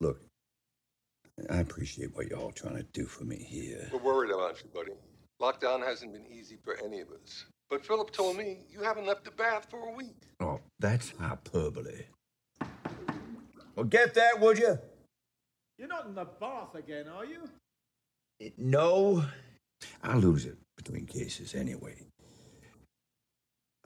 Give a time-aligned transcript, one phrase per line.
[0.00, 0.20] Look,
[1.50, 3.88] I appreciate what y'all trying to do for me here.
[3.92, 4.92] We're worried about you, buddy.
[5.40, 7.44] Lockdown hasn't been easy for any of us.
[7.68, 10.16] But Philip told me you haven't left the bath for a week.
[10.40, 12.04] Oh, that's hyperbole.
[13.76, 14.78] Well, get that, would you?
[15.78, 17.48] You're not in the bath again, are you?
[18.58, 19.24] No.
[20.02, 21.96] I lose it between cases anyway.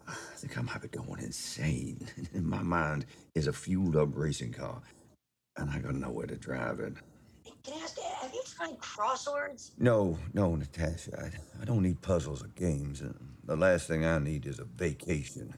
[0.07, 2.07] I think I might be going insane.
[2.33, 4.83] In my mind is a fueled up racing car,
[5.57, 6.95] and I got nowhere to drive it.
[7.63, 9.71] Can I ask, have you tried crosswords?
[9.79, 11.19] No, no, Natasha.
[11.19, 13.01] I, I don't need puzzles or games.
[13.03, 13.13] Uh,
[13.45, 15.55] The last thing I need is a vacation.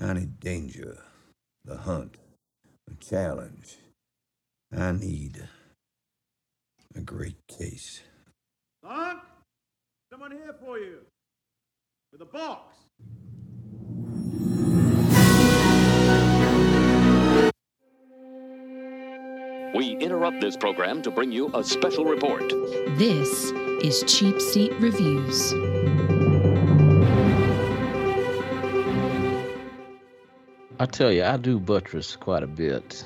[0.00, 0.98] I need danger,
[1.64, 2.16] the hunt,
[2.88, 3.76] a challenge.
[4.76, 5.48] I need
[6.94, 8.02] a great case.
[8.84, 9.20] Son?
[10.12, 10.98] Someone here for you.
[12.12, 12.76] With a box.
[19.74, 22.48] We interrupt this program to bring you a special report.
[22.96, 23.50] This
[23.82, 25.52] is Cheap Seat Reviews.
[30.80, 33.04] I tell you, I do buttress quite a bit.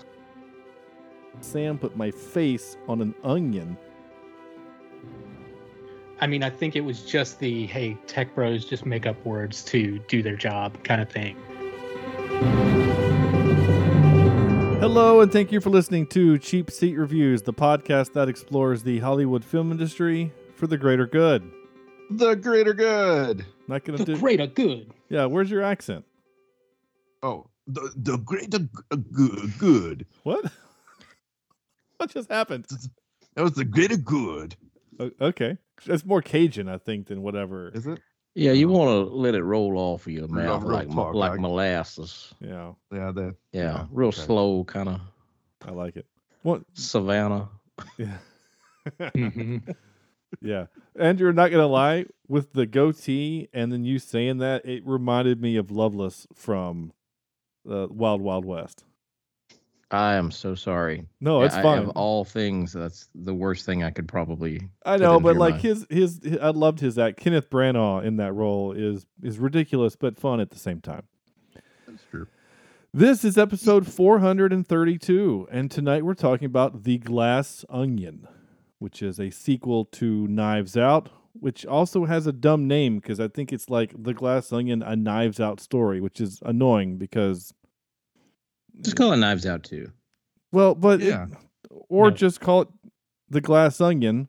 [1.41, 3.77] Sam put my face on an onion.
[6.21, 9.65] I mean, I think it was just the hey, tech bros just make up words
[9.65, 11.37] to do their job kind of thing.
[14.95, 18.99] Hello, and thank you for listening to Cheap Seat Reviews, the podcast that explores the
[18.99, 21.51] Hollywood film industry for the greater good.
[22.11, 23.47] The greater good.
[23.69, 24.19] Not gonna The do.
[24.19, 24.93] greater good.
[25.09, 26.05] Yeah, where's your accent?
[27.23, 29.59] Oh, the the greater g- uh, good.
[29.59, 30.07] Good.
[30.25, 30.45] What?
[31.97, 32.67] what just happened?
[33.35, 34.57] That was the greater good.
[35.23, 35.57] Okay,
[35.87, 37.71] that's more Cajun, I think, than whatever.
[37.71, 37.99] Is it?
[38.35, 41.37] Yeah, you want to let it roll off of your mouth like talk, like I-
[41.37, 42.33] molasses.
[42.41, 43.13] Yeah, Yeah.
[43.13, 43.37] That.
[43.53, 44.23] Yeah, Yeah, real okay.
[44.23, 45.01] slow, kind of
[45.67, 46.07] I like it.
[46.43, 46.63] What?
[46.75, 47.49] Savannah.
[47.99, 48.17] Yeah.
[49.15, 49.77] Mhm.
[50.41, 50.67] Yeah,
[50.99, 55.57] Andrew, not gonna lie, with the goatee and then you saying that, it reminded me
[55.57, 56.93] of Loveless from
[57.71, 58.85] uh, Wild Wild West.
[59.93, 61.07] I am so sorry.
[61.21, 61.79] No, Yeah, it's I- fine.
[61.83, 64.69] Of all things, that's the worst thing I could probably.
[64.87, 67.19] I know, but like his, his his I loved his act.
[67.19, 71.03] Kenneth Branagh in that role is is ridiculous but fun at the same time.
[71.87, 72.27] That's true.
[72.95, 78.29] This is episode 432, and tonight we're talking about The Glass Onion,
[78.81, 83.29] which is a sequel to Knives Out, which also has a dumb name because I
[83.29, 87.55] think it's like The Glass Onion, a Knives Out story, which is annoying because,
[88.81, 89.91] Just call it Knives Out too.
[90.51, 91.27] well, but it- Yeah.
[91.89, 92.17] or No.
[92.17, 92.69] just call it
[93.29, 94.29] The Glass Onion.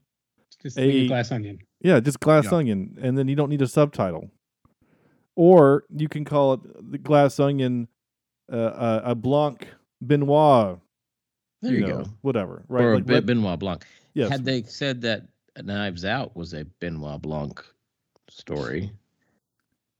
[0.62, 1.60] Just A- a glass onion.
[1.82, 2.58] Yeah, just Glass Yeah.
[2.60, 4.32] Onion, and then you don't need a subtitle.
[5.36, 7.88] Or you can call it The Glass Onion,
[8.52, 9.68] uh, uh, a Blanc
[10.02, 10.80] Benoit.
[11.62, 12.10] There you, know, go.
[12.22, 12.84] Whatever, right?
[12.84, 13.86] Or Like, Ben- let- Benoit Blanc.
[14.14, 14.30] yes.
[14.30, 15.28] Had they said that
[15.62, 17.62] Knives Out was a Benoit Blanc
[18.30, 18.92] story,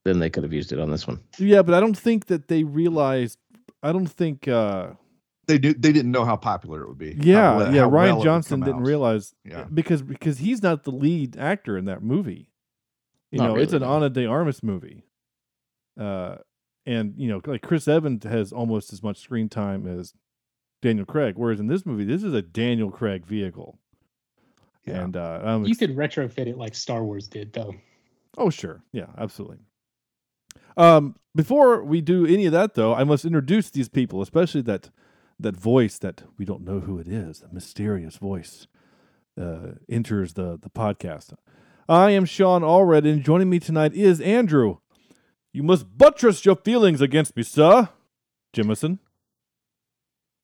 [0.06, 1.20] then they could have used it on this one.
[1.40, 3.38] Yeah, but I don't think that they realized.
[3.84, 4.48] I don't think.
[4.48, 4.92] uh
[5.48, 5.74] They do.
[5.74, 7.16] They didn't know how popular it would be.
[7.20, 7.82] Yeah, we- yeah.
[7.82, 8.86] how Ryan well Johnson didn't out.
[8.88, 9.66] realize Yeah.
[9.74, 12.50] because because he's not the lead actor in that movie.
[13.32, 13.96] You Not know, it's an really, no.
[13.98, 15.04] Ana de Armas movie.
[16.00, 16.38] Uh,
[16.86, 20.14] and you know, like Chris Evans has almost as much screen time as
[20.82, 23.80] Daniel Craig, whereas in this movie, this is a Daniel Craig vehicle.
[24.86, 25.02] Yeah.
[25.02, 27.74] And uh, I'm You could retrofit it like Star Wars did, though.
[28.38, 28.84] Oh, sure.
[28.92, 29.60] Yeah, absolutely.
[30.78, 34.90] Um, before we do any of that, though, I must introduce these people, especially that
[35.40, 38.68] that voice that we don't know who it is, the mysterious voice,
[39.40, 41.34] uh, enters the the podcast.
[41.90, 44.78] I am Sean Allred, and joining me tonight is Andrew.
[45.52, 47.90] You must buttress your feelings against me, sir.
[48.56, 49.00] Jimison.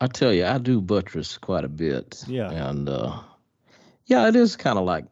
[0.01, 2.23] I tell you, I do buttress quite a bit.
[2.27, 2.51] Yeah.
[2.51, 3.19] And uh
[4.05, 5.05] yeah, it is kind of like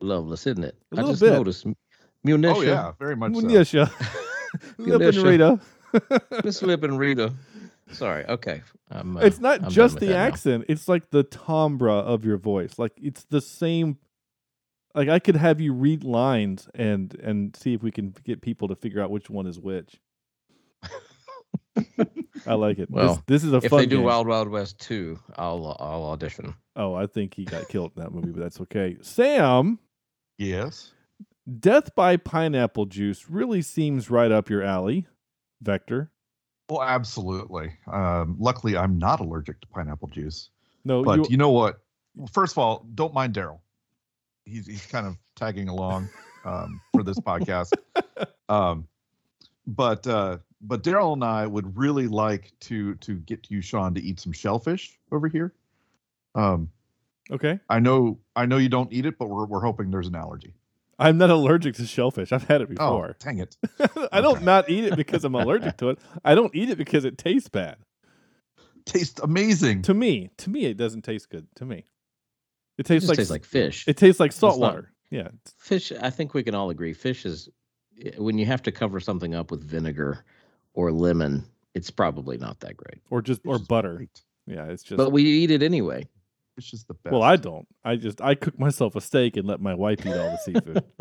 [0.00, 0.76] Loveless, isn't it?
[0.96, 1.32] A I just bit.
[1.32, 1.66] noticed
[2.26, 3.48] Munitia, Oh yeah, very much so.
[3.48, 3.88] Yes, yeah.
[4.78, 5.60] Lip and Rita.
[6.44, 7.32] Miss Lip and Rita.
[7.92, 8.62] Sorry, okay.
[8.90, 10.18] I'm, uh, it's not I'm just the that now.
[10.26, 13.98] accent it's like the timbre of your voice like it's the same
[14.94, 18.68] like i could have you read lines and and see if we can get people
[18.68, 20.00] to figure out which one is which
[22.46, 24.04] i like it Well, this, this is a If fun they do game.
[24.06, 26.54] Wild Wild West 2, I'll I'll audition.
[26.76, 29.78] oh i think he got killed in that movie but that's okay sam
[30.38, 30.92] Yes.
[31.58, 35.06] Death by pineapple juice really seems right up your alley
[35.62, 36.10] vector
[36.68, 37.72] Well, absolutely.
[37.90, 40.50] Um, luckily, I'm not allergic to pineapple juice.
[40.84, 41.80] no But you, you know what?
[42.14, 43.60] Well, First of all, don't mind Daryl.
[44.44, 46.08] He's he's kind of tagging along
[46.44, 47.72] um, for this podcast.
[48.50, 48.88] Um,
[49.66, 54.00] but uh, but Daryl and I would really like to to get you, Sean, to
[54.00, 55.52] eat some shellfish over here.
[56.34, 56.70] Um,
[57.30, 57.60] Okay.
[57.68, 60.54] I know, I know you don't eat it, but we're we're hoping there's an allergy.
[60.98, 62.32] I'm not allergic to shellfish.
[62.32, 62.86] I've had it before.
[62.86, 63.16] Oh, before.
[63.20, 63.56] dang it!
[64.12, 64.44] I don't Okay.
[64.44, 65.98] not eat it because I'm allergic to it.
[66.24, 67.76] I don't eat it because it tastes bad.
[68.84, 69.82] Tastes amazing.
[69.82, 71.46] To me, to me, it doesn't taste good.
[71.56, 71.86] To me, it
[72.78, 73.84] It tastes just like tastes like fish.
[73.86, 74.92] it tastes like salt not- water.
[75.10, 75.28] Yeah.
[75.56, 77.48] fish i think we can all agree fish is
[78.18, 80.22] when you have to cover something up with vinegar
[80.74, 83.94] or lemon it's probably not that great Or just or Fish butter.
[83.96, 84.22] great.
[84.46, 84.98] Yeah, it's just.
[84.98, 86.06] but we eat it anyway
[86.58, 87.12] Fish is the best.
[87.12, 87.68] well, I don't.
[87.84, 90.84] I just I cook myself a steak and let my wife eat all the seafood.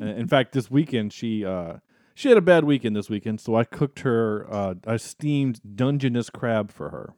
[0.00, 1.78] Uh, In fact, this weekend she uh
[2.14, 6.28] she had a bad weekend this weekend, so I cooked her uh, a steamed Dungeness
[6.28, 7.14] crab for her.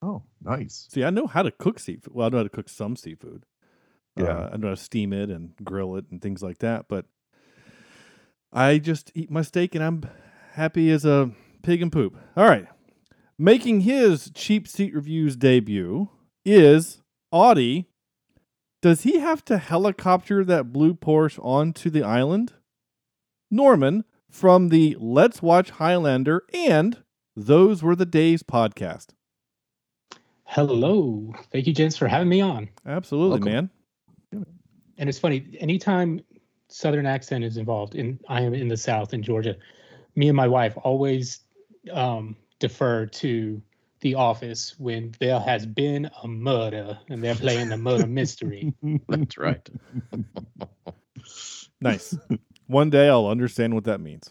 [0.00, 0.86] Oh, nice.
[0.90, 2.14] See, I know how to cook seafood.
[2.14, 3.44] Well, I know how to cook some seafood.
[4.16, 4.24] Yeah.
[4.24, 6.86] Uh, I know how to steam it and grill it and things like that.
[6.88, 7.06] But
[8.52, 10.02] I just eat my steak and I'm
[10.52, 11.30] happy as a
[11.62, 12.16] pig in poop.
[12.36, 12.66] All right.
[13.42, 16.08] Making his cheap seat reviews debut
[16.44, 17.02] is
[17.32, 17.88] Audie.
[18.80, 22.52] Does he have to helicopter that blue Porsche onto the island?
[23.50, 27.02] Norman from the Let's Watch Highlander and
[27.34, 29.08] Those Were the Days podcast.
[30.44, 31.32] Hello.
[31.50, 32.68] Thank you, gents, for having me on.
[32.86, 33.70] Absolutely, Welcome.
[34.32, 34.46] man.
[34.98, 36.20] And it's funny, anytime
[36.68, 39.56] Southern accent is involved, and I am in the South in Georgia,
[40.14, 41.40] me and my wife always
[41.92, 43.60] um, defer to
[44.00, 48.72] The Office when there has been a murder and they're playing the murder mystery.
[49.08, 49.68] that's right
[51.80, 52.16] Nice.
[52.68, 54.30] One day I'll understand what that means.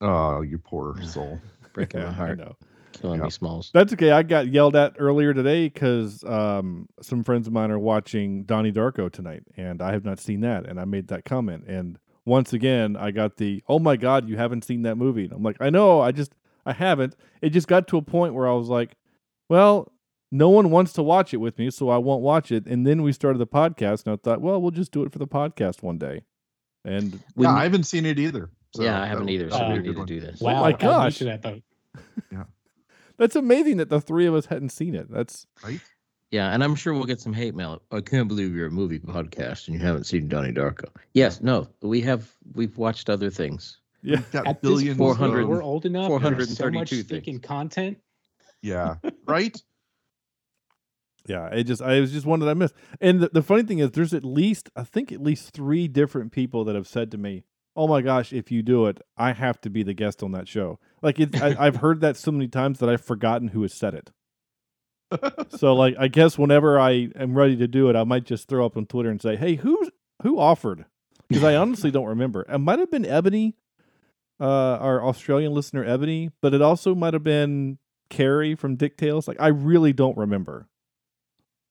[0.00, 1.40] Oh, you poor soul.
[1.72, 2.56] breaking Yeah, my I heart know.
[2.92, 3.24] killing Yeah.
[3.24, 4.12] me smalls That's okay.
[4.12, 8.72] I got yelled at earlier today because um, some friends of mine are watching Donnie
[8.72, 10.66] Darko tonight, and I have not seen that.
[10.68, 14.36] And I made that comment, and once again, I got the "Oh my God, you
[14.36, 16.32] haven't seen that movie." And I'm like, I know, I just
[16.66, 17.16] I haven't.
[17.40, 18.94] It just got to a point where I was like,
[19.48, 19.92] well,
[20.30, 22.66] no one wants to watch it with me, so I won't watch it.
[22.66, 25.18] And then we started the podcast, and I thought, well, we'll just do it for
[25.18, 26.22] the podcast one day.
[26.84, 28.50] And When- yeah, I haven't seen it either.
[28.74, 30.06] so yeah i haven't either so would we need to one.
[30.06, 31.18] do this Wow, my gosh.
[31.18, 31.62] to that boat.
[33.18, 35.10] that's amazing that the three of us hadn't seen it.
[35.10, 35.80] That's Right?
[36.30, 38.98] yeah and i'm sure we'll get some hate mail i can't believe you're a movie
[38.98, 43.78] podcast and you haven't seen donnie darko yes no we have we've watched other things
[44.02, 44.16] yeah.
[44.16, 46.08] We've got At this billions point, 400 we're old enough.
[46.22, 47.40] There's so 432 things.
[47.40, 47.98] content.
[48.60, 48.96] Yeah.
[49.26, 49.56] Right?
[51.28, 52.74] Yeah, it just I was just one that I missed.
[53.00, 56.32] And the, the funny thing is there's at least I think at least three different
[56.32, 57.44] people that have said to me,
[57.76, 60.48] "Oh my gosh, if you do it, I have to be the guest on that
[60.48, 63.72] show." Like it I, I've heard that so many times that I've forgotten who has
[63.72, 64.10] said it.
[65.56, 68.66] so like I guess whenever I am ready to do it, I might just throw
[68.66, 69.90] up on Twitter and say, "Hey, who
[70.22, 70.86] who offered?"
[71.28, 72.44] Because I honestly don't remember.
[72.48, 73.54] It might have been Ebony,
[74.40, 74.44] uh,
[74.80, 77.78] our Australian listener Ebony, but it also might have been
[78.10, 79.26] Carrie from Dick Tales.
[79.28, 80.68] Like I really don't remember.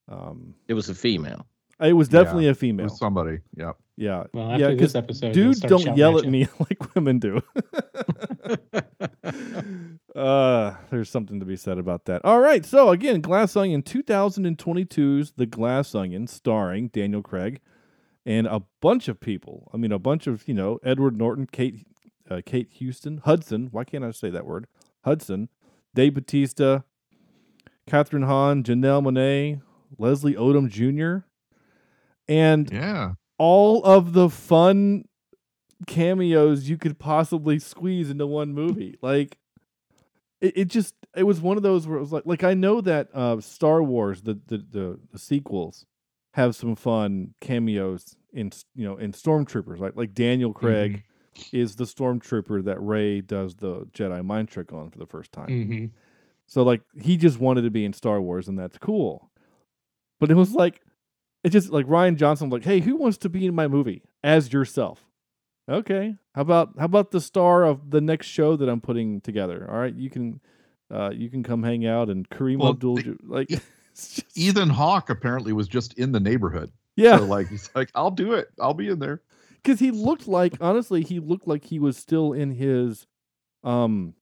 [0.08, 1.46] Um, it was a female
[1.82, 2.90] it was Yeah, definitely a With female.
[2.90, 3.40] somebody.
[3.58, 3.72] Yeah.
[3.98, 4.66] Yeah, Well, yeah.
[4.68, 6.32] after Because this episode, they'll dudes start don't yell at at you.
[6.32, 7.42] me like women do.
[10.16, 12.24] uh, there's something to be said about that.
[12.26, 12.66] All right.
[12.66, 17.60] So again, Glass Onion 2022's The Glass Onion, starring Daniel Craig
[18.26, 19.70] and a bunch of people.
[19.74, 21.86] I mean, a bunch of you know Edward Norton, Kate,
[22.32, 23.68] uh, Kate Houston, Hudson.
[23.72, 24.68] Why can't I say that word?
[25.04, 25.50] Hudson,
[25.94, 26.84] Dave Bautista,
[27.90, 29.62] Kathryn Hahn, Janelle Monáe,
[29.98, 31.26] Leslie Odom Jr.
[32.28, 33.14] And Yeah.
[33.38, 35.06] all of the fun
[35.88, 38.98] cameos you could possibly squeeze into one movie.
[39.02, 39.38] Like
[40.40, 42.82] it, it just it was one of those where it was like like I know
[42.82, 45.86] that uh Star Wars the the the, the sequels
[46.36, 51.04] have some fun cameos in you know in stormtroopers like like Daniel Craig
[51.54, 55.48] is the stormtrooper that Rey does the Jedi mind trick on for the first time.
[55.48, 55.86] hmm
[56.46, 59.30] So like he just wanted to be in Star Wars and that's cool.
[60.20, 60.82] But it was like
[61.44, 64.04] it just like Rian Johnson was like, "Hey, who wants to be in my movie
[64.24, 65.06] as yourself?"
[65.70, 66.16] Okay.
[66.36, 69.66] How about how about the star of the next show that I'm putting together?
[69.70, 70.40] All right, you can
[70.94, 73.48] uh you can come hang out and Kareem Well, Abdul the- like
[73.96, 76.72] just, Ethan Hawke apparently was just in the neighborhood.
[76.96, 78.50] yeah, So like he's like, I'll do it.
[78.60, 79.22] I'll be in there.
[79.64, 83.06] Cuz he looked like honestly, he looked like he was still in his
[83.64, 84.14] um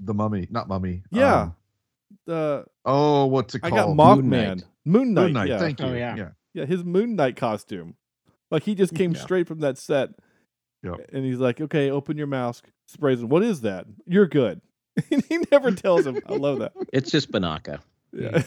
[0.00, 1.02] The mummy, not mummy.
[1.10, 1.42] Yeah.
[1.42, 1.54] um,
[2.28, 3.96] uh oh, what's it I called?
[3.96, 4.30] got Moon Mothman.
[4.56, 4.64] Knight.
[4.84, 5.22] Moon Knight.
[5.24, 5.48] Moon Knight.
[5.48, 5.58] yeah.
[5.58, 5.86] Thank you.
[5.86, 6.16] Oh, yeah.
[6.16, 6.28] yeah.
[6.54, 7.94] Yeah, his Moon Knight costume.
[8.50, 9.20] Like he just came Yeah.
[9.20, 10.10] straight from that set.
[10.82, 11.10] Yep.
[11.12, 13.28] And he's like, "Okay, open your mask." Sprays him.
[13.28, 13.86] What is that?
[14.06, 14.60] You're good.
[15.12, 16.18] And he never tells him.
[16.26, 16.72] I love that.
[16.92, 17.80] it's just banaka
[18.12, 18.42] Yeah.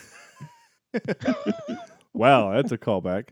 [2.13, 3.29] wow, that's a callback.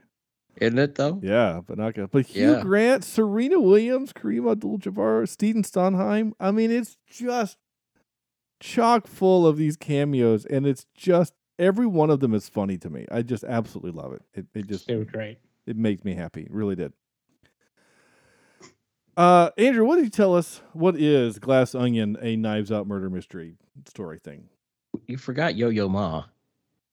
[0.60, 2.12] Isn't it though Yeah, but not good.
[2.12, 2.62] But Hugh Yeah.
[2.62, 6.34] Grant, Serena Williams, Kareem Abdul-Jabbar, Stephen Sondheim.
[6.40, 7.58] I mean, it's just
[8.60, 12.90] chock full of these cameos, and it's just every one of them is funny to
[12.90, 13.06] me.
[13.12, 14.22] I just absolutely love it.
[14.34, 15.38] It it just They were great.
[15.66, 16.42] it makes me happy.
[16.42, 16.94] It really did.
[19.18, 20.62] Uh, Andrew, what did you tell us?
[20.74, 23.56] What is Glass Onion, a Knives Out murder mystery
[23.88, 24.46] story thing?
[25.08, 26.24] You forgot Yo Yo Ma,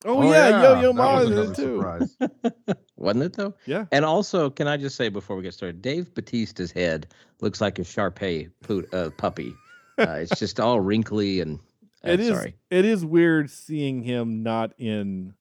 [0.04, 1.80] Oh, yeah, Yo Yo Ma is in it too.
[2.96, 3.04] surprise.
[3.14, 3.54] wasn't it though?
[3.66, 3.86] Yeah.
[3.92, 7.06] And also, can I just say before we get started, Dave Bautista's head
[7.40, 9.54] looks like a Sharpei poot, uh, puppy.
[9.98, 11.58] Uh, it's just all wrinkly and.
[12.04, 12.28] Uh, It is.
[12.28, 12.54] Sorry.
[12.68, 15.32] It is weird seeing him not in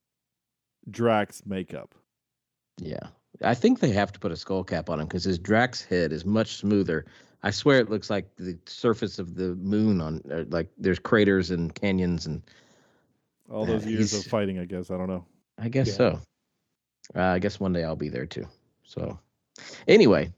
[0.90, 1.94] Drax makeup.
[2.78, 3.08] Yeah.
[3.44, 6.10] I think they have to put a skull cap on him because his Drax head
[6.10, 7.04] is much smoother.
[7.42, 11.50] I swear it looks like the surface of the moon on uh, like there's craters
[11.50, 12.40] and canyons and
[13.50, 14.90] All Yeah, those years of fighting, I guess.
[14.90, 15.26] I don't know.
[15.58, 15.94] I guess Yeah.
[15.94, 16.20] so.
[17.14, 18.46] Uh, I guess one day I'll be there too.
[18.84, 19.18] So
[19.86, 20.32] anyway,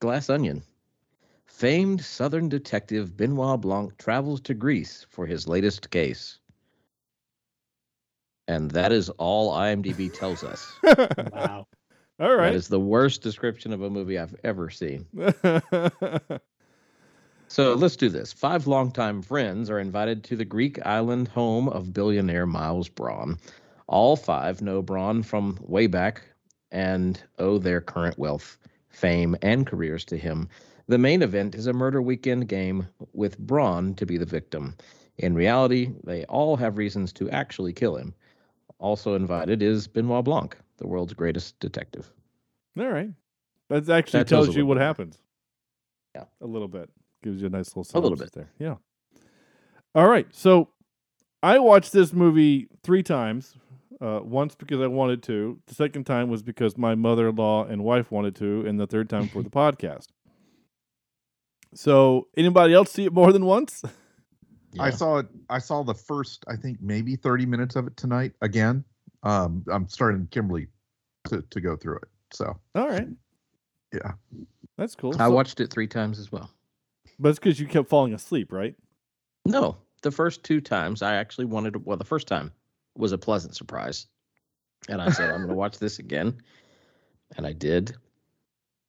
[0.00, 0.62] Glass Onion.
[1.46, 6.38] Famed Southern detective Benoit Blanc travels to Greece for his latest case.
[8.46, 10.72] And that is all IMDb tells us.
[11.32, 11.66] Wow.
[12.20, 12.54] All That right.
[12.54, 15.06] is the worst description of a movie I've ever seen.
[17.48, 18.30] So let's do this.
[18.32, 23.38] Five longtime friends are invited to the Greek island home of billionaire Miles Bron.
[23.88, 26.22] All five know Bron from way back
[26.70, 28.58] and owe their current wealth,
[28.90, 30.48] fame, and careers to him.
[30.86, 34.74] The main event is a murder weekend game with Bron to be the victim.
[35.18, 38.14] In reality, they all have reasons to actually kill him.
[38.78, 42.10] Also invited is Benoit Blanc, the world's greatest detective.
[42.78, 43.10] All right.
[43.68, 44.84] That actually That tells tells you what bit.
[44.84, 45.18] happens.
[46.14, 46.24] Yeah.
[46.40, 46.88] A little bit.
[47.22, 48.50] Gives you a nice little A little synopsis there.
[48.58, 48.76] Yeah.
[49.94, 50.26] All right.
[50.30, 50.68] So
[51.42, 53.56] I watched this movie three times.
[54.00, 55.58] Uh, once because I wanted to.
[55.66, 58.86] The second time was because my mother in law and wife wanted to, and the
[58.86, 60.06] third time for the podcast.
[61.74, 63.82] So anybody else see it more than once?
[64.78, 65.26] I saw it.
[65.50, 68.84] I saw the first, I think, maybe 30 minutes of it tonight again.
[69.22, 70.68] Um, I'm starting Kimberly
[71.28, 72.08] to, to go through it.
[72.32, 73.08] So All right.
[73.92, 74.12] yeah,
[74.76, 75.14] That's cool.
[75.14, 76.50] I So- watched it three times as well.
[77.18, 78.74] but it's because you kept falling asleep, right?
[79.44, 81.78] No, the first two times I actually wanted to.
[81.80, 82.52] Well, the first time
[82.98, 84.06] was a pleasant surprise,
[84.88, 86.42] and I said I'm going to watch this again,
[87.36, 87.96] and I did.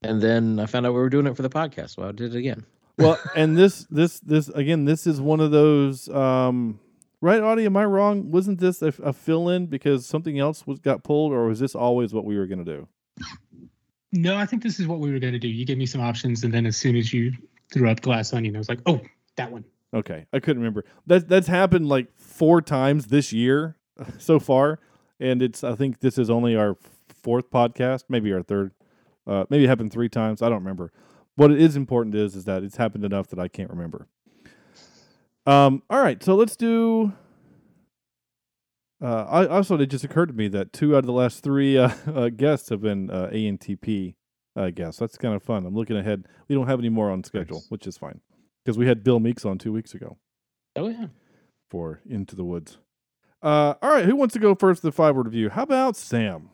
[0.02, 2.34] And then I found out we were doing it for the podcast, so I did
[2.36, 2.66] it again.
[2.98, 6.80] well and this this this again this is one of those um
[7.22, 11.02] right audie am i wrong wasn't this a, a fill-in because something else was got
[11.02, 12.88] pulled or was this always what we were going to do
[14.12, 15.48] No, I think this is what we were going to do.
[15.48, 17.32] You gave me some options, and then as soon as you
[17.72, 19.00] threw up Glass Onion, I was like, oh,
[19.36, 19.64] that one.
[19.94, 23.78] okay i couldn't remember that that's happened like four times this year
[24.18, 24.80] so far
[25.20, 26.76] and it's i think this is only our
[27.24, 28.72] fourth podcast maybe our third
[29.28, 30.92] uh maybe it happened three times i don't remember
[31.36, 34.08] what it is important is is that it's happened enough that i can't remember
[35.46, 37.14] um all right so let's do
[39.02, 41.78] uh, I also it just occurred to me that two out of the last three
[41.78, 44.16] uh, uh, guests have been uh, ANTP
[44.58, 45.00] uh, guests.
[45.00, 45.66] That's kind of fun.
[45.66, 46.26] I'm looking ahead.
[46.50, 48.20] We don't have any more on schedule, which is fine
[48.66, 50.18] because we had Bill Meeks on two weeks ago
[50.76, 51.06] Oh, yeah.
[51.70, 52.78] for Into the Woods.
[53.42, 54.82] Uh, all right, who wants to go first?
[54.82, 55.50] The five word review.
[55.50, 56.50] How about Sam?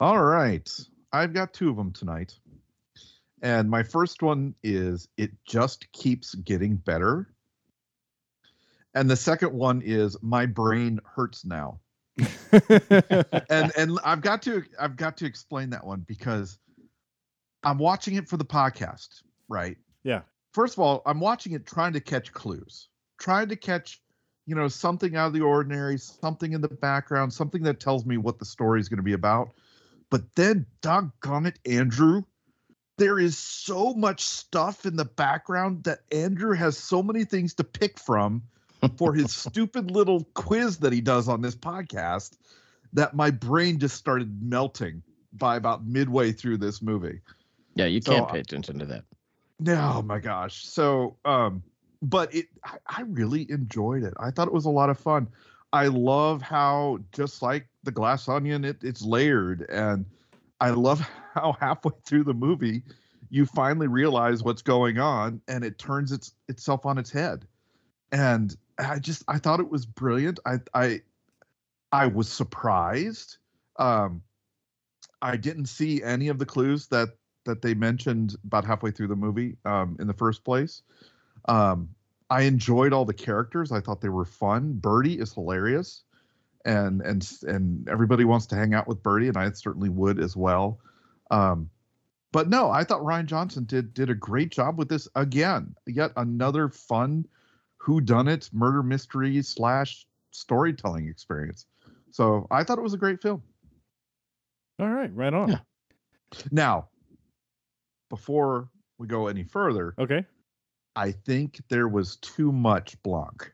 [0.00, 0.68] All right.
[1.12, 2.34] I've got two of them tonight.
[3.42, 7.28] And my first one is It Just Keeps Getting Better.
[8.94, 11.80] And the second one is My Brain Hurts Now.
[13.50, 16.58] and and I've got to I've got to explain that one because
[17.62, 19.76] I'm watching it for the podcast, right?
[20.02, 20.22] Yeah.
[20.52, 22.88] First of all, I'm watching it trying to catch clues,
[23.20, 24.00] trying to catch,
[24.46, 28.16] you know, something out of the ordinary, something in the background, something that tells me
[28.16, 29.50] what the story is going to be about.
[30.08, 32.22] But then, doggone it, Andrew,
[32.96, 37.64] there is so much stuff in the background that Andrew has so many things to
[37.64, 38.42] pick from
[38.96, 42.36] for his stupid little quiz that he does on this podcast
[42.92, 47.20] that my brain just started melting by about midway through this movie.
[47.74, 49.04] Yeah, you can't uh, pay attention to that.
[49.96, 50.64] Oh my gosh.
[50.64, 51.62] So um
[52.02, 54.14] but it I, I really enjoyed it.
[54.18, 55.28] I thought it was a lot of fun.
[55.72, 60.06] I love how just like the glass onion it, it's layered and
[60.60, 61.00] I love
[61.34, 62.82] how halfway through the movie
[63.28, 67.46] you finally realize what's going on and it turns its itself on its head.
[68.12, 70.40] And I just I thought it was brilliant.
[70.46, 71.00] I I
[71.92, 73.38] I was surprised.
[73.78, 74.22] Um
[75.22, 77.10] I didn't see any of the clues that
[77.46, 80.82] that they mentioned about halfway through the movie um, in the first place.
[81.48, 81.90] Um,
[82.28, 83.72] I enjoyed all the characters.
[83.72, 84.74] I thought they were fun.
[84.74, 86.02] Birdie is hilarious,
[86.64, 90.36] and and and everybody wants to hang out with Birdie, and I certainly would as
[90.36, 90.80] well.
[91.30, 91.70] Um,
[92.32, 95.74] but no, I thought Rian Johnson did did a great job with this again.
[95.86, 97.26] Yet another fun
[97.78, 101.66] who done it murder mystery slash storytelling experience.
[102.10, 103.42] So I thought it was a great film.
[104.78, 105.48] All right, right on.
[105.48, 105.58] Yeah.
[106.50, 106.88] Now,
[108.10, 110.24] before we go any further, Okay.
[110.96, 113.52] I think there was too much Blanc.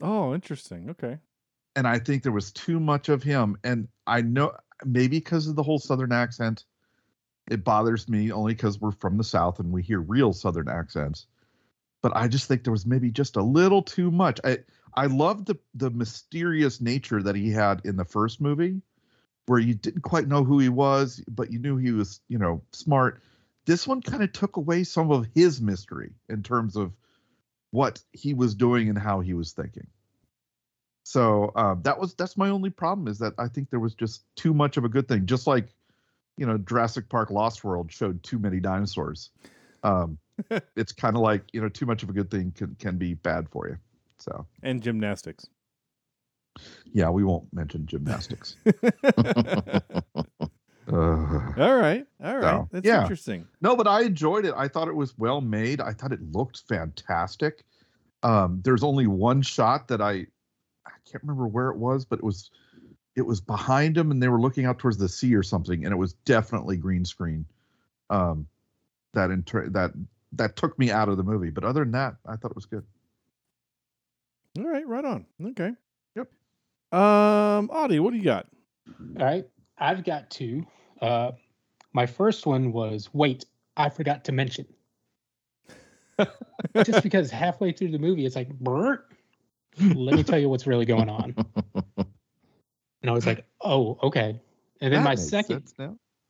[0.00, 0.88] Oh, interesting.
[0.90, 1.18] Okay.
[1.76, 3.56] and I think there was too much of him.
[3.64, 4.52] And I know
[4.84, 6.64] maybe because of the whole Southern accent,
[7.50, 11.26] it bothers me only because we're from the South and we hear real Southern accents.
[12.02, 14.40] But I just think there was maybe just a little too much.
[14.44, 14.58] I
[14.94, 18.82] I love the the mysterious nature that he had in the first movie,
[19.46, 22.62] where you didn't quite know who he was, but you knew he was you know
[22.72, 23.22] smart.
[23.66, 26.92] This one kind of took away some of his mystery in terms of
[27.70, 29.86] what he was doing and how he was thinking.
[31.04, 34.24] So um, that was that's my only problem is that I think there was just
[34.36, 35.26] too much of a good thing.
[35.26, 35.68] Just like
[36.36, 39.30] you know Jurassic Park Lost World showed too many dinosaurs.
[39.82, 40.18] Um,
[40.76, 43.14] it's kind of like you know too much of a good thing can can be
[43.14, 43.76] bad for you.
[44.18, 45.46] So And gymnastics.
[46.92, 48.56] yeah, we won't mention gymnastics.
[50.92, 51.33] Ugh.
[51.58, 52.06] All right.
[52.22, 52.42] All right.
[52.42, 53.02] So, That's yeah.
[53.02, 53.46] interesting.
[53.60, 54.54] No, but I enjoyed it.
[54.56, 55.80] I thought it was well made.
[55.80, 57.64] I thought it looked fantastic.
[58.22, 60.26] Um, there's only one shot that I
[60.86, 62.50] I can't remember where it was, but it was
[63.16, 65.92] it was behind them and they were looking out towards the sea or something, and
[65.92, 67.46] it was definitely green screen.
[68.10, 68.46] Um,
[69.12, 69.92] that inter- that
[70.32, 71.50] that took me out of the movie.
[71.50, 72.84] But other than that, I thought it was good.
[74.58, 74.86] All right.
[74.86, 75.26] Right on.
[75.42, 75.72] Okay.
[76.16, 76.30] Yep.
[76.92, 78.46] Um, Audie, what do you got?
[79.18, 79.44] All right,
[79.78, 80.66] I've got two.
[81.00, 81.32] Uh,
[81.94, 83.46] my first one was wait,
[83.76, 84.66] I forgot to mention.
[86.84, 91.08] Just because halfway through the movie, it's like, let me tell you what's really going
[91.08, 91.34] on.
[93.04, 94.40] And I was like, oh, okay.
[94.80, 95.70] And then That my second.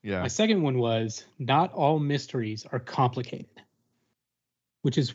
[0.02, 0.22] Yeah.
[0.22, 3.62] my second one was not all mysteries are complicated,
[4.82, 5.14] which is,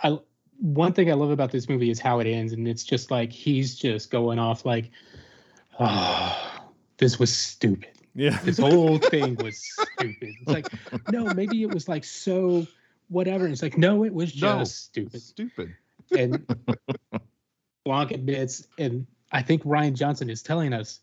[0.00, 0.20] I
[0.60, 3.32] one thing I love about this movie is how it ends, and it's just like
[3.32, 4.92] he's just going off like,
[5.80, 6.62] oh,
[6.98, 7.90] this was stupid.
[8.14, 8.38] Yeah.
[8.44, 9.60] This whole thing was
[9.96, 10.34] stupid.
[10.40, 10.68] It's like,
[11.10, 12.66] no, maybe it was like so
[13.08, 13.44] whatever.
[13.44, 14.64] And it's like, no, it was just No.
[14.64, 15.20] stupid.
[15.20, 15.74] Stupid.
[16.16, 16.46] And
[17.84, 21.00] Blanc admits, and I think Rian Johnson is telling us,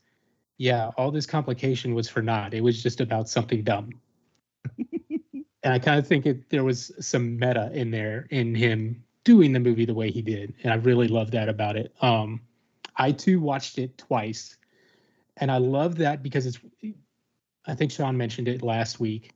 [0.57, 2.53] yeah, all this complication was for naught.
[2.53, 3.89] It was just about something dumb.
[4.77, 9.53] and I kind of think it, there was some meta in there in him doing
[9.53, 11.93] the movie the way he did, and I really love that about it.
[12.01, 12.41] Um,
[12.95, 14.57] I too watched it twice,
[15.37, 16.59] and I love that because it's.
[17.65, 19.33] I think Sean mentioned it last week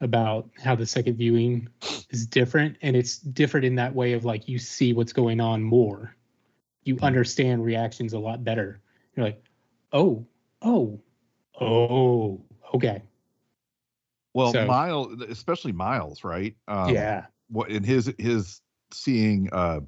[0.00, 1.68] about how the second viewing
[2.10, 5.62] is different, and it's different in that way of like you see what's going on
[5.62, 6.16] more,
[6.82, 8.80] you understand reactions a lot better.
[9.14, 9.42] You're like,
[9.92, 10.26] oh,
[10.60, 11.00] oh,
[11.60, 12.44] oh,
[12.74, 13.02] okay,
[14.34, 16.56] Well, So- Miles, especially Miles, right?
[16.66, 18.60] Um, yeah, what in his his
[18.92, 19.80] seeing uh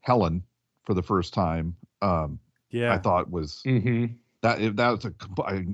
[0.00, 0.42] Helen
[0.84, 2.38] for the first time um
[2.70, 2.92] Yeah.
[2.92, 4.06] I thought was mm-hmm.
[4.46, 5.12] That if that was a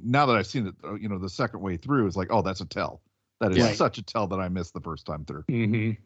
[0.05, 2.61] now that I've seen it you know the second way through is like oh that's
[2.61, 3.01] a tell
[3.41, 3.77] that is Right.
[3.77, 6.01] such a tell that I missed the first time through Mm-hmm.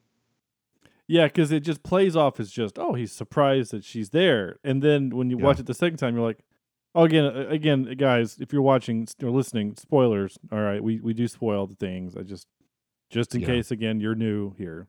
[1.08, 4.82] Yeah, because it just plays off as just, oh, he's surprised that she's there, and
[4.82, 5.44] then when you Yeah.
[5.44, 6.40] watch it the second time, you're like,
[6.96, 10.36] oh, again, uh, again, guys, if you're watching or listening, spoilers.
[10.50, 12.16] All right, we we do spoil the things.
[12.16, 12.48] I just,
[13.08, 13.46] just in Yeah.
[13.46, 14.88] case, again, you're new here,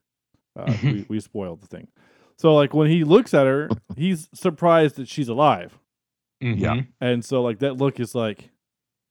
[0.55, 1.87] uh, we we spoiled the thing.
[2.35, 5.77] So like when he looks at her, he's surprised that she's alive,
[6.39, 6.81] Yeah.
[7.01, 8.51] and so like that look is like,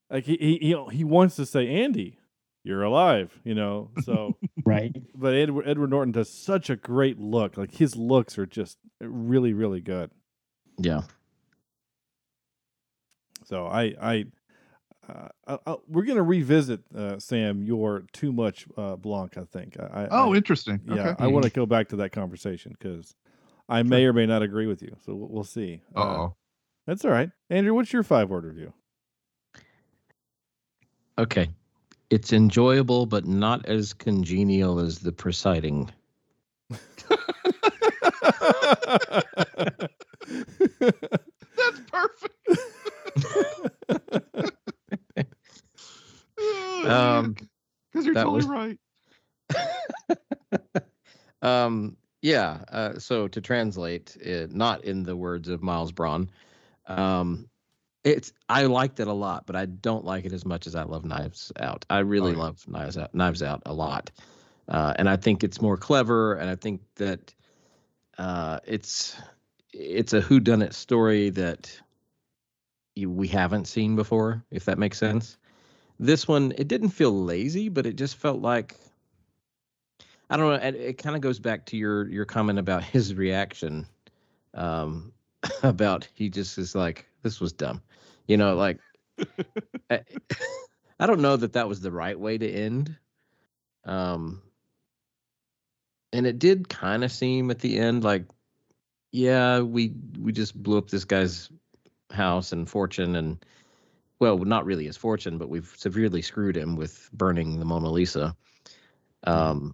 [0.09, 2.17] like he he he, he wants to say, Andy,
[2.63, 3.91] you're alive, you know.
[4.03, 4.95] So right.
[5.15, 7.57] but Edward, Edward Norton does such a great look.
[7.57, 10.11] Like his looks are just really, really good.
[10.77, 11.01] Yeah.
[13.45, 14.25] So I, I,
[15.07, 19.37] uh, I, I we're gonna revisit uh, Sam your too much uh, Blanc.
[19.37, 19.77] I think.
[19.79, 21.09] I, I- oh interesting yeah.
[21.09, 23.15] okay I want to go back to that conversation because
[23.69, 24.95] I may or may not agree with you.
[25.05, 25.81] So we'll, we'll see.
[25.95, 26.35] Uh, uh-oh
[26.87, 27.29] that's all right.
[27.51, 28.73] Andrew, what's your five word review?
[31.19, 31.49] Okay.
[32.09, 35.91] It's enjoyable, but not as congenial as the presiding.
[36.69, 36.81] that's
[41.91, 42.33] perfect
[46.85, 47.35] Um,
[47.91, 48.77] because you're totally was- right
[51.41, 52.59] um, yeah.
[52.69, 56.29] Uh, so to translate, it, not in the words of Miles Bron,
[56.87, 57.49] um,
[58.03, 60.83] it's I liked it a lot, but I don't like it as much as I
[60.83, 61.85] love Knives Out.
[61.89, 64.11] I really love Knives Out, Knives Out a lot,
[64.67, 67.33] uh, and I think it's more clever, and I think that
[68.17, 69.15] uh, it's
[69.73, 71.79] it's a whodunit story that
[72.95, 75.37] you, we haven't seen before, if that makes sense.
[75.99, 78.75] This one, it didn't feel lazy, but it just felt like
[80.29, 80.67] I don't know.
[80.67, 83.87] It, it kind of goes back to your your comment about his reaction.
[84.53, 85.13] Um,
[85.63, 87.81] about he just is like this was dumb,
[88.27, 88.79] you know, like
[89.89, 90.01] I,
[90.99, 92.95] I don't know that that was the right way to end.
[93.85, 94.41] Um,
[96.11, 98.25] and it did kind of seem at the end like,
[99.11, 101.49] yeah, we we just blew up this guy's
[102.11, 103.43] house and fortune, and
[104.19, 108.35] well, not really his fortune, but we've severely screwed him with burning the Mona Lisa.
[109.23, 109.73] Um,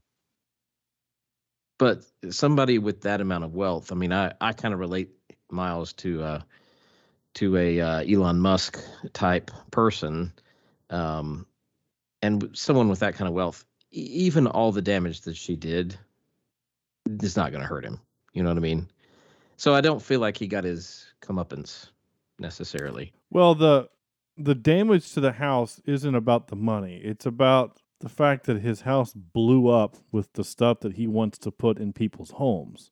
[1.77, 5.09] but somebody with that amount of wealth, I mean, I I kind of relate
[5.51, 6.41] Miles to uh
[7.35, 8.79] to a uh, Elon Musk
[9.13, 10.31] type person,
[10.89, 11.45] um,
[12.21, 15.97] and someone with that kind of wealth, even all the damage that she did,
[17.21, 17.99] is not going to hurt him.
[18.33, 18.87] You know what I mean?
[19.57, 21.89] So I don't feel like he got his comeuppance
[22.39, 23.13] necessarily.
[23.29, 23.89] Well, the
[24.37, 26.97] the damage to the house isn't about the money.
[27.03, 31.37] It's about the fact that his house blew up with the stuff that he wants
[31.39, 32.91] to put in people's homes.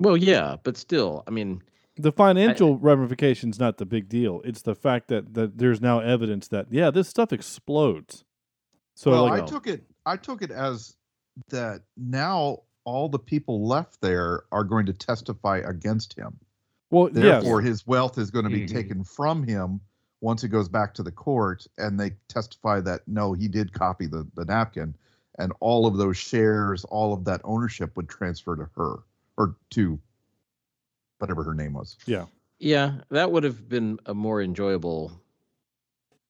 [0.00, 1.62] Well, yeah, but still, I mean,
[2.02, 4.40] The financial ramification's not the big deal.
[4.44, 8.24] It's the fact that, that there's now evidence that yeah, this stuff explodes.
[8.94, 9.84] So well, like I took it.
[10.06, 10.96] I took it as
[11.48, 16.38] that now all the people left there are going to testify against him.
[16.90, 17.42] well, yes.
[17.42, 18.72] Therefore, his wealth is going to be Mhm.
[18.72, 19.80] taken from him
[20.20, 24.06] once it goes back to the court, and they testify that no, he did copy
[24.06, 24.94] the the napkin,
[25.38, 28.96] and all of those shares, all of that ownership would transfer to her
[29.36, 29.98] or to
[31.20, 31.96] whatever her name was.
[32.06, 32.26] Yeah.
[32.58, 35.12] yeah, that would have been a more enjoyable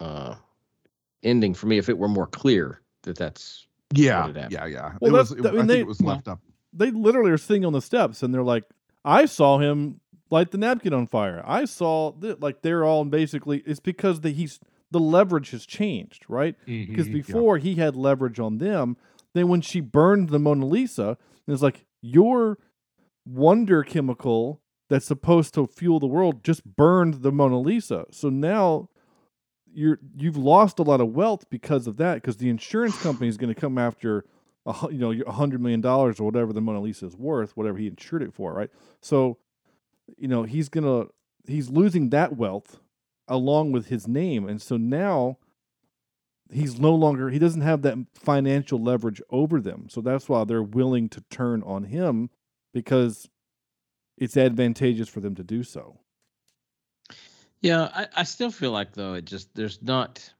[0.00, 0.35] uh,
[1.22, 4.92] ending for me if it were more clear that that's Yeah, What had yeah, yeah.
[5.00, 5.31] Well, it was.
[5.31, 6.40] that's- I I, mean, think they- it was well, left up.
[6.72, 8.64] They literally are sitting on the steps and they're like,
[9.05, 10.00] I saw him
[10.31, 11.42] light the napkin on fire.
[11.44, 14.61] I saw that like they're all basically it's because the he's
[14.92, 16.55] the leverage has changed, right?
[16.66, 17.12] Because Mhm.
[17.12, 18.96] before he had leverage on them.
[19.35, 21.16] Then when she burned the Mona Lisa,
[21.48, 22.59] it's like your
[23.26, 28.07] wonder chemical that's supposed to fuel the world just burned the Mona Lisa.
[28.11, 28.88] So now
[29.72, 32.16] you're you've lost a lot of wealth because of that.
[32.16, 34.24] Because the insurance company is going to come after
[34.66, 37.79] a, you know a hundred million dollars or whatever the Mona Lisa is worth, whatever
[37.79, 38.68] he insured it for, right?
[39.00, 39.38] So
[40.18, 41.05] you know he's gonna
[41.46, 42.81] he's losing that wealth
[43.29, 45.38] along with his name, and so now
[46.53, 49.87] he's no longer he doesn't have that financial leverage over them.
[49.88, 52.29] So that's why they're willing to turn on him
[52.74, 53.29] because
[54.20, 55.98] it's advantageous for them to do so.
[57.62, 60.33] Yeah, I, I still feel like though it just there's not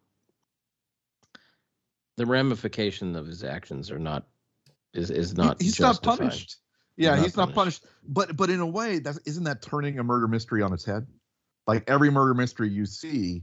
[2.17, 4.27] the ramification of his actions are not
[4.95, 6.13] is is He- not he's justified.
[6.13, 6.57] not punished.
[6.97, 7.83] Yeah, not he's not punished.
[7.83, 7.97] punished.
[8.07, 11.07] But but in a way, that's isn't that turning a murder mystery on its head?
[11.67, 13.43] Like every murder mystery you see,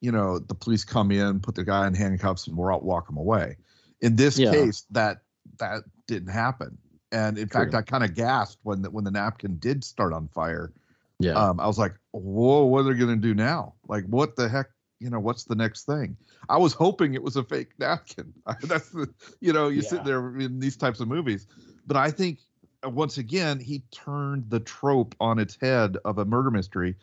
[0.00, 3.16] you know, the police come in, put the guy in handcuffs, and walk walk him
[3.16, 3.56] away.
[4.00, 4.50] In this Yeah.
[4.50, 5.18] case, that
[5.58, 6.78] that didn't happen.
[7.12, 10.28] And in fact, I kind of gasped when the when the napkin did start on
[10.28, 10.72] fire.
[11.18, 13.74] Yeah, Um, I was like, "Whoa, what are they going to do now?
[13.88, 14.66] Like, what the heck?
[15.00, 16.16] You know, what's the next thing?"
[16.48, 18.32] I was hoping it was a fake napkin.
[18.62, 19.88] That's the, you know, you Yeah.
[19.88, 21.46] sit there in these types of movies,
[21.86, 22.40] but I think
[22.84, 26.96] uh, once again he turned the trope on its head of a murder mystery,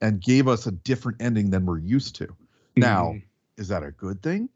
[0.00, 2.36] and gave us a different ending than we're used to.
[2.76, 3.22] Now, Mhm.
[3.56, 4.48] is that a good thing?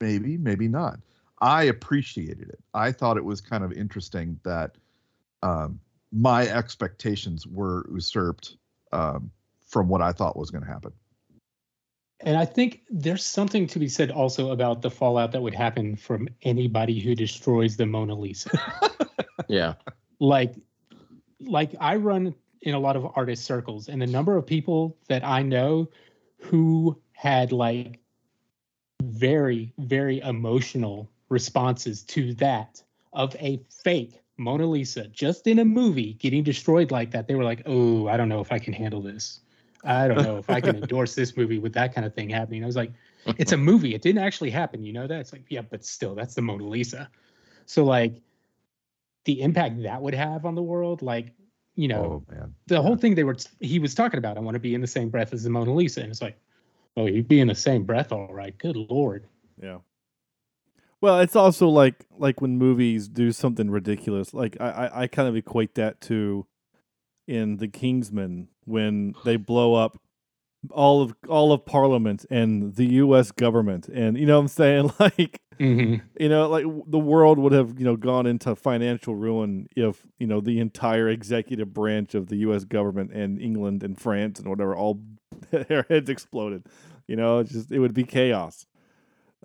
[0.00, 1.00] Maybe, maybe not.
[1.40, 2.60] I appreciated it.
[2.74, 4.76] I thought it was kind of interesting that
[5.42, 5.80] um,
[6.12, 8.56] my expectations were usurped
[8.92, 9.30] um,
[9.66, 10.92] from what I thought was going to happen.
[12.20, 15.96] And I think there's something to be said also about the fallout that would happen
[15.96, 18.50] from anybody who destroys the Mona Lisa.
[19.48, 19.74] yeah,
[20.18, 20.54] like
[21.40, 25.24] like I run in a lot of artist circles and the number of people that
[25.24, 25.90] I know
[26.38, 28.00] who had like
[29.02, 36.14] very very emotional responses to that of a fake Mona Lisa just in a movie
[36.14, 37.26] getting destroyed like that.
[37.26, 39.40] They were like oh I don't know if I can handle this.
[39.84, 42.62] I don't know if I can endorse this movie with that kind of thing happening.
[42.62, 42.92] I was like
[43.38, 43.94] it's a movie.
[43.94, 44.84] It didn't actually happen.
[44.84, 45.20] You know that?
[45.20, 47.08] It's like yeah but still that's the Mona Lisa.
[47.64, 48.20] So like
[49.24, 51.32] the impact that would have on the world like
[51.74, 54.54] you know oh man, the whole thing they were he was talking about i want
[54.54, 56.00] to be in the same breath as the mona lisa.
[56.00, 56.38] And it's like
[56.96, 58.56] oh you'd be in the same breath all right.
[58.58, 59.26] Good lord.
[59.60, 59.78] Yeah.
[61.00, 64.32] Well, it's also like like when movies do something ridiculous.
[64.32, 66.46] Like I, I, I kind of equate that to
[67.26, 69.98] in The Kingsman when they blow up
[70.70, 73.30] all of all of Parliament and the U.S.
[73.30, 75.96] government, and you know what I'm saying, like mm-hmm.
[76.18, 80.26] you know, like the world would have you know gone into financial ruin if you
[80.26, 82.64] know the entire executive branch of the U.S.
[82.64, 85.00] government and England and France and whatever all
[85.50, 86.66] their heads exploded.
[87.06, 88.66] You know, it's just it would be chaos.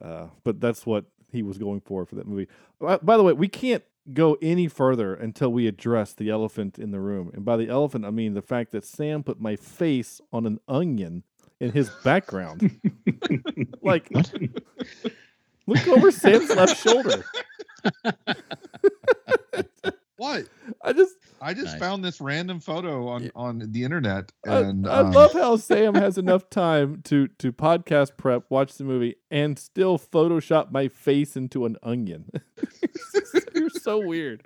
[0.02, 2.48] Uh, but that's what he was going for for that movie.
[2.80, 6.92] By, by the way, we can't go any further until we address the elephant in
[6.92, 7.32] the room.
[7.34, 10.60] And by the elephant, I mean the fact that Sam put my face on an
[10.68, 11.24] onion
[11.60, 12.80] in his background.
[13.82, 14.10] like,
[15.68, 17.24] look over Sam's left shoulder.
[20.22, 20.46] What?
[20.84, 21.80] I just I just Nice.
[21.80, 25.96] found this random photo on on the internet, I, and I um, love how Sam
[25.96, 31.36] has enough time to to podcast prep, watch the movie, and still Photoshop my face
[31.36, 32.30] into an onion.
[33.56, 34.44] You're so weird.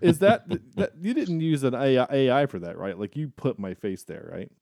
[0.00, 0.44] Is that
[0.76, 2.96] that you didn't use an AI, AI for that, right?
[2.96, 4.52] Like you put my face there, right?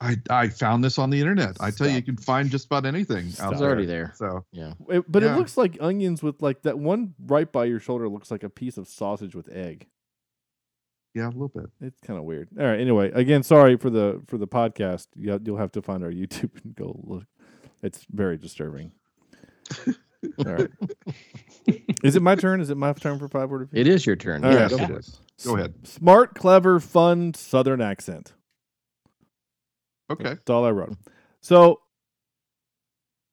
[0.00, 1.56] I I found this on the internet.
[1.60, 3.68] I tell you, you can find just about anything out It's there.
[3.68, 4.12] already there.
[4.16, 4.74] So Yeah.
[4.88, 5.34] It- but Yeah.
[5.34, 8.50] it looks like onions with like that one right by your shoulder looks like a
[8.50, 9.88] piece of sausage with egg.
[11.14, 11.66] yeah, a little bit.
[11.80, 12.48] It's kind of weird.
[12.60, 12.78] All right.
[12.78, 15.08] Anyway, again, sorry for the for the podcast.
[15.16, 17.24] You, you'll have to find our YouTube and go look.
[17.82, 18.92] It's very disturbing.
[19.86, 20.70] All right.
[22.04, 22.60] Is it my turn?
[22.60, 23.80] Is it my turn for five word review?
[23.80, 24.44] It is your turn.
[24.44, 24.70] All right.
[24.70, 24.90] Yes, Yes.
[24.90, 25.20] it is.
[25.44, 25.74] Go ahead.
[25.86, 28.32] Smart, clever, fun Southern accent.
[30.10, 30.24] Okay.
[30.24, 30.96] That's all I wrote.
[31.40, 31.80] So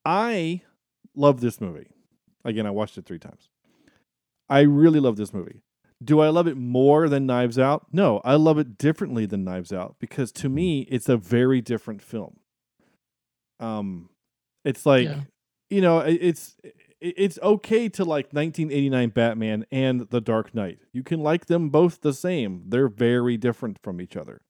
[0.04, 0.62] I
[1.16, 1.88] love this movie.
[2.44, 3.50] Again, I watched it three times.
[4.50, 5.62] I really love this movie.
[6.04, 7.88] Do I love it more than Knives Out?
[7.92, 12.02] No, I love it differently than Knives Out because to me, it's a very different
[12.02, 12.38] film.
[13.60, 14.10] Um,
[14.64, 15.22] it's like, Yeah.
[15.70, 16.58] you know, it's
[17.02, 20.80] it's okay to like 1989 Batman and The Dark Knight.
[20.92, 22.64] You can like them both the same.
[22.68, 24.42] They're very different from each other.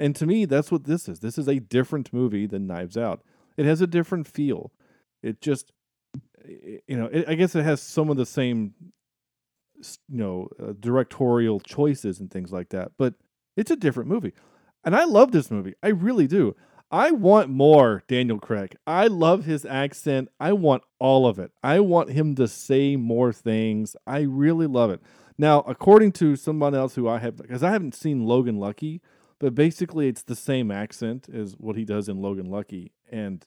[0.00, 1.20] And to me, that's what this is.
[1.20, 3.22] This is a different movie than Knives Out.
[3.58, 4.72] It has a different feel.
[5.22, 5.72] It just,
[6.46, 8.72] you know, it, I guess it has some of the same,
[9.76, 12.92] you know, uh, directorial choices and things like that.
[12.96, 13.14] But
[13.58, 14.32] it's a different movie,
[14.84, 15.74] and I love this movie.
[15.82, 16.56] I really do.
[16.90, 18.76] I want more Daniel Craig.
[18.86, 20.30] I love his accent.
[20.40, 21.52] I want all of it.
[21.62, 23.96] I want him to say more things.
[24.06, 25.02] I really love it.
[25.36, 29.02] Now, according to someone else who I have, because I haven't seen Logan Lucky,
[29.40, 32.92] but basically it's the same accent as what he does in Logan Lucky.
[33.10, 33.44] And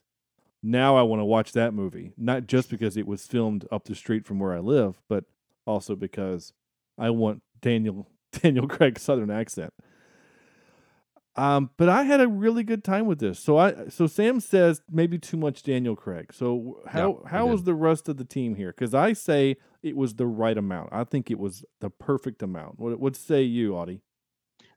[0.62, 3.94] now I want to watch that movie, not just because it was filmed up the
[3.94, 5.24] street from where I live, but
[5.66, 6.52] also because
[6.98, 9.72] I want Daniel Daniel Craig's southern accent.
[11.36, 13.38] Um, but I had a really good time with this.
[13.38, 16.32] So I so Sam says maybe too much Daniel Craig.
[16.32, 18.72] So how Yeah, how was the rest of the team here?
[18.72, 20.90] Because I say it was the right amount.
[20.92, 22.80] I think it was the perfect amount.
[22.80, 24.02] What what say you, Audie?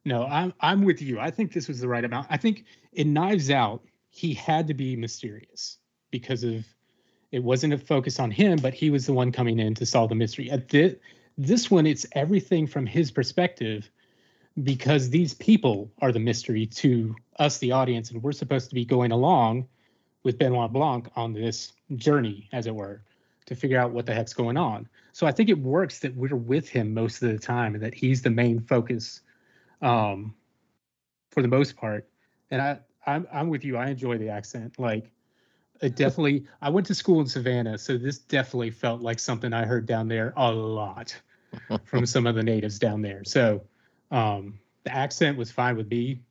[0.08, 1.20] No, I'm I'm with you.
[1.20, 2.28] I think this was the right amount.
[2.30, 5.80] I think in Knives Out, he had to be mysterious
[6.12, 6.66] because of
[7.34, 10.08] it wasn't a focus on him, but he was the one coming in to solve
[10.08, 10.50] the mystery.
[10.50, 10.96] At this
[11.38, 13.92] this one, it's everything from his perspective
[14.64, 18.86] because these people are the mystery to us, the audience, and we're supposed to be
[18.86, 19.68] going along
[20.24, 23.02] with Benoit Blanc on this journey, as it were,
[23.46, 24.88] to figure out what the heck's going on.
[25.12, 27.94] So I think it works that we're with him most of the time and that
[27.94, 29.20] he's the main focus
[29.82, 30.34] um,
[31.32, 32.08] for the most part.
[32.52, 33.78] And I, I'm, I'm with you.
[33.78, 34.80] I enjoy the accent.
[34.80, 35.12] Like,
[35.82, 36.46] it definitely.
[36.62, 40.08] I went to school in Savannah, so this definitely felt like something I heard down
[40.08, 41.16] there a lot
[41.86, 43.24] from some of the natives down there.
[43.24, 43.62] So,
[44.12, 46.22] um, the accent was fine with me,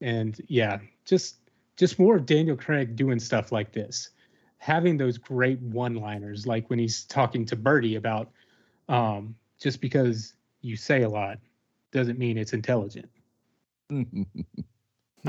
[0.00, 1.36] and yeah, just
[1.76, 4.10] just more of Daniel Craig doing stuff like this,
[4.58, 8.30] having those great one-liners, like when he's talking to Birdie about,
[8.88, 11.38] um, just because you say a lot
[11.94, 13.08] doesn't mean it's intelligent.
[13.90, 14.26] I'm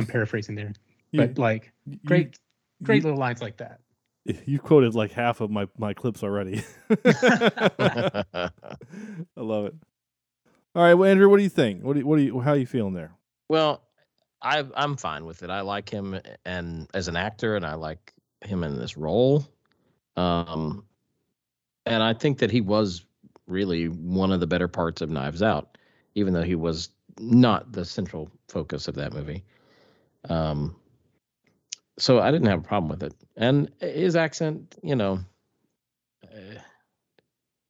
[0.08, 0.74] paraphrasing there,
[1.12, 2.38] You- but like you- great,
[2.84, 3.80] great you- little lines like that.
[4.48, 6.64] You quoted like half of my my clips already.
[7.06, 8.50] I
[9.38, 9.76] love it.
[10.74, 11.84] All right, well, Andrew, what do you think?
[11.84, 13.12] What do you, what do you how are you feeling there?
[13.50, 13.84] Well,
[14.42, 15.50] I I'm fine with it.
[15.50, 19.46] I like him and as an actor, and I like him in this role.
[20.18, 20.86] Um,
[21.86, 23.06] and I think that he was
[23.48, 25.75] really one of the better parts of Knives Out,
[26.16, 29.44] even though he was not the central focus of that movie.
[30.28, 30.76] Um,
[31.98, 35.20] so I didn't have a problem with it, and his accent, you know,
[36.24, 36.60] uh,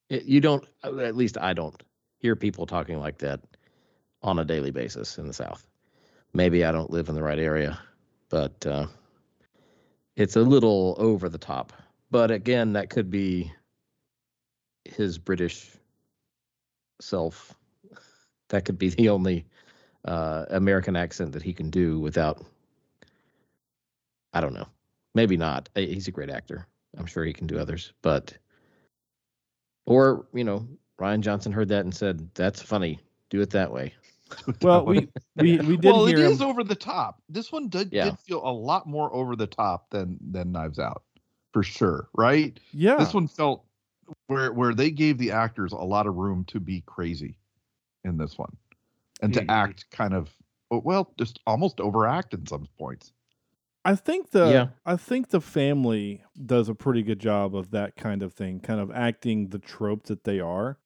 [0.10, 0.66] it, you don't.
[0.84, 1.82] At least I don't
[2.18, 3.42] hear people talking like that
[4.24, 5.68] on a daily basis in the South.
[6.34, 7.80] Maybe I don't live in the right area,
[8.30, 8.88] but uh,
[10.16, 11.74] it's a little over the top.
[12.10, 13.52] But again, that could be
[14.86, 15.70] his British
[17.02, 17.56] self.
[18.50, 19.46] That could be the only
[20.06, 22.44] uh, American accent that he can do without.
[24.34, 24.68] I don't know.
[25.14, 25.70] Maybe not.
[25.76, 26.68] He's a great actor.
[26.98, 28.38] I'm sure he can do others, but
[29.86, 30.68] or you know,
[31.00, 33.00] Rian Johnson heard that and said, "That's funny.
[33.30, 33.94] Do it that way."
[34.62, 36.48] Well, we we we did well, it hear is him.
[36.48, 37.22] over the top.
[37.30, 38.06] This one did, Yeah.
[38.06, 41.04] did feel a lot more over the top than than Knives Out,
[41.54, 42.10] for sure.
[42.16, 42.60] Right?
[42.74, 43.64] Yeah, This one felt
[44.28, 47.38] where where they gave the actors a lot of room to be crazy
[48.06, 48.56] in this one
[49.22, 50.30] and to act kind of
[50.72, 53.12] well just almost overact in some points
[53.88, 54.68] I think the Yeah.
[54.86, 58.80] I think the family does a pretty good job of that kind of thing, kind
[58.80, 60.80] of acting the trope that they are.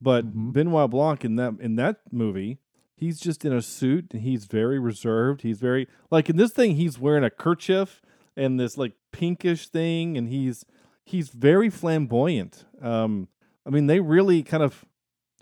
[0.00, 0.52] But Mhm.
[0.52, 2.58] Benoit Blanc in that in that movie,
[2.96, 5.42] he's just in a suit and he's very reserved.
[5.42, 8.02] He's very like in this thing, he's wearing a kerchief
[8.36, 10.64] and this like pinkish thing, and he's
[11.04, 12.64] he's very flamboyant.
[12.82, 13.28] Um,
[13.64, 14.84] I mean, they really kind of,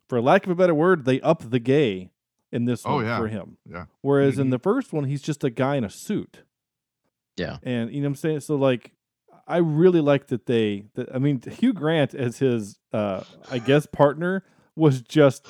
[0.09, 2.11] for lack of a better word, they up the gay
[2.51, 3.18] in this Oh, one yeah.
[3.18, 3.59] for him.
[3.71, 4.51] yeah Whereas in Mhm.
[4.53, 6.42] the first one, he's just a guy in a suit.
[7.37, 7.59] Yeah.
[7.62, 8.40] And you know what I'm saying?
[8.40, 8.92] So like
[9.47, 13.87] I really like that they that I mean Hugh Grant as his uh I guess
[13.87, 14.44] partner
[14.77, 15.47] was just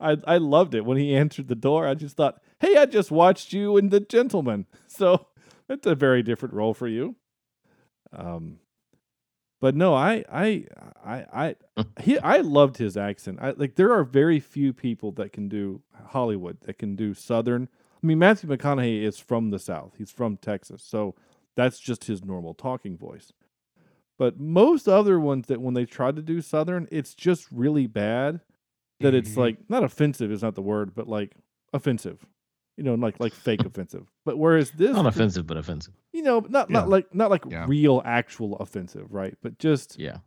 [0.00, 1.86] I I loved it when he answered the door.
[1.86, 5.26] I just thought, "Hey, I just watched you in The Gentleman." So
[5.68, 7.16] that's a very different role for you.
[8.12, 8.60] Um
[9.60, 10.64] but no, I I
[11.04, 13.38] I I he I loved his accent.
[13.40, 17.68] I like there are very few people that can do Hollywood that can do southern.
[18.02, 19.94] I mean Matthew McConaughey is from the south.
[19.98, 20.82] He's from Texas.
[20.82, 21.14] So
[21.54, 23.32] that's just his normal talking voice.
[24.18, 28.40] But most other ones that when they try to do southern, it's just really bad
[29.00, 29.36] that it's Mhm.
[29.38, 31.34] like not offensive is not the word, but like
[31.72, 32.26] offensive.
[32.76, 34.06] You know, like like fake offensive.
[34.24, 35.94] But whereas this Not offensive, but offensive.
[36.12, 37.64] you know, not not like not like Yeah.
[37.68, 39.34] real actual offensive, right?
[39.42, 40.18] But just Yeah.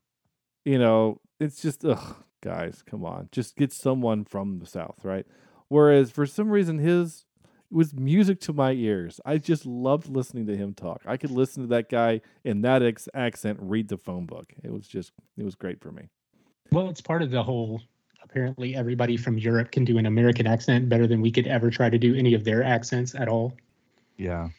[0.65, 5.25] you know, it's just ugh, guys, come on, just get someone from the south, right?
[5.67, 7.25] Whereas for some reason his
[7.71, 9.21] was music to my ears.
[9.25, 11.03] I just loved listening to him talk.
[11.05, 14.51] I could listen to that guy in that ex- accent read the phone book.
[14.63, 16.09] It was just it was great for me.
[16.71, 17.81] Well, it's part of the whole.
[18.23, 21.89] Apparently, everybody from Europe can do an American accent better than we could ever try
[21.89, 23.53] to do any of their accents at all.
[24.17, 24.49] yeah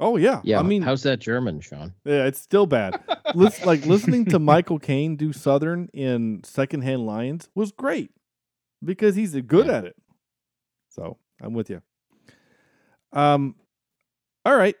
[0.00, 0.60] Oh yeah, Yeah.
[0.60, 1.92] I mean, how's that German, Sean?
[2.04, 3.00] Yeah, it's still bad.
[3.34, 8.12] Listen, like listening to Michael Caine do Southern in Secondhand Lions was great
[8.84, 9.78] because he's good Yeah.
[9.78, 9.96] at it.
[10.90, 11.82] So I'm with you.
[13.12, 13.56] Um,
[14.44, 14.76] all right.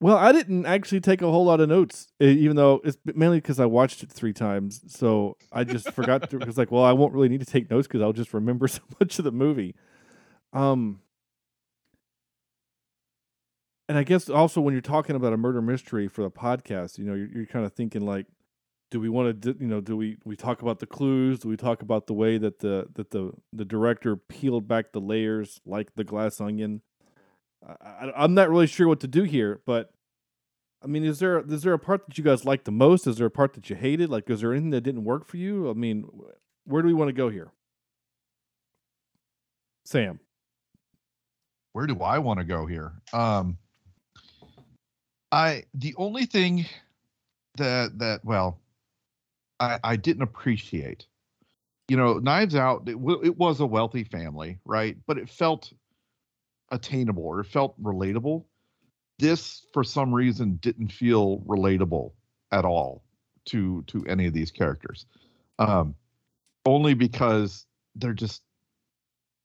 [0.00, 3.60] Well, I didn't actually take a whole lot of notes, even though it's mainly because
[3.60, 4.80] I watched it three times.
[4.86, 6.38] So I just forgot to.
[6.38, 8.80] Because like, well, I won't really need to take notes because I'll just remember so
[8.98, 9.74] much of the movie.
[10.52, 11.00] Um,
[13.88, 17.04] and I guess also when you're talking about a murder mystery for the podcast, you
[17.04, 18.26] know, you're, you're kind of thinking like,
[18.90, 21.40] do we want to, you know, do we we talk about the clues?
[21.40, 25.00] Do we talk about the way that the that the the director peeled back the
[25.00, 26.82] layers like the glass onion?
[27.66, 29.92] I, I'm not really sure what to do here, but
[30.82, 33.06] I mean, is there is there a part that you guys like the most?
[33.06, 34.10] Is there a part that you hated?
[34.10, 35.70] Like, is there anything that didn't work for you?
[35.70, 36.08] I mean,
[36.64, 37.52] where do we want to go here?
[39.84, 40.20] Sam.
[41.72, 42.92] where do I want to go here?
[43.12, 43.58] Um,
[45.32, 46.66] I the only thing
[47.56, 48.60] that that well,
[49.60, 51.06] I I didn't appreciate,
[51.88, 52.88] you know, Knives Out.
[52.88, 54.96] It, it was a wealthy family, right?
[55.06, 55.72] But it felt
[56.70, 58.44] attainable or it felt relatable.
[59.18, 62.12] This, for some reason, didn't feel relatable
[62.52, 63.02] at all
[63.46, 65.06] to to any of these characters.
[65.58, 65.94] Um,
[66.64, 68.42] only because they're just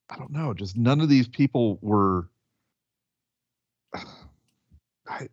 [0.09, 2.29] I don't know, just none of these people were
[5.07, 5.29] I,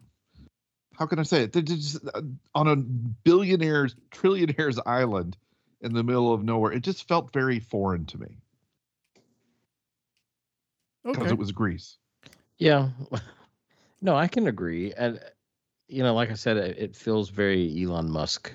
[0.94, 1.52] how can I say it?
[1.52, 2.22] They're just uh,
[2.54, 5.36] on a billionaires, trillionaires island
[5.80, 6.72] in the middle of nowhere.
[6.72, 8.41] It just felt very foreign to me
[11.04, 11.30] because Okay.
[11.30, 11.98] it was Greece.
[12.58, 12.90] Yeah.
[14.04, 14.92] No, I can agree.
[14.92, 15.20] And
[15.86, 18.52] you know, like I said, it, it feels very Elon Musk.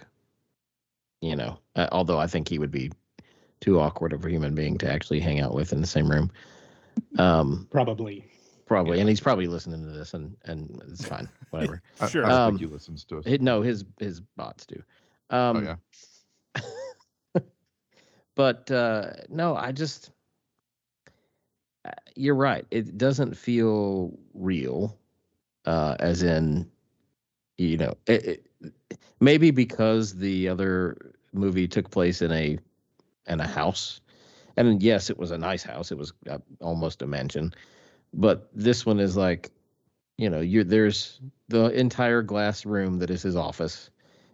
[1.22, 2.92] You know, uh, although I think he would be
[3.62, 6.32] too awkward of a human being to actually hang out with in the same room.
[7.18, 8.26] Um, Probably.
[8.66, 11.82] probably, and he's probably listening to this, and and it's fine, whatever.
[12.02, 12.26] I, Sure.
[12.26, 13.24] I don't Um, think he listens to us.
[13.26, 14.84] It- no, his his bots do.
[15.30, 15.78] Um, oh
[16.56, 17.42] yeah.
[18.36, 20.12] but uh, no, I just
[22.16, 22.66] you're right.
[22.72, 24.98] It doesn't feel real,
[25.66, 26.70] uh, as in,
[27.58, 28.72] you know, it, it,
[29.20, 32.58] maybe because the other movie took place in a
[33.28, 34.02] in a house,
[34.56, 35.92] and yes, it was a nice house.
[35.92, 37.54] It was uh, almost a mansion,
[38.14, 39.52] but this one is like,
[40.18, 41.20] you know, you there's
[41.50, 43.90] the entire glass room that is his office,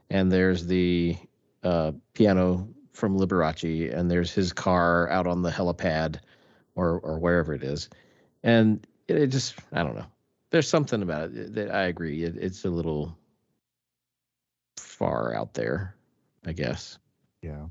[0.09, 1.17] and there's the
[1.63, 6.19] uh, piano from Liberace, and there's his car out on the helipad,
[6.75, 7.89] or or wherever it is,
[8.43, 10.05] and it, it just I don't know.
[10.51, 12.23] There's something about it that I agree.
[12.23, 13.17] It, it's a little
[14.77, 15.95] far out there,
[16.45, 16.97] I guess.
[17.41, 17.65] Yeah.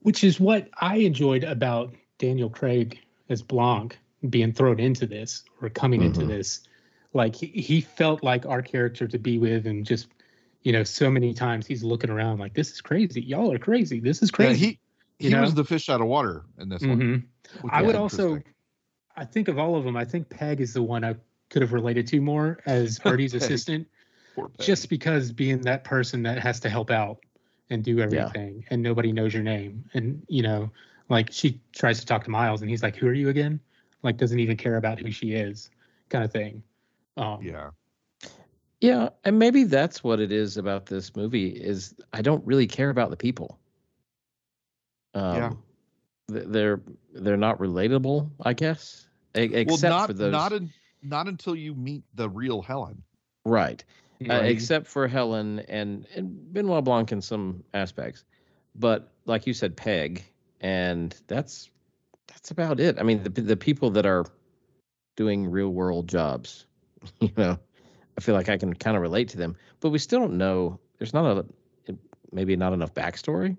[0.00, 3.98] Which is what I enjoyed about Daniel Craig as Blanc
[4.30, 6.28] being thrown into this or coming into Mhm.
[6.28, 6.60] this.
[7.12, 10.08] Like he, he felt like our character to be with and just,
[10.62, 13.22] you know, so many times he's looking around like, "This is crazy.
[13.22, 14.00] Y'all are crazy.
[14.00, 14.48] This is crazy.
[14.48, 14.80] Yeah, crazy."
[15.18, 15.42] he you he know?
[15.42, 17.28] was the fish out of water in this one.
[17.62, 18.40] Which I would also.
[19.16, 21.14] I think of all of them, I think Peg is the one I
[21.48, 23.42] could have related to more as Birdie's Peg.
[23.42, 23.86] assistant,
[24.58, 27.20] just because being that person that has to help out
[27.70, 30.70] and do everything, and nobody knows your name, and you know,
[31.08, 33.60] like she tries to talk to Miles, and he's like, "Who are you again?"
[34.02, 35.70] Like doesn't even care about who she is,
[36.08, 36.62] kind of thing.
[37.16, 37.70] Um, yeah.
[38.80, 42.90] Yeah, and maybe that's what it is about this movie is I don't really care
[42.90, 43.58] about the people.
[45.14, 45.52] Um, Yeah.
[46.30, 46.80] Th- They're
[47.12, 49.06] they're not relatable, I guess,
[49.36, 50.32] e- Well, except not for those.
[50.32, 50.70] not in,
[51.02, 53.02] not until you meet the real Helen.
[53.44, 53.82] right.
[54.30, 58.24] Uh, except for Helen and, and Benoit Blanc in some aspects,
[58.74, 60.24] but like you said, Peg,
[60.62, 61.68] and that's
[62.28, 62.98] that's about it.
[62.98, 64.24] I mean, the the people that are
[65.16, 66.64] doing real world jobs,
[67.20, 67.58] you know,
[68.16, 70.80] I feel like I can kind of relate to them, but we still don't know.
[70.98, 71.44] There's not a
[72.32, 73.58] maybe not enough backstory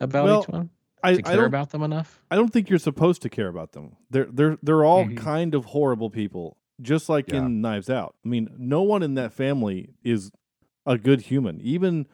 [0.00, 0.70] about Well, each one
[1.02, 2.20] I, to I care don't about them enough.
[2.30, 3.96] I don't think you're supposed to care about them.
[4.10, 5.16] They're they're they're all Mhm.
[5.16, 7.38] kind of horrible people, just like Yeah.
[7.46, 8.14] in Knives Out.
[8.24, 10.30] I mean, no one in that family is
[10.86, 11.60] a good human.
[11.60, 12.06] Even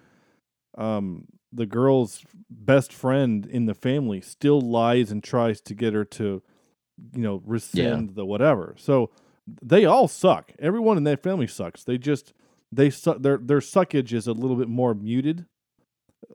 [0.76, 6.04] um the girl's best friend in the family still lies and tries to get her
[6.04, 6.42] to
[7.12, 8.74] you know rescind the whatever.
[8.78, 9.10] So
[9.62, 10.52] they all suck.
[10.58, 11.84] Everyone in that family sucks.
[11.84, 12.32] They just
[12.72, 15.46] they su- their their suckage is a little bit more muted.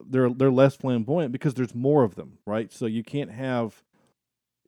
[0.07, 2.71] They're they're less flamboyant because there's more of them, right?
[2.71, 3.83] So you can't have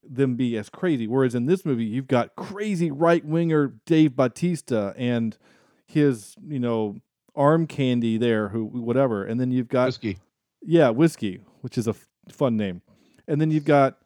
[0.04, 1.08] them be as crazy.
[1.08, 5.38] Whereas in this movie, you've got crazy right winger Dave Bautista and
[5.86, 6.98] his you know
[7.36, 10.18] arm candy there, who whatever, and then you've got Whiskey.
[10.62, 12.82] yeah, whiskey, which is a f- fun name.
[13.28, 13.98] And then you've got,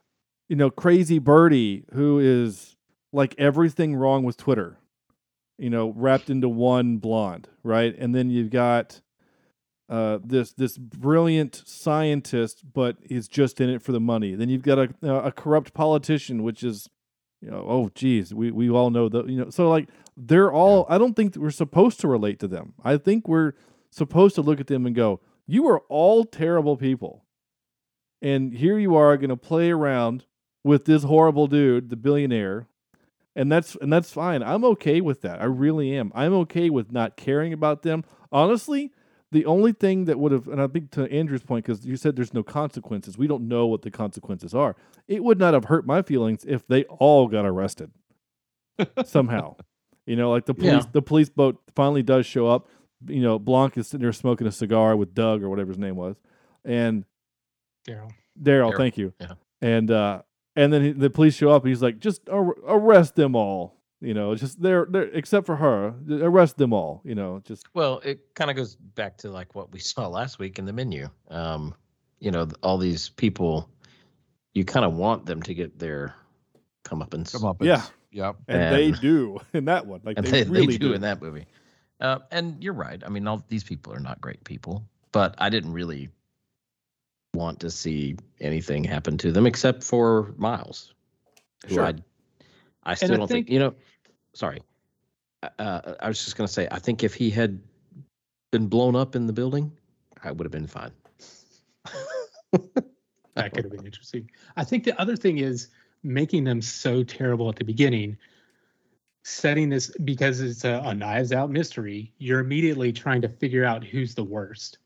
[0.47, 2.75] you know, Crazy Birdie, who is
[3.11, 4.77] like everything wrong with Twitter,
[5.57, 7.95] you know, wrapped into one blonde, right?
[7.97, 9.01] And then you've got
[9.89, 14.35] uh, this this brilliant scientist, but is just in it for the money.
[14.35, 16.89] Then you've got a a corrupt politician, which is,
[17.41, 19.49] you know, oh geez, we we all know that, you know.
[19.49, 20.85] So like they're all.
[20.89, 22.73] I don't think we're supposed to relate to them.
[22.83, 23.53] I think we're
[23.91, 27.25] supposed to look at them and go, you are all terrible people.
[28.21, 30.25] And here you are going to play around
[30.63, 32.67] with this horrible dude, the billionaire.
[33.35, 34.41] And that's and that's fine.
[34.41, 35.41] I'm okay with that.
[35.41, 36.11] I really am.
[36.15, 38.03] I'm okay with not caring about them.
[38.31, 38.91] Honestly,
[39.31, 42.15] the only thing that would have and I think to Andrew's point cuz you said
[42.15, 43.17] there's no consequences.
[43.17, 44.75] We don't know what the consequences are.
[45.07, 47.91] It would not have hurt my feelings if they all got arrested
[49.05, 49.55] somehow.
[50.05, 50.89] You know, like the police Yeah.
[50.91, 52.67] the police boat finally does show up.
[53.07, 55.95] You know, Blanc is sitting there smoking a cigar with Doug or whatever his name
[55.95, 56.15] was.
[56.63, 57.05] And
[57.87, 58.11] Daryl.
[58.41, 59.13] Daryl, Daryl, thank you.
[59.19, 59.33] yeah.
[59.61, 60.21] And uh
[60.55, 63.75] and then he, the police show up and he's like, just ar- arrest them all.
[64.05, 67.01] You know, just they're, they're except for her, arrest them all.
[67.03, 70.37] You know, just Well, it kind of goes back to like what we saw last
[70.37, 71.09] week in the menu.
[71.29, 71.73] Um,
[72.19, 73.69] you know, all these people,
[74.53, 76.13] you kind of want them to get their
[76.85, 77.33] comeuppance.
[77.33, 77.63] Come up.
[77.63, 77.81] Yeah.
[78.11, 78.37] Yep.
[78.47, 80.01] and, they do in that one.
[80.03, 81.47] Like and they, they, really they do, in that movie.
[81.99, 83.01] Uh, and you're right.
[83.03, 86.09] I mean, all these people are not great people, but I didn't really
[87.33, 90.93] want to see anything happen to them except for Miles,
[91.67, 91.85] who Sure.
[91.85, 91.93] I,
[92.83, 93.73] I still I don't think, think- you know.
[94.35, 94.61] Sorry,
[95.41, 97.59] Uh, uh, I was just gonna say I think if he had
[98.51, 99.71] been blown up in the building,
[100.23, 100.91] I would have been fine.
[103.35, 104.31] That could have been interesting.
[104.55, 105.67] I think the other thing is
[106.03, 108.17] making them so terrible at the beginning,
[109.25, 112.13] setting this because it's a, a knives out mystery.
[112.17, 114.77] You're immediately trying to figure out who's the worst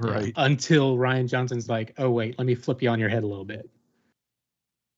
[0.00, 0.32] Right.
[0.36, 3.44] until Rian Johnson's like, "Oh wait, let me flip you on your head a little
[3.44, 3.68] bit."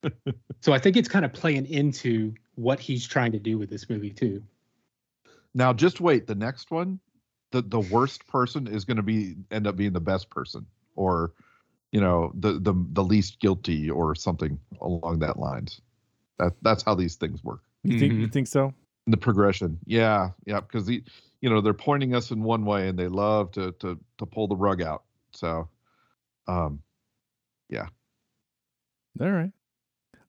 [0.60, 3.88] so I think it's kind of playing into what he's trying to do with this
[3.88, 4.42] movie too.
[5.54, 6.26] Now just wait.
[6.26, 7.00] The next one,
[7.50, 11.32] the the worst person is going to be end up being the best person, or
[11.90, 15.80] you know the the the least guilty, or something along that lines.
[16.38, 17.62] That that's how these things work.
[17.82, 18.74] You think you think so?
[19.06, 21.02] The progression, yeah, yeah, because the
[21.40, 24.46] you know they're pointing us in one way and they love to to to pull
[24.46, 25.04] the rug out.
[25.32, 25.68] So,
[26.46, 26.82] um,
[27.68, 27.86] yeah.
[29.20, 29.50] All right.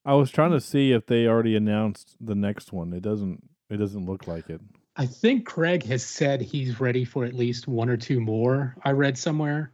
[0.06, 2.93] I was trying to see if they already announced the next one.
[2.93, 3.43] It doesn't.
[3.70, 4.60] It doesn't look like it.
[4.97, 8.76] I think Craig has said he's ready for at least one or two more.
[8.84, 9.72] I read somewhere,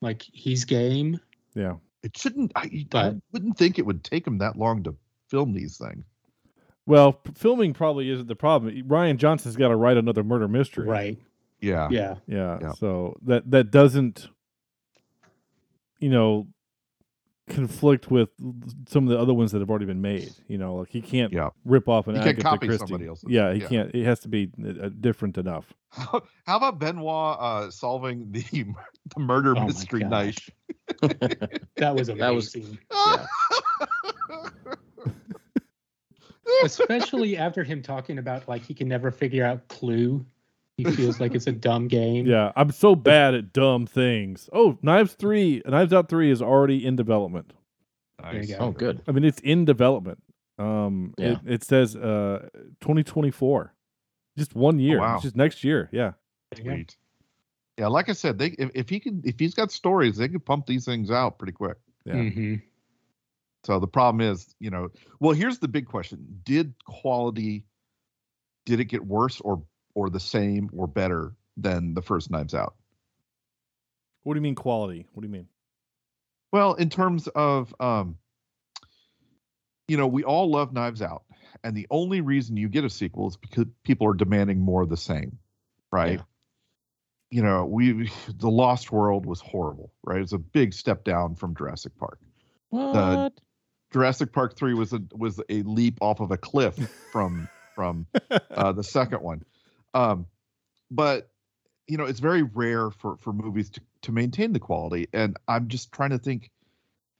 [0.00, 1.18] like he's game.
[1.54, 1.74] Yeah.
[2.04, 2.52] it shouldn't.
[2.54, 4.94] I, I wouldn't think it would take them that long to
[5.28, 6.04] film these things.
[6.86, 8.74] Well, p- filming probably isn't the problem.
[8.88, 10.86] Rian Johnson's got to write another murder mystery.
[10.86, 11.18] Right.
[11.60, 12.16] Yeah, Yeah.
[12.26, 12.58] Yeah.
[12.60, 12.72] Yeah.
[12.72, 14.28] So that that doesn't,
[16.00, 16.46] you know,
[17.54, 18.30] conflict with
[18.88, 20.32] some of the other ones that have already been made.
[20.48, 21.50] You know, like he can't Yeah.
[21.64, 22.86] rip off an He can't Agatha copy Christie.
[22.86, 23.28] somebody else's.
[23.30, 23.68] Yeah, he Yeah.
[23.68, 23.94] can't.
[23.94, 25.72] It has to be uh, different enough.
[25.90, 28.40] How about Benoit uh, solving the
[29.14, 30.10] the murder Oh mystery gosh.
[30.10, 30.38] night?
[31.76, 32.78] That was That was- amazing.
[32.92, 33.26] Yeah.
[36.64, 40.24] Especially after him talking about like he can never figure out Clue.
[40.78, 42.26] He feels like it's a dumb game.
[42.26, 44.48] Yeah, I'm so bad at dumb things.
[44.52, 47.52] Oh, Knives three, Knives Out three is already in development.
[48.22, 48.48] Nice.
[48.48, 48.56] go.
[48.58, 49.02] Oh, good.
[49.06, 50.22] I mean, it's in development.
[50.58, 51.32] Um, Yeah.
[51.32, 52.48] it, it says uh
[52.80, 53.74] 2024,
[54.38, 55.00] just one year.
[55.00, 55.14] wow.
[55.14, 55.88] It's just next year.
[55.92, 56.12] Yeah.
[56.54, 56.64] There.
[56.76, 56.96] Sweet.
[57.78, 60.44] Yeah, like I said, they if, if he can if he's got stories, they could
[60.44, 61.76] pump these things out pretty quick.
[62.04, 62.14] Yeah.
[62.14, 62.62] Mhm.
[63.64, 64.88] So the problem is, you know,
[65.20, 67.64] well, here's the big question: Did quality,
[68.66, 69.62] did it get worse or
[69.94, 72.74] or the same or better than the first Knives Out?
[74.22, 75.06] What do you mean quality?
[75.12, 75.48] What do you mean?
[76.52, 78.18] Well, in terms of, um,
[79.88, 81.24] you know, we all love Knives Out,
[81.64, 84.88] and the only reason you get a sequel is because people are demanding more of
[84.88, 85.38] the same,
[85.90, 86.18] right?
[86.18, 86.24] Yeah.
[87.30, 90.20] You know, we the Lost World was horrible, right?
[90.20, 92.18] It's a big step down from Jurassic Park.
[92.68, 93.32] What?
[93.92, 96.76] Jurassic Park three was a was a leap off of a cliff
[97.12, 98.06] from from
[98.50, 99.42] uh, the second one.
[99.94, 100.26] Um,
[100.90, 101.30] but
[101.86, 105.68] you know, it's very rare for for movies to to maintain the quality, and I'm
[105.68, 106.50] just trying to think.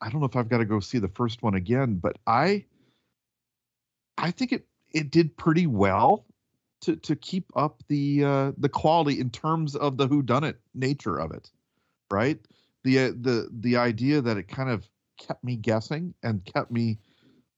[0.00, 2.64] I don't know if I've got to go see the first one again, but I
[4.18, 6.26] I think it it did pretty well
[6.82, 11.32] to to keep up the uh, the quality in terms of the whodunit nature of
[11.32, 11.50] it,
[12.10, 12.38] right?
[12.84, 16.98] The uh, the the idea that it kind of kept me guessing and kept me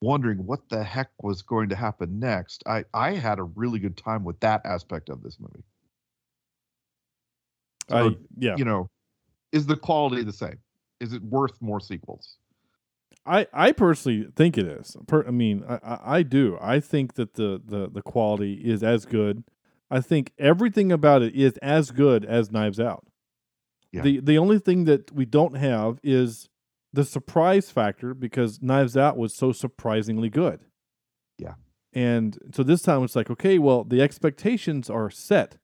[0.01, 2.63] wondering what the heck was going to happen next.
[2.67, 5.65] I I had a really good time with that aspect of this movie.
[7.89, 8.57] So, I yeah.
[8.57, 8.91] You know,
[9.53, 10.59] is the quality the same?
[11.01, 12.37] Is it worth more sequels?
[13.27, 14.97] I, I personally think it is.
[15.07, 16.59] Per, I mean, I, I, I do.
[16.61, 19.45] I think that the, the, the quality is as good.
[19.91, 23.07] I think everything about it is as good as Knives Out.
[23.93, 24.03] Yeah.
[24.03, 26.49] The the only thing that we don't have is
[26.95, 30.61] the surprise factor because Knives Out was so surprisingly good.
[31.39, 31.55] Yeah.
[31.93, 35.59] And so this time it's like, okay, well, the expectations are set.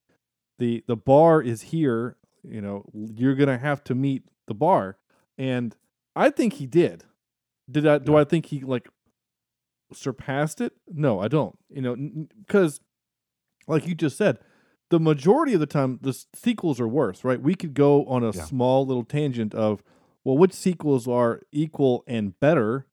[0.59, 4.99] The the bar is here, you know, you're going to have to meet the bar.
[5.39, 5.74] And
[6.14, 7.05] I think he did.
[7.70, 8.89] Did I do I think he like
[9.93, 10.72] surpassed it?
[10.89, 11.57] No, I don't.
[11.68, 11.97] You know,
[12.47, 12.81] because
[13.66, 14.39] like you just said,
[14.91, 17.41] the majority of the time the s- sequels are worse, right?
[17.41, 18.45] We could go on a Yeah.
[18.45, 19.83] small little tangent of
[20.24, 22.86] well, which sequels are equal and better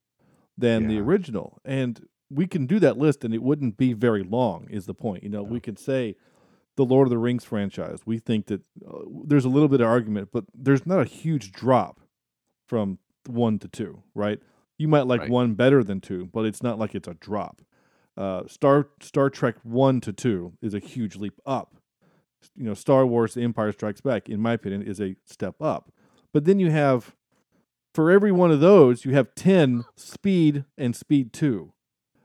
[0.57, 4.67] than the original, and we can do that list, and it wouldn't be very long.
[4.69, 5.23] Is the point?
[5.23, 6.15] You know, we could say
[6.75, 7.99] the Lord of the Rings franchise.
[8.05, 11.51] We think that uh, there's a little bit of argument, but there's not a huge
[11.51, 12.01] drop
[12.67, 14.39] from one to two, right?
[14.77, 15.29] You might like Right.
[15.29, 17.61] one better than two, but it's not like it's a drop.
[18.15, 21.75] Uh, Star Star Trek one to two is a huge leap up.
[22.55, 25.91] You know, Star Wars: The Empire Strikes Back, in my opinion, is a step up.
[26.33, 27.15] But then you have,
[27.97, 31.73] for every one of those, you have ten Speed and Speed two.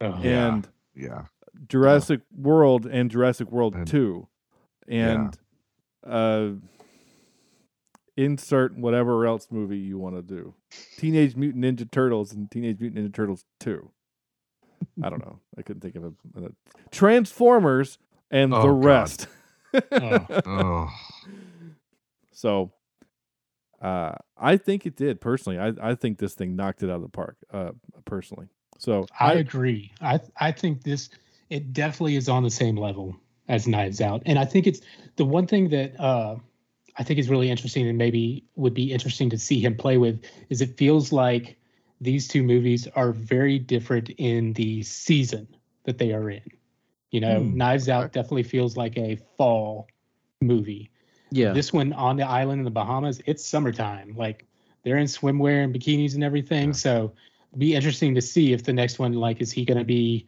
[0.03, 0.19] Yeah.
[0.23, 1.23] and Yeah.
[1.67, 4.29] Jurassic World and Jurassic World And- Two,
[4.87, 5.39] and
[6.07, 6.51] uh,
[8.17, 10.55] insert whatever else movie you want to do.
[10.99, 13.91] Teenage Mutant Ninja Turtles and Teenage Mutant Ninja Turtles Two.
[15.03, 15.39] I don't know.
[15.57, 16.13] I couldn't think of a,
[16.45, 16.51] a
[16.91, 17.97] Transformers
[18.31, 18.85] and Oh, the God.
[18.85, 19.27] rest.
[19.93, 20.27] Oh.
[20.47, 20.89] Oh.
[22.33, 22.73] So,
[23.83, 25.59] uh, I think it did personally.
[25.59, 27.37] I I think this thing knocked it out of the park.
[27.53, 27.73] Uh,
[28.05, 28.47] personally.
[28.79, 29.93] So I agree.
[30.01, 31.11] I I think this
[31.51, 33.17] it definitely is on the same level
[33.49, 34.81] as Knives Out, and I think it's
[35.17, 36.37] the one thing that uh,
[36.97, 40.25] I think is really interesting and maybe would be interesting to see him play with
[40.49, 41.57] is it feels like
[42.01, 45.49] these two movies are very different in the season
[45.85, 46.43] that they are in.
[47.11, 49.89] You know, Hmm, Knives Out definitely feels like a fall
[50.41, 50.92] movie.
[51.33, 51.53] Yeah.
[51.53, 54.15] This one on the island in the Bahamas, it's summertime.
[54.17, 54.47] Like
[54.85, 56.69] they're in swimwear and bikinis and everything.
[56.69, 56.73] Yeah.
[56.75, 57.13] So
[57.57, 60.27] be interesting to see if the next one, like, is he going to be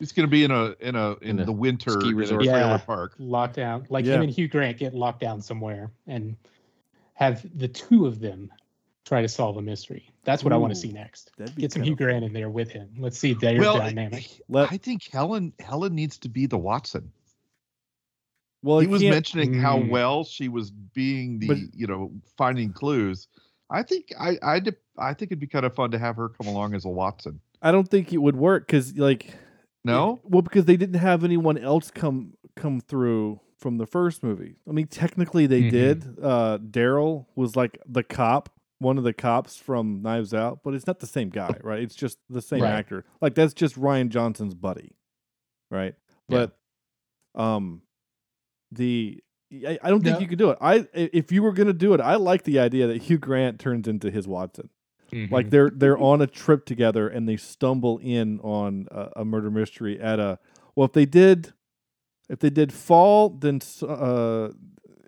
[0.00, 2.14] It's going to be in a in a in, In a the winter ski in
[2.14, 2.44] a resort.
[2.44, 3.14] trailer park.
[3.18, 3.86] locked down?
[3.90, 4.14] Like Yeah.
[4.14, 6.36] him and Hugh Grant get locked down somewhere and
[7.14, 8.50] have the two of them
[9.04, 10.08] try to solve a mystery.
[10.24, 11.30] That's what I want to see next.
[11.56, 12.90] Get some Hugh Grant in there with him.
[12.98, 14.40] Let's see their Well, dynamic.
[14.48, 17.10] Let- I think Helen Helen needs to be the Watson.
[18.62, 19.90] Well, he was can't- mentioning how Mm.
[19.90, 23.28] well she was being the But- you know finding clues.
[23.70, 24.60] I think I I
[24.98, 27.40] I think it'd be kind of fun to have her come along as a Watson.
[27.62, 29.34] I don't think it would work because like
[29.84, 34.56] No, well because they didn't have anyone else come come through from the first movie.
[34.68, 35.70] I mean, technically they Mhm.
[35.70, 36.18] did.
[36.22, 38.50] Uh, Daryl was like the cop
[38.80, 41.82] one of the cops from Knives Out, but it's not the same guy, right?
[41.82, 42.70] It's just the same Right.
[42.74, 43.04] actor.
[43.20, 44.94] Like that's just Rian Johnson's buddy,
[45.70, 45.94] right?
[46.28, 46.46] Yeah.
[47.34, 47.82] But um,
[48.72, 49.22] the
[49.66, 50.58] I, I don't think you could do it.
[50.60, 53.88] I if you were gonna do it, I like the idea that Hugh Grant turns
[53.88, 54.68] into his Watson.
[55.30, 55.50] Like Mhm.
[55.50, 59.98] they're they're on a trip together and they stumble in on a, a murder mystery
[59.98, 60.38] at a
[60.76, 61.54] well if they did
[62.28, 64.50] if they did fall then uh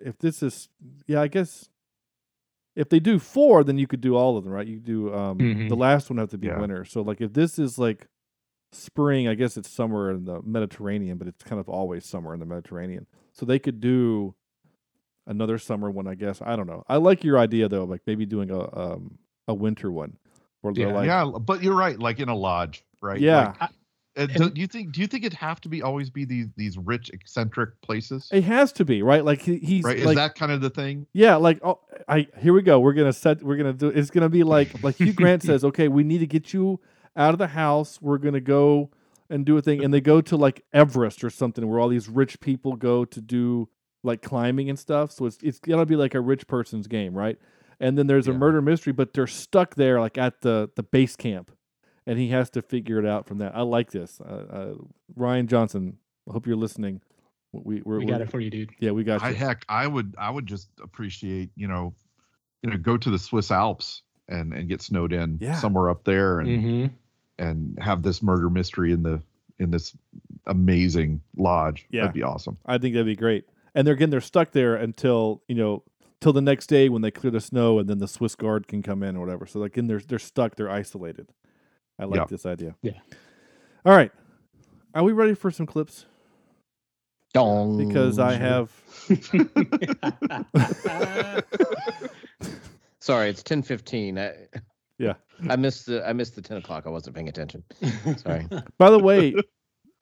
[0.03, 0.69] if this is
[1.05, 1.69] yeah I guess
[2.75, 5.37] if they do four then you could do all of them right you do um
[5.37, 5.79] the Mhm.
[5.79, 6.59] last one have to be Yeah.
[6.59, 8.07] winter so like if this is like
[8.71, 12.39] spring I guess it's somewhere in the Mediterranean but it's kind of always somewhere in
[12.39, 14.33] the Mediterranean so they could do
[15.27, 18.25] another summer one I guess I don't know I like your idea though like maybe
[18.25, 19.17] doing a um
[19.47, 20.17] a winter one
[20.61, 20.93] where they're Yeah.
[20.93, 21.97] like yeah, but you're right.
[21.97, 23.19] Like in a lodge, right?
[23.19, 23.47] Yeah.
[23.47, 23.67] Like, uh,
[24.15, 24.91] And- do, do you think?
[24.91, 28.29] Do you think it have to be always be these these rich eccentric places?
[28.31, 29.25] It has to be right.
[29.25, 29.97] Like he, he's right?
[29.97, 31.07] Is like, that kind of the thing?
[31.13, 32.79] yeah, like oh, I here we go.
[32.79, 33.41] We're gonna set.
[33.41, 33.87] We're gonna do.
[33.87, 35.63] It's gonna be like like Hugh Grant says.
[35.63, 36.79] Okay, we need to get you
[37.15, 38.01] out of the house.
[38.01, 38.89] We're gonna go
[39.29, 42.09] and do a thing, and they go to like Everest or something, where all these
[42.09, 43.69] rich people go to do
[44.03, 45.11] like climbing and stuff.
[45.11, 47.37] So it's it's gonna be like a rich person's game, right?
[47.79, 51.15] And then there's a murder mystery, but they're stuck there like at the the base
[51.15, 51.51] camp,
[52.05, 53.55] and he has to figure it out from that.
[53.55, 54.19] I like this.
[54.21, 54.73] Uh, uh,
[55.17, 55.97] Rian Johnson.
[56.29, 57.01] I hope you're listening.
[57.53, 58.69] We we're, we we're- got it for you, dude.
[58.79, 59.35] Yeah, we got I you.
[59.35, 61.93] heck, I would I would just appreciate you know,
[62.61, 65.55] you know, go to the Swiss Alps and and get snowed in Yeah.
[65.55, 66.85] somewhere up there and hmm
[67.41, 69.21] and have this murder mystery in the
[69.59, 69.95] in this
[70.47, 71.85] amazing lodge.
[71.91, 72.01] Yeah.
[72.01, 72.57] That'd be awesome.
[72.65, 73.45] I think that'd be great.
[73.75, 75.83] And they're again, they're stuck there until you know,
[76.19, 78.81] till the next day when they clear the snow, and then the Swiss Guard can
[78.83, 79.45] come in or whatever.
[79.45, 81.27] So like, in they're they're stuck, they're isolated.
[81.99, 82.25] I like Yeah.
[82.29, 82.75] this idea.
[82.81, 82.99] Yeah.
[83.85, 84.11] All right,
[84.93, 86.05] are we ready for some clips?
[87.33, 87.77] Dong.
[87.77, 88.69] Because I have.
[92.99, 94.17] Sorry, it's ten fifteen.
[94.19, 94.33] I,
[94.97, 95.13] Yeah.
[95.49, 96.83] I missed the I missed the ten o'clock.
[96.85, 97.63] I wasn't paying attention.
[98.17, 98.47] Sorry.
[98.77, 99.33] By the way,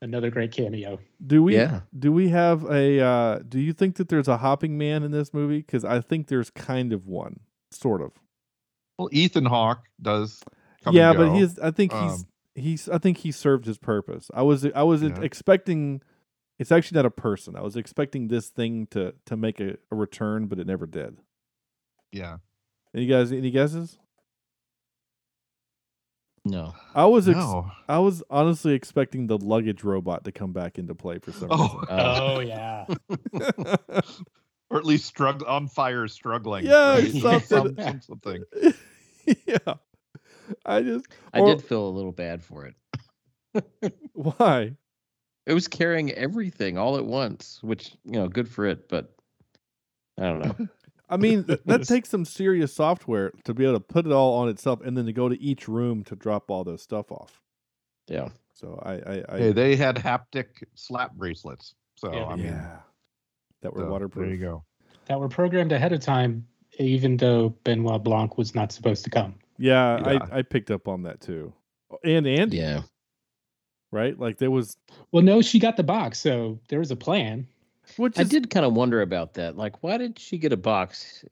[0.01, 0.97] Another great cameo.
[1.25, 1.81] do we Yeah.
[1.97, 3.01] do we have a?
[3.01, 5.57] uh Do you think that there's a hopping man in this movie?
[5.59, 8.11] Because I think there's kind of one, sort of.
[8.97, 10.41] Well, Ethan Hawke does.
[10.83, 11.33] Come yeah, and but go.
[11.33, 11.59] he's.
[11.59, 12.11] I think he's.
[12.13, 12.25] Um,
[12.55, 12.89] he's.
[12.89, 14.31] I think he served his purpose.
[14.33, 14.65] I was.
[14.73, 15.19] I was Yeah.
[15.21, 16.01] expecting.
[16.59, 17.55] It's actually not a person.
[17.55, 21.17] I was expecting this thing to to make a, a return, but it never did.
[22.11, 22.37] yeah.
[22.95, 23.31] Any guys?
[23.31, 23.97] Any guesses?
[26.45, 26.73] No.
[26.95, 27.27] I was.
[27.27, 27.69] Ex- No.
[27.87, 31.83] I was honestly expecting the luggage robot to come back into play for some Oh,
[31.89, 32.85] Uh, Oh yeah.
[34.69, 36.65] or at least strugg- on fire, struggling.
[36.65, 37.11] Yeah, right?
[37.11, 37.39] something.
[37.47, 38.43] Some- some- something.
[39.45, 39.73] yeah.
[40.65, 41.05] I just.
[41.33, 42.75] I or- did feel a little bad for it.
[44.13, 44.75] Why?
[45.45, 49.13] It was carrying everything all at once, which you know, good for it, but
[50.19, 50.67] I don't know.
[51.09, 54.49] I mean, that takes some serious software to be able to put it all on
[54.49, 57.41] itself, and then to go to each room to drop all this stuff off.
[58.07, 58.29] Yeah.
[58.53, 61.75] So I, I, I Hey, they had haptic slap bracelets.
[61.95, 62.77] So Yeah, I mean, yeah,
[63.61, 64.25] that were so waterproof.
[64.25, 64.63] There you go.
[65.05, 66.45] That were programmed ahead of time,
[66.77, 69.35] even though Benoit Blanc was not supposed to come.
[69.57, 70.27] Yeah, Yeah.
[70.31, 71.53] I, I picked up on that too.
[72.03, 72.81] And Andy, Yeah.
[73.91, 74.17] right?
[74.19, 74.75] Like there was,
[75.11, 77.47] Well, no, she got the box, so there was a plan.
[77.97, 79.57] Which I did kind of wonder about that.
[79.57, 81.23] Like, why did she get a box,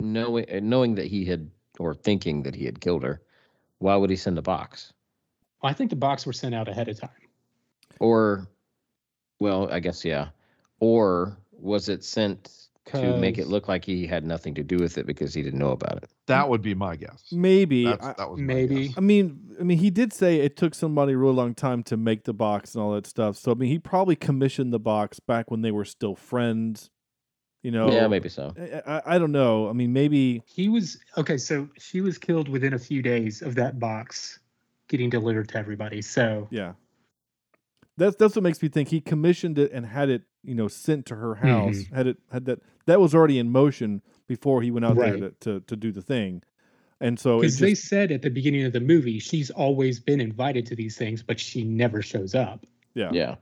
[0.00, 3.22] knowing uh, knowing that he had or thinking that he had killed her?
[3.78, 4.92] Why would he send a box?
[5.62, 7.10] I think the box were sent out ahead of time.
[7.98, 8.48] Or,
[9.40, 10.28] well, I guess yeah.
[10.80, 14.98] Or was it sent to make it look like he had nothing to do with
[14.98, 16.10] it because he didn't know about it?
[16.26, 17.24] That would be my guess.
[17.32, 17.84] maybe.
[17.84, 18.94] That's, that was maybe.
[18.96, 21.96] I mean, I mean, he did say it took somebody a really long time to
[21.96, 23.36] make the box and all that stuff.
[23.36, 26.90] So I mean, he probably commissioned the box back when they were still friends.
[27.62, 28.52] You know, Yeah, maybe so.
[28.58, 29.70] I, I, I don't know.
[29.70, 33.54] I mean, maybe He was okay, so she was killed within a few days of
[33.54, 34.38] that box
[34.88, 36.02] getting delivered to everybody.
[36.02, 36.74] So Yeah.
[37.96, 41.06] That's that's what makes me think he commissioned it and had it, you know, sent
[41.06, 41.76] to her house.
[41.76, 41.94] Mm-hmm.
[41.94, 45.30] Had it had that that was already in motion before he went out there to,
[45.40, 46.42] to to do the thing.
[47.00, 50.66] And so because they said at the beginning of the movie she's always been invited
[50.66, 52.66] to these things, but she never shows up.
[52.94, 53.10] yeah.
[53.12, 53.36] Yeah.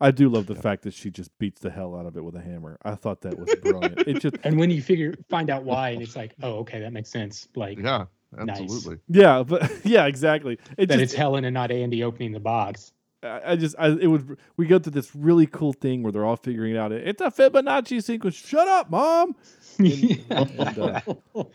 [0.00, 2.34] I do love the fact that she just beats the hell out of it with
[2.34, 2.76] a hammer.
[2.82, 4.00] I thought that was brilliant.
[4.00, 6.92] it just And when you figure find out why, and it's like, oh, okay, that
[6.92, 7.46] makes sense.
[7.54, 8.60] Like Yeah, Nice.
[8.62, 8.98] absolutely.
[9.08, 10.58] yeah, but yeah, exactly.
[10.76, 12.92] It that just it's Helen and not Andy opening the box.
[13.22, 14.22] I I just, I, it was.
[14.56, 16.92] We go to this really cool thing where they're all figuring it out.
[16.92, 18.34] It's a Fibonacci sequence.
[18.34, 19.36] Shut up, mom.
[19.78, 21.00] And, uh,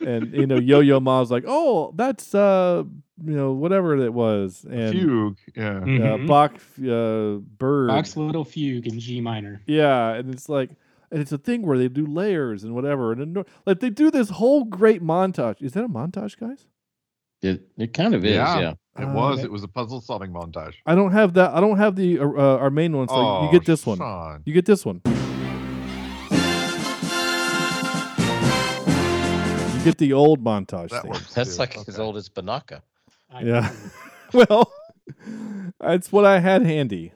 [0.06, 2.84] and you know, Yo Yo Ma's like, oh, that's uh,
[3.24, 5.38] you know, whatever it was, and Fugue.
[5.56, 5.78] Yeah.
[5.78, 6.28] uh, Mhm.
[6.28, 7.88] Bach uh, bird.
[7.90, 9.62] Bach's little fugue in G minor.
[9.68, 10.72] Yeah, and it's like,
[11.12, 14.30] and it's a thing where they do layers and whatever, and like they do this
[14.30, 15.62] whole great montage.
[15.62, 16.66] Is that a montage, guys?
[17.42, 18.60] It it kind of is, Yeah.
[18.60, 18.74] yeah.
[19.00, 19.38] It Uh, was.
[19.38, 19.44] okay.
[19.46, 20.74] It was a puzzle solving montage.
[20.86, 21.54] I don't have that.
[21.54, 23.08] I don't have the uh, uh, our main one.
[23.08, 24.00] So you Oh, get this one.
[24.00, 24.42] Sean.
[24.46, 25.02] You get this one.
[29.78, 31.14] You get the old montage That thing.
[31.34, 31.60] That's too.
[31.60, 32.82] like as old as Banaka.
[33.32, 33.72] I Yeah.
[34.34, 34.72] well,
[35.80, 37.14] that's what I had handy.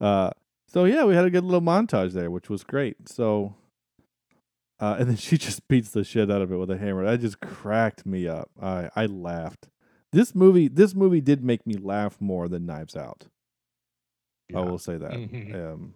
[0.00, 0.30] Uh,
[0.66, 3.08] so yeah, we had a good little montage there, which was great.
[3.08, 3.54] So,
[4.80, 7.04] uh, and then she just beats the shit out of it with a hammer.
[7.04, 8.50] That just cracked me up.
[8.60, 9.68] I I laughed.
[10.12, 13.26] This movie, this movie did make me laugh more than Knives Out.
[14.54, 15.12] I will say that.
[15.12, 15.54] Mhm.
[15.54, 15.94] Um,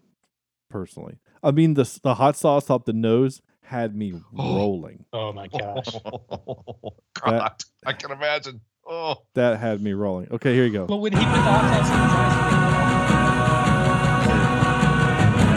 [0.69, 5.07] personally, I mean the the hot sauce up the nose had me rolling.
[5.13, 5.87] Oh my gosh.
[7.25, 7.53] God,
[7.87, 8.61] I can imagine.
[8.87, 10.27] Oh, That had me rolling.
[10.33, 10.85] Okay, here you go.
[10.87, 12.13] Well, when he put the hot sauce in his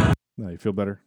[0.05, 1.01] eyes, Now you feel better.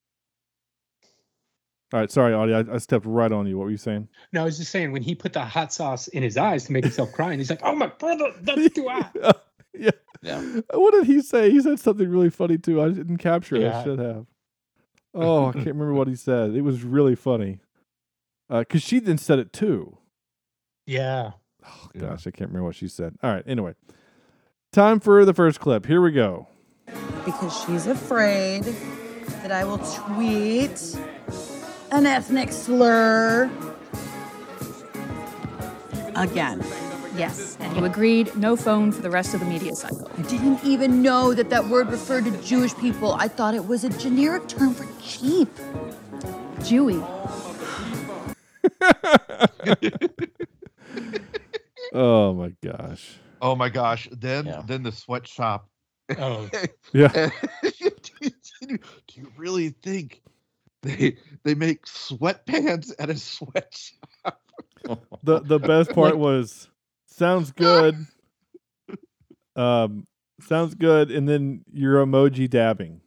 [1.93, 2.53] All right, sorry, Audie.
[2.55, 3.57] I, I stepped right on you.
[3.57, 4.09] What were you saying?
[4.33, 6.73] no, I was just saying when he put the hot sauce in his eyes to
[6.73, 9.17] make himself cry, and he's like, "Oh my brother, that's too hot."
[9.75, 9.91] yeah.
[10.21, 10.61] Yeah.
[10.75, 11.51] What did he say?
[11.51, 12.83] He said something really funny too.
[12.83, 13.73] I didn't capture it.
[13.73, 14.27] I should have.
[15.15, 16.55] Oh, I can't remember what he said.
[16.55, 17.61] It was really funny.
[18.51, 19.97] Uh, because she then said it too.
[20.87, 21.33] Yeah.
[21.67, 22.01] Oh, Yeah.
[22.03, 23.15] gosh, I can't remember what she said.
[23.23, 23.75] All right, anyway.
[24.73, 25.87] Time for the first clip.
[25.87, 26.49] Here we go.
[27.25, 28.65] because she's afraid
[29.43, 30.99] that I will tweet
[31.91, 33.51] an ethnic slur
[36.15, 36.63] again.
[37.17, 40.09] Yes, and you agreed no phone for the rest of the media cycle.
[40.17, 43.15] I didn't even know that that word referred to Jewish people.
[43.15, 45.49] I thought it was a generic term for cheap.
[46.61, 47.05] Jewy.
[51.95, 53.19] Oh my gosh.
[53.41, 54.11] oh my gosh!
[54.13, 54.63] Then, Yeah.
[54.67, 55.67] then the sweatshop.
[56.19, 56.47] Oh,
[56.93, 57.09] Yeah.
[57.63, 57.71] do,
[58.21, 58.31] you,
[58.61, 58.79] do
[59.15, 60.21] you really think
[60.83, 64.09] they they make sweatpants at a sweatshop?
[65.23, 66.69] the the best part was
[67.07, 67.95] sounds good.
[69.57, 70.07] Um
[70.41, 73.01] sounds good and then your emoji dabbing.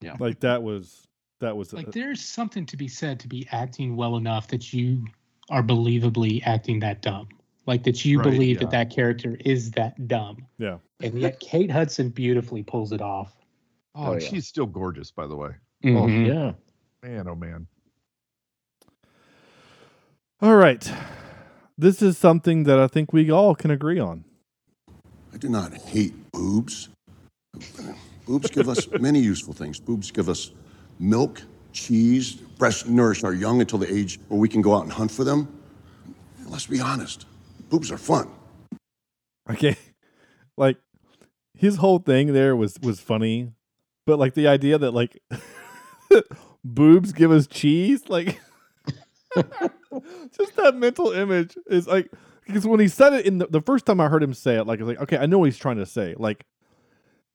[0.00, 0.16] Yeah.
[0.18, 1.06] Like that was
[1.38, 4.72] that was like uh, there's something to be said to be acting well enough that
[4.72, 5.06] you
[5.48, 7.28] are believably acting that dumb.
[7.66, 8.60] Like that you Right, believe yeah.
[8.62, 10.46] that that character is that dumb.
[10.58, 10.78] yeah.
[11.00, 13.32] And yet Kate Hudson beautifully pulls it off.
[13.94, 14.28] Oh, Oh, and yeah.
[14.28, 15.50] she's still gorgeous, by the way.
[15.84, 16.26] Mhm.
[16.26, 16.52] Yeah.
[17.02, 17.66] Man, oh man.
[20.42, 20.90] All right.
[21.76, 24.24] This is something that I think we all can agree on.
[25.32, 26.88] I do not hate boobs.
[28.26, 29.80] Boobs give us many useful things.
[29.80, 30.50] Boobs give us
[30.98, 34.92] milk, cheese, breast nourish our young until the age where we can go out and
[34.92, 35.48] hunt for them.
[36.38, 37.26] And let's be honest,
[37.70, 38.28] boobs are fun.
[39.50, 39.76] Okay.
[40.56, 40.76] Like
[41.54, 43.52] his whole thing there was was funny,
[44.04, 45.22] but like the idea that like
[46.64, 48.40] boobs give us cheese, like
[49.36, 52.10] just that mental image is like
[52.46, 54.66] because when he said it in the, the first time I heard him say it,
[54.66, 56.14] like I was like, okay, I know what he's trying to say.
[56.18, 56.44] Like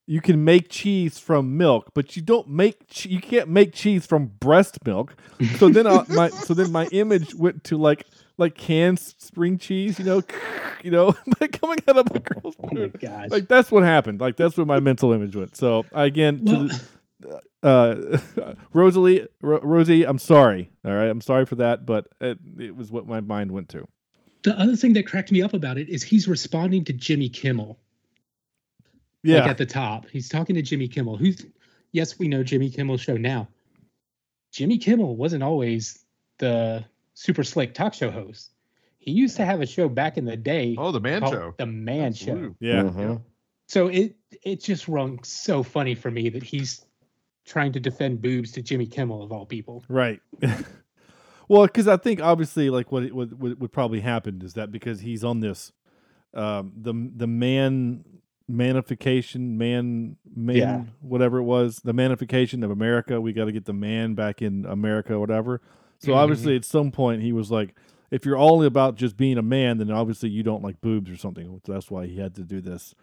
[0.07, 4.05] you can make cheese from milk, but you don't make che- you can't make cheese
[4.05, 5.15] from breast milk.
[5.57, 8.05] So then uh, my so then my image went to like
[8.37, 10.21] like canned spring cheese, you know,
[10.83, 13.29] you know, like coming out of a girl's Oh my gosh.
[13.29, 14.19] Like that's what happened.
[14.19, 15.55] Like that's where my mental image went.
[15.55, 16.79] So again, to the,
[17.63, 18.17] uh,
[18.73, 20.69] Rosalie, Ro- Rosie, I'm sorry.
[20.83, 23.87] All right, I'm sorry for that, but it, it was what my mind went to.
[24.43, 27.79] The other thing that cracked me up about it is he's responding to Jimmy Kimmel.
[29.23, 30.07] Yeah, Like at the top.
[30.09, 31.17] He's talking to Jimmy Kimmel.
[31.17, 31.45] Who's
[31.93, 33.47] yes, we know Jimmy Kimmel's show now.
[34.51, 36.05] Jimmy Kimmel wasn't always
[36.37, 36.85] the
[37.15, 38.51] super slick talk show host.
[38.99, 40.75] He used to have a show back in the day.
[40.77, 41.53] Oh, the man show.
[41.57, 42.49] The Man Absolutely.
[42.49, 42.55] Show.
[42.59, 42.83] yeah.
[42.83, 43.21] Mhm.
[43.67, 46.85] So it it just rung so funny for me that he's
[47.45, 49.83] trying to defend boobs to Jimmy Kimmel of all people.
[49.87, 50.19] Right.
[51.47, 55.23] well, because I think obviously, like what it would probably happen is that because he's
[55.23, 55.71] on this,
[56.33, 58.03] um, the the man
[58.51, 60.83] manification, man, man, Yeah.
[61.01, 63.19] whatever it was, the manification of America.
[63.19, 65.61] We got to get the man back in America, or whatever.
[65.97, 66.17] So Mhm.
[66.17, 67.75] obviously, at some point, he was like,
[68.11, 71.15] if you're all about just being a man, then obviously you don't like boobs or
[71.15, 71.59] something.
[71.65, 72.93] So that's why he had to do this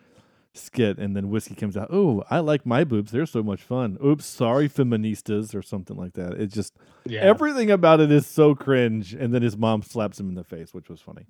[0.54, 0.98] skit.
[0.98, 1.88] And then whiskey comes out.
[1.90, 3.10] Oh, I like my boobs.
[3.12, 3.98] They're so much fun.
[4.04, 6.32] Oops, sorry, feministas, or something like that.
[6.34, 6.74] It just
[7.04, 7.20] Yeah.
[7.20, 9.14] everything about it is so cringe.
[9.14, 11.26] And then his mom slaps him in the face, which was funny.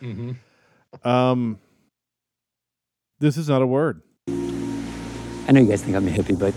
[0.00, 0.32] hmm
[1.04, 1.58] Um,
[3.18, 4.02] this is not a word.
[4.28, 6.54] I know you guys think I'm a hippie, but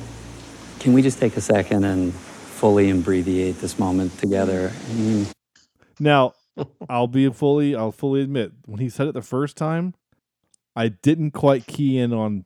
[0.80, 4.72] can we just take a second and fully abbreviate this moment together?
[4.90, 5.28] I mean,
[6.00, 6.34] Now,
[6.90, 9.94] I'll be fully, I'll fully admit, when he said it the first time,
[10.80, 12.46] I didn't quite key in on.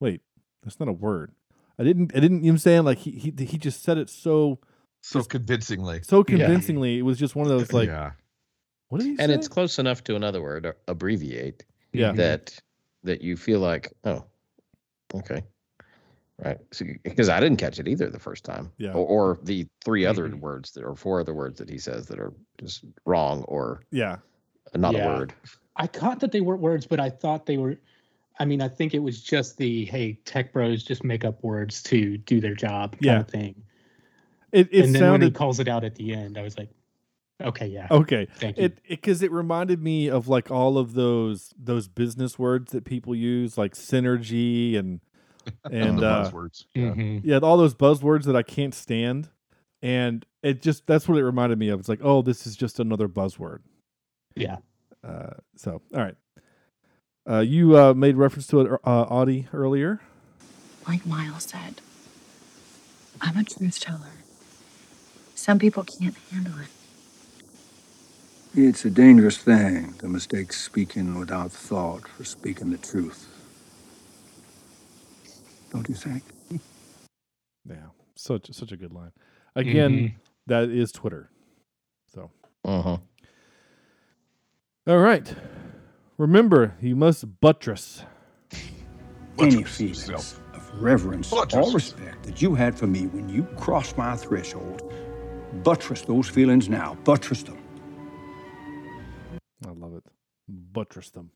[0.00, 0.20] Wait,
[0.62, 1.32] that's not a word.
[1.78, 2.12] I didn't.
[2.14, 2.44] I didn't.
[2.44, 2.84] You know what I'm saying?
[2.84, 4.58] Like he he he just said it so
[5.00, 6.02] so convincingly.
[6.02, 6.98] so convincingly.
[6.98, 8.10] It was just one of those like, yeah.
[8.88, 9.34] what did he and say?
[9.34, 11.64] it's close enough to another word, uh, abbreviate.
[11.92, 12.12] Yeah.
[12.12, 12.60] That
[13.04, 14.26] that you feel like, oh,
[15.14, 15.42] okay,
[16.44, 16.58] right?
[17.02, 18.70] Because I didn't catch it either the first time.
[18.76, 18.92] Yeah.
[18.92, 20.40] Or, or the three other Mhm.
[20.40, 24.18] words that or four other words that he says that are just wrong or yeah.
[24.74, 25.14] not Yeah.
[25.14, 25.32] a word.
[25.80, 27.78] I caught that they weren't words, but I thought they were.
[28.38, 31.82] I mean, I think it was just the hey, tech bros just make up words
[31.84, 33.20] to do their job kind Yeah.
[33.20, 33.62] of thing.
[34.52, 36.68] It it and then when he calls it out at the end, I was like,
[37.40, 38.28] okay, yeah, okay.
[38.36, 38.64] thank you.
[38.64, 43.14] It because it, reminded me of like all of those those business words that people
[43.14, 45.00] use, like synergy and
[45.64, 46.66] and uh, buzzwords.
[46.76, 47.22] Mhm.
[47.24, 49.30] yeah, all those buzzwords that I can't stand.
[49.82, 51.80] And it just that's what it reminded me of.
[51.80, 53.60] It's like, oh, this is just another buzzword.
[54.36, 54.58] Yeah.
[55.06, 56.14] Uh, so all right.
[57.28, 60.00] Uh, you uh, made reference to it, uh, Audie, earlier.
[60.88, 61.80] Like Miles said,
[63.20, 64.12] I'm a truth teller.
[65.34, 66.68] Some people can't handle it.
[68.54, 73.28] It's a dangerous thing to mistake speaking without thought for speaking the truth.
[75.70, 76.24] Don't you think?
[77.68, 77.76] Yeah,
[78.16, 79.12] such such a good line.
[79.54, 80.12] Again, Mhm.
[80.46, 81.30] that is Twitter.
[82.12, 82.30] So
[82.64, 82.98] Uh-huh.
[84.90, 85.32] All right.
[86.18, 88.02] Remember, you must buttress.
[89.38, 94.16] Any feelings of reverence all respect that you had for me when you crossed my
[94.16, 94.92] threshold,
[95.62, 96.96] buttress those feelings now.
[97.04, 97.58] Buttress them.
[99.64, 100.02] I love it.
[100.48, 101.30] Buttress them.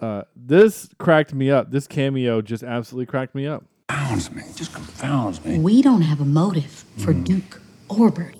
[0.00, 1.70] Uh, this cracked me up.
[1.70, 3.62] This cameo just absolutely cracked me up.
[3.86, 4.42] Confounds me.
[4.56, 5.60] Just confounds me.
[5.60, 8.38] We don't have a motive for Duke or Birdie.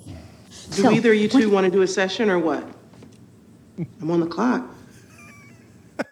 [0.71, 2.65] Do So, either you two want to do a session or what?
[4.01, 4.69] I'm on the clock.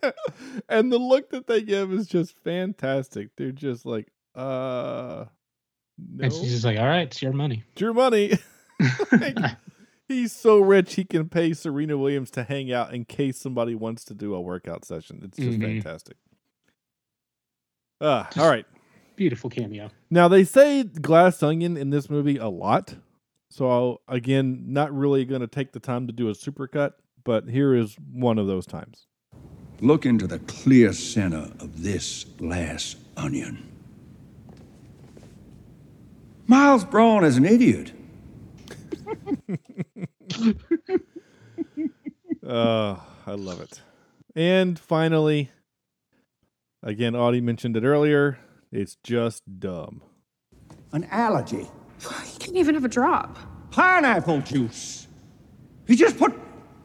[0.69, 3.31] and the look that they give is just fantastic.
[3.37, 5.27] They're just like, uh,
[5.99, 7.65] no, And she's just like, all right, it's your money.
[7.73, 8.33] it's your money.
[9.11, 9.39] Like,
[10.07, 14.05] he's so rich he can pay Serena Williams to hang out in case somebody wants
[14.05, 15.21] to do a workout session.
[15.25, 15.83] It's just Mhm.
[15.83, 16.19] fantastic.
[18.01, 18.67] Uh, all right.
[19.17, 19.89] Beautiful cameo.
[20.11, 22.97] Now they say glass onion in this movie a lot.
[23.49, 26.93] So I'll, again, not really going to take the time to do a supercut,
[27.25, 29.07] but here is one of those times.
[29.81, 33.71] Look into the clear center of this glass onion.
[36.47, 37.93] Miles Bron is an idiot.
[42.47, 43.83] Uh, I love it.
[44.35, 45.51] And finally,
[46.83, 48.39] again, Audie mentioned it earlier.
[48.71, 50.03] It's just dumb.
[50.93, 51.69] An allergy.
[52.01, 53.39] He can't even have a drop.
[53.71, 55.07] Pineapple juice.
[55.87, 56.35] He just put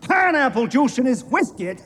[0.02, 1.78] pineapple juice in his whiskey.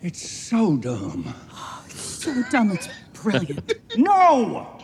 [0.00, 1.34] It's so dumb.
[1.52, 3.74] Oh, it's so dumb, it's brilliant.
[3.96, 4.78] No!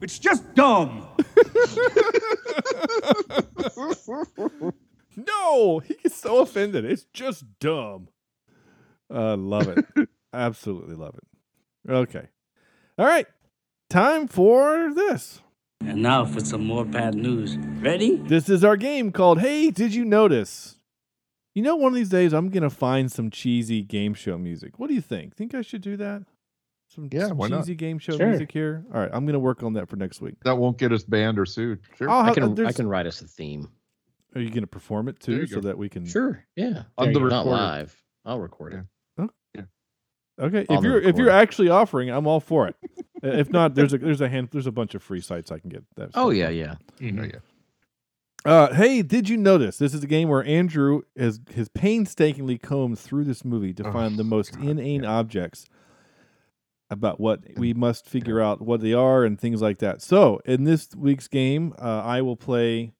[0.00, 1.06] It's just dumb.
[5.16, 6.84] No, he gets so offended.
[6.84, 8.08] It's just dumb.
[9.10, 10.08] I love it.
[10.32, 11.90] Absolutely love it.
[11.90, 12.28] Okay.
[12.98, 13.26] All right.
[13.88, 15.40] Time for this.
[15.82, 17.56] And now for some more bad news.
[17.80, 18.16] Ready?
[18.16, 20.76] This is our game called Hey, Did You Notice?
[21.54, 24.78] You know, one of these days I'm going to find some cheesy game show music.
[24.78, 25.34] What do you think?
[25.36, 26.22] Think I should do that?
[26.88, 27.60] Some, Yeah, some why not?
[27.60, 28.28] cheesy game show Sure.
[28.28, 28.84] music here?
[28.92, 29.10] All right.
[29.12, 30.34] I'm going to work on that for next week.
[30.44, 31.80] That won't get us banned or sued.
[31.96, 32.10] Sure.
[32.10, 33.68] I'll I have- can I can write us a theme.
[34.34, 35.68] Are you going to perform it too so go.
[35.68, 36.04] that we can?
[36.04, 36.44] Sure.
[36.56, 36.84] Yeah.
[36.98, 37.96] On the Not live.
[38.24, 38.80] I'll record it.
[40.40, 42.76] Okay, if you're if you're actually offering, I'm all for it.
[43.22, 45.68] If not, there's a there's a hand there's a bunch of free sites I can
[45.68, 45.84] get.
[45.96, 46.56] That Oh stuff yeah, from.
[47.18, 47.22] yeah.
[47.22, 47.38] Oh, yeah.
[48.50, 52.98] Uh, hey, did you notice this is a game where Andrew has has painstakingly combed
[52.98, 55.66] through this movie to Oh, find the most inane objects
[56.88, 60.00] about what we must figure out what they are and things like that.
[60.00, 62.94] So in this week's game, uh, I will play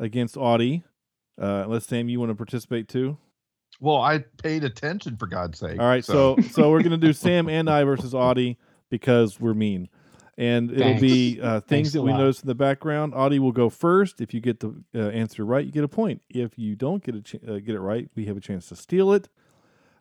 [0.00, 0.82] against Audie.
[1.38, 3.18] Uh, unless Sam, you want to participate too.
[3.80, 5.78] Well, I paid attention for God's sake.
[5.78, 8.58] All right, so so we're gonna do Sam and I versus Audie
[8.90, 9.88] because we're mean,
[10.36, 11.00] and it'll Thanks.
[11.00, 12.18] be uh, things Thanks that we lot.
[12.18, 13.14] notice in the background.
[13.14, 14.20] Audie will go first.
[14.20, 16.22] If you get the uh, answer right, you get a point.
[16.28, 18.76] If you don't get a ch- uh, get it right, we have a chance to
[18.76, 19.28] steal it.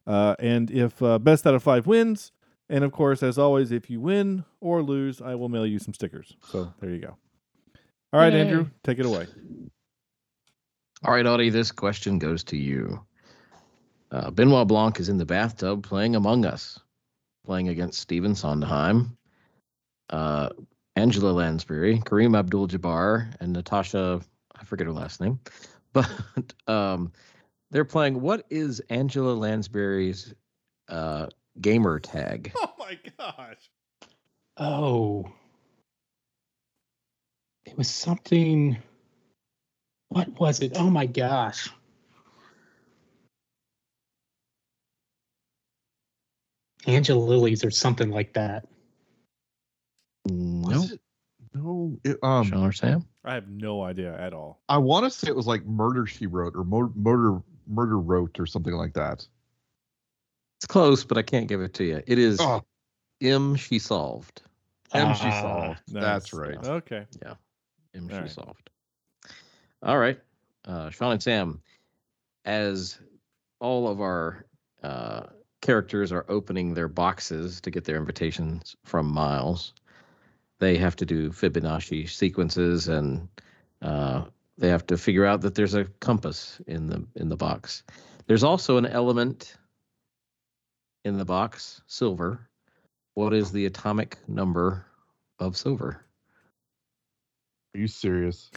[0.08, 2.32] Uh, and if uh, best out of five wins,
[2.70, 5.94] and of course, as always, if you win or lose, I will mail you some
[5.94, 6.36] stickers.
[6.50, 7.18] So there you go.
[8.14, 8.42] All right, Yay.
[8.42, 9.28] Andrew, take it away.
[11.06, 13.06] All right, Audie, this question goes to you.
[14.12, 16.80] Uh, Benoit Blanc is in the bathtub playing Among Us,
[17.46, 19.18] playing against Stephen Sondheim,
[20.10, 20.50] uh,
[20.96, 24.22] Angela Lansbury, Kareem Abdul Jabbar, and Natasha,
[24.56, 25.40] I forget her last name,
[25.94, 26.10] but
[26.68, 27.12] um,
[27.72, 28.22] they're playing.
[28.22, 30.34] What is Angela Lansbury's
[30.90, 31.28] uh,
[31.60, 32.54] gamer tag?
[32.62, 33.70] Oh my gosh!
[34.56, 35.26] Oh.
[37.66, 38.78] It was something.
[40.08, 40.78] What was it?
[40.78, 41.70] Oh my gosh.
[46.88, 48.68] Angela Lilies or something like that.
[50.26, 50.86] No.
[51.54, 53.06] No, it, um, Sean or Sam?
[53.24, 54.62] I have no idea at all.
[54.70, 58.40] I want to say it was like Murder She Wrote or Mo- Murder Murder Wrote
[58.40, 59.26] or something like that.
[60.60, 62.02] It's close, but I can't give it to you.
[62.06, 62.62] It is Oh.
[63.22, 64.44] M She Solved.
[64.94, 65.80] M She Ah, Solved.
[65.94, 66.58] That's right.
[66.64, 67.06] Okay.
[67.24, 67.34] Yeah.
[67.96, 68.30] M She right.
[68.30, 68.70] Solved.
[69.82, 70.20] All right.
[70.66, 71.62] Uh, Sean and Sam,
[72.46, 73.00] as
[73.60, 74.46] all of our
[74.84, 75.24] uh,
[75.62, 79.74] characters are opening their boxes to get their invitations from Miles,
[80.60, 83.28] they have to do Fibonacci sequences and
[83.82, 84.26] uh,
[84.58, 87.84] they have to figure out that there's a compass in the in the box.
[88.26, 89.56] There's also an element
[91.06, 92.50] in the box, silver.
[93.14, 94.86] What is the atomic number
[95.40, 96.06] of silver?
[97.74, 98.52] Are you serious?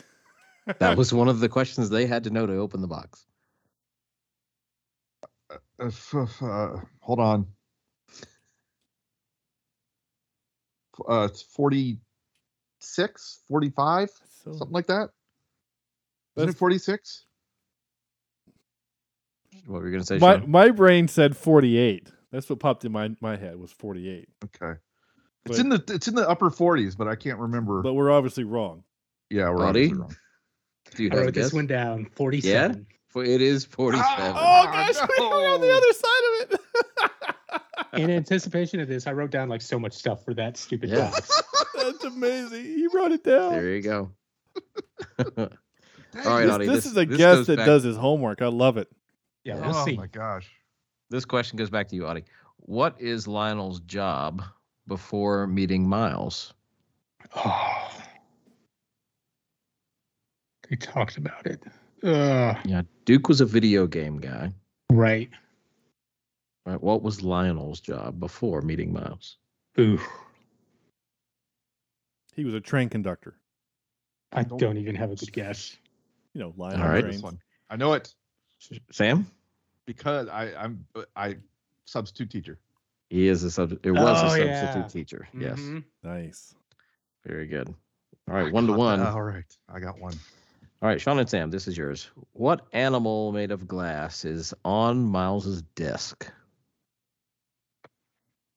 [0.79, 3.27] That was one of the questions they had to know to open the box.
[5.51, 7.47] Uh, f- f- uh, hold on.
[11.09, 14.11] Uh, it's 46, 45,
[14.45, 15.11] something like that.
[16.37, 17.25] Isn't it 46?
[19.67, 20.51] What were you going to say, My Sean?
[20.51, 22.09] my brain said 48.
[22.33, 24.29] That's what popped in my, my head was 48.
[24.45, 24.79] Okay.
[25.45, 27.83] But, It's in the it's in the upper 40s, but I can't remember.
[27.83, 28.85] but we're obviously wrong.
[29.31, 29.87] yeah, we're Audie?
[29.87, 30.17] obviously wrong.
[30.95, 32.07] Do you I have a wrote this one down.
[32.43, 32.87] Yeah, 47.
[33.11, 34.33] For- it is forty-seven.
[34.37, 36.61] Oh gosh, oh, we were on the other side of it.
[38.05, 41.11] In anticipation of this, I wrote down like so much stuff for that stupid Yeah.
[41.11, 41.43] box.
[41.75, 42.65] That's amazing.
[42.65, 43.53] He wrote it down.
[43.53, 44.11] There you go.
[45.37, 45.49] All
[46.25, 46.67] right, this, Audie.
[46.67, 48.43] this is a this guest that back- does his homework.
[48.43, 48.89] I love it.
[49.45, 49.97] Yeah, we'll oh see.
[49.97, 50.49] my gosh.
[51.09, 52.25] This question goes back to you, Audie.
[52.59, 54.43] What is Lionel's job
[54.87, 56.55] before meeting Miles?
[57.35, 57.91] Oh.
[60.69, 61.63] They talked about it.
[62.03, 62.57] Ugh.
[62.65, 64.53] Yeah, Duke was a video game guy.
[64.91, 65.31] Right.
[66.67, 66.81] Right.
[66.81, 69.37] What was Lionel's job before meeting Miles?
[69.79, 70.01] Ooh.
[72.35, 73.35] He was a train conductor.
[74.33, 75.77] I don't even have a good guess.
[76.35, 76.81] You know, Lionel.
[76.83, 77.01] All on right.
[77.03, 77.17] trains.
[77.17, 77.39] This one.
[77.69, 78.15] I know it
[78.93, 79.27] Sam?
[79.87, 80.87] because I I'm
[81.17, 81.37] I
[81.87, 82.59] substitute teacher.
[83.09, 83.73] He is a sub.
[83.83, 84.87] It was a Oh, substitute yeah.
[84.89, 85.29] teacher.
[85.37, 85.59] Yes.
[85.59, 85.85] Mhm.
[86.05, 86.55] Nice.
[87.27, 87.69] Very good.
[88.29, 89.01] All right, I one to one.
[89.01, 89.09] that.
[89.09, 90.15] All All right, I got one.
[90.89, 92.11] Right, Sean and Sam, this is yours.
[92.33, 96.31] What animal made of glass is on Miles's desk?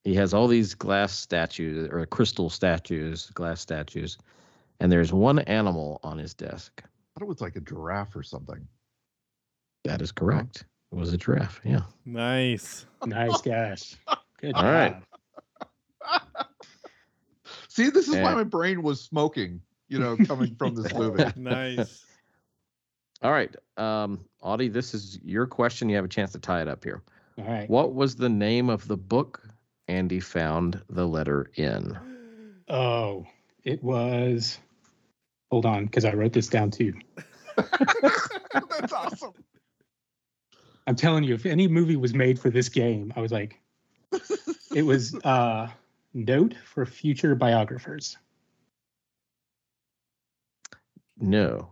[0.04, 4.18] He has all these glass statues or crystal statues, glass statues,
[4.80, 6.82] and there's one animal on his desk.
[6.84, 8.68] I thought it was like a giraffe or something.
[9.86, 10.66] That is correct.
[10.92, 11.62] It was a giraffe.
[11.64, 11.82] Yeah.
[12.06, 12.86] Nice.
[13.06, 13.98] Nice guess.
[14.40, 15.04] Good All job.
[16.06, 16.22] right.
[17.70, 19.62] See, this is why my brain was smoking.
[19.88, 21.24] You know, coming from this movie.
[21.36, 22.06] Nice.
[23.24, 23.56] All right.
[23.78, 25.90] Um, Audie, this is your question.
[25.90, 27.02] You have a chance to tie it up here.
[27.38, 27.70] All right.
[27.70, 29.42] What was the name of the book
[29.88, 31.98] Andy found the letter in?
[32.68, 33.26] Oh,
[33.64, 34.60] it was.
[35.52, 36.94] Hold on, because I wrote this down too.
[37.56, 39.34] That's awesome.
[40.86, 43.62] I'm telling you, if any movie was made for this game, I was like,
[44.76, 45.70] it was uh,
[46.14, 48.18] Note for Future Biographers.
[51.18, 51.70] No.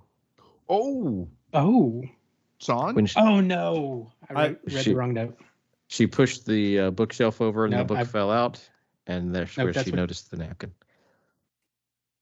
[0.70, 2.04] Oh, Oh,
[2.60, 2.96] Sean.
[2.96, 4.12] When she, oh no!
[4.30, 5.40] I I- read, read She- the wrong note.
[5.88, 8.60] she pushed the uh, bookshelf over and Nope, the book I've- fell out,
[9.08, 10.74] and there's Nope, where that's she what- noticed the napkin.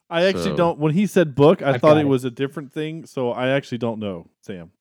[0.09, 0.80] I actually So- don't.
[0.80, 2.05] When he said book, I I've thought it it.
[2.05, 3.05] was a different thing.
[3.05, 4.71] So I actually don't know, Sam.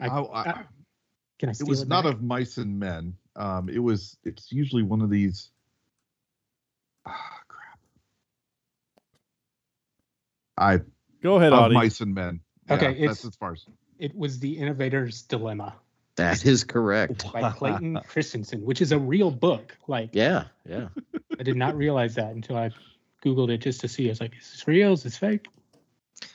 [0.00, 0.64] I, I- I-
[1.38, 2.14] can I it was it not back?
[2.14, 3.14] of mice and men.
[3.36, 4.16] Um, it was.
[4.24, 5.50] It's usually one of these.
[7.06, 7.78] Ah, crap.
[10.58, 10.80] I
[11.22, 11.74] Go ahead, of Audie.
[11.74, 12.40] mice and men.
[12.70, 13.64] Okay, Yeah, it's- that's as far as.
[13.98, 15.74] It was The Innovator's Dilemma
[16.16, 17.32] That is correct.
[17.32, 19.76] by Clayton Christensen, which is a real book.
[19.88, 20.88] Like, Yeah, yeah.
[21.38, 22.70] I did not realize that until I
[23.24, 24.06] Googled it just to see.
[24.06, 24.92] I was like, is this real?
[24.92, 25.46] Is this fake?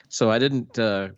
[0.10, 0.78] So I didn't.
[0.78, 1.10] Uh,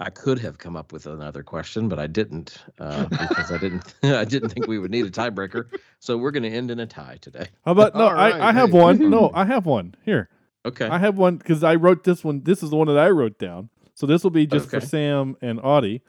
[0.00, 3.94] I could have come up with another question, but I didn't uh, because I didn't.
[4.02, 5.66] I didn't think we would need a tiebreaker.
[5.98, 7.48] So we're going to end in a tie today.
[7.64, 8.04] How about no?
[8.08, 8.78] All right, I, I have hey.
[8.78, 9.10] one.
[9.10, 10.28] No, I have one here.
[10.66, 10.86] Okay.
[10.86, 12.42] I have one because I wrote this one.
[12.42, 13.70] This is the one that I wrote down.
[13.98, 16.02] So this will be just for Sam and Audie.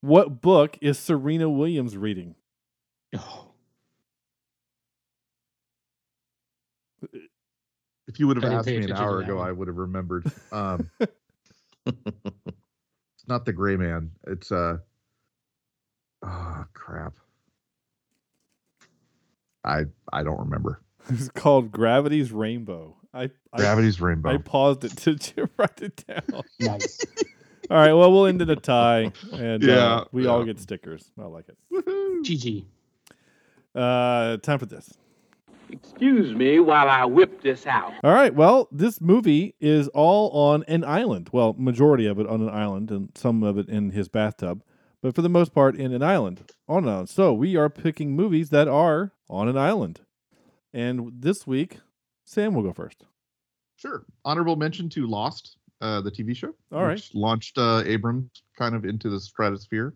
[0.00, 2.34] What book is Serena Williams reading?
[3.16, 3.46] Oh,
[8.08, 9.38] If you would have asked me an hour ago.
[9.38, 10.24] I would have remembered.
[10.52, 10.90] Um,
[11.86, 14.10] it's not the Gray Man.
[14.26, 14.78] It's uh.
[16.26, 17.14] Oh crap.
[19.64, 20.82] I I don't remember.
[21.08, 22.96] It's called Gravity's Rainbow.
[23.12, 24.30] I I- Gravity's Rainbow.
[24.30, 26.42] I paused it to, to write it down.
[26.60, 27.00] Nice.
[27.70, 27.92] All right.
[27.92, 31.10] Well, we'll end in a tie, and Yeah, uh, we all get stickers.
[31.18, 31.56] I like it.
[32.24, 32.64] GG.
[33.74, 34.94] Uh, time for this.
[35.70, 37.92] Excuse me while I whip this out.
[38.02, 38.34] All right.
[38.34, 41.30] Well, this movie is all on an island.
[41.32, 44.64] Well, majority of it on an island, and some of it in his bathtub,
[45.00, 47.08] but for the most part in an island on an island.
[47.08, 50.00] So we are picking movies that are on an island,
[50.74, 51.78] and this week
[52.30, 53.02] Sam will go first.
[53.76, 54.04] Sure.
[54.24, 56.54] Honorable mention to Lost, uh, the TV show.
[56.70, 56.92] All right.
[56.94, 59.94] which Launched uh, Abrams kind of into the stratosphere.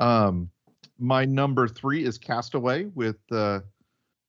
[0.00, 0.50] Um,
[0.98, 3.60] my number three is Castaway with uh,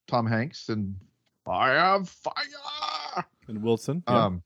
[0.08, 0.96] Tom Hanks and
[1.44, 3.26] Fire, Fire.
[3.48, 4.04] And Wilson.
[4.08, 4.26] yeah.
[4.26, 4.44] Um,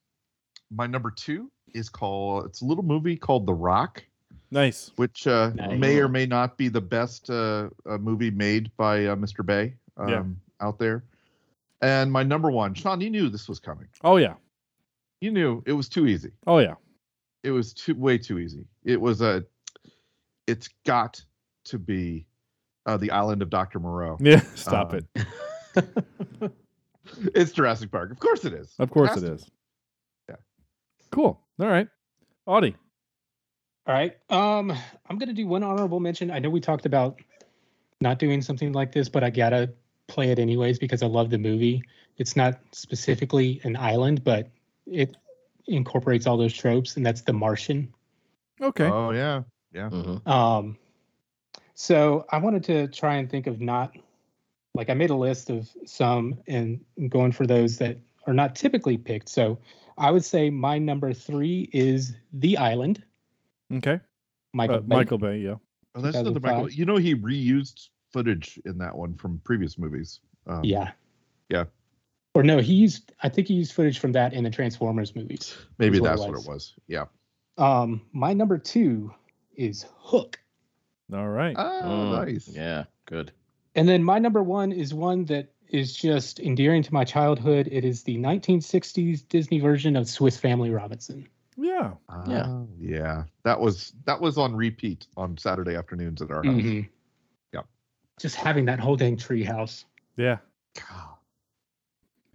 [0.72, 2.46] my number two is called.
[2.46, 4.04] It's a little movie called The Rock,
[4.52, 4.92] nice.
[4.96, 5.78] which uh, Nice.
[5.80, 9.46] may or may not be the best uh, uh, movie made by uh, Mr.
[9.46, 10.24] Bay um, Yeah.
[10.66, 11.04] out there.
[11.82, 13.88] And my number one, Sean, you knew this was coming.
[14.04, 14.34] Oh yeah.
[15.22, 16.32] You knew it was too easy.
[16.48, 16.76] Oh yeah.
[17.44, 18.66] it was too way too easy.
[18.84, 19.44] It was a
[20.48, 21.22] it's got
[21.66, 22.26] to be
[22.86, 23.80] uh, the island of Dr.
[23.80, 24.18] Moreau.
[24.22, 24.42] Yeah.
[24.56, 26.52] Stop Um, it.
[27.34, 28.12] It's Jurassic Park.
[28.12, 28.76] Of course it is.
[28.78, 29.52] Of course has it to is.
[30.30, 30.36] Yeah.
[31.12, 31.42] Cool.
[31.60, 31.88] All right.
[32.46, 32.76] Audie.
[33.88, 34.16] All right.
[34.30, 34.72] Um,
[35.10, 36.30] I'm gonna do one honorable mention.
[36.30, 37.20] I know we talked about
[38.00, 39.74] not doing something like this, but I gotta
[40.10, 41.84] play it anyways because I love the movie.
[42.18, 44.50] It's not specifically an island, but
[44.86, 45.16] it
[45.68, 47.94] incorporates all those tropes, and that's The Martian.
[48.62, 48.86] Okay.
[48.86, 49.44] Oh yeah.
[49.72, 49.90] Yeah.
[50.26, 50.78] Um,
[51.76, 53.96] so I wanted to try and think of not
[54.74, 57.98] like I made a list of some and going for those that
[58.28, 59.30] are not typically picked.
[59.30, 59.60] So
[59.98, 63.04] I would say my number three is The Island.
[63.74, 64.00] Okay.
[64.54, 64.96] Michael Uh, Bay.
[64.96, 65.38] Michael Bay.
[65.38, 65.56] Yeah.
[65.96, 66.70] Oh, that's another Michael.
[66.70, 70.20] You know he reused footage in that one from previous movies.
[70.48, 70.92] Um, Yeah.
[71.50, 71.66] Yeah.
[72.36, 75.56] Or no, he used I think he used footage from that in the Transformers movies.
[75.78, 76.76] Maybe is that's what it was.
[76.88, 77.06] Yeah.
[77.58, 79.14] Um, my number two
[79.56, 80.40] is Hook.
[81.14, 81.56] All right.
[81.58, 82.48] Oh, Mm, nice.
[82.48, 83.32] Yeah, good.
[83.76, 87.68] And then my number one is one that is just endearing to my childhood.
[87.72, 91.28] It is the 1960s Disney version of Swiss Family Robinson.
[91.58, 91.94] Yeah.
[92.28, 92.46] Yeah.
[92.48, 93.24] Ah, yeah.
[93.44, 96.54] That was that was on repeat on Saturday afternoons at our house.
[96.62, 96.90] Mhm.
[98.20, 98.22] Yep.
[98.22, 99.86] Just having that whole dang tree house.
[100.18, 100.38] Yeah.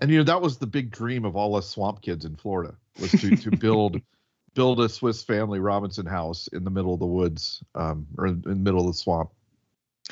[0.00, 2.74] And you know that was the big dream of all us swamp kids in Florida
[3.00, 4.00] was to to build
[4.54, 8.42] build a Swiss Family Robinson house in the middle of the woods, um, or in
[8.42, 9.30] the middle of the swamp.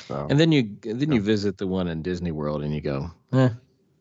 [0.07, 3.11] So, And then you then you visit the one in Disney World and you go,
[3.33, 3.49] eh,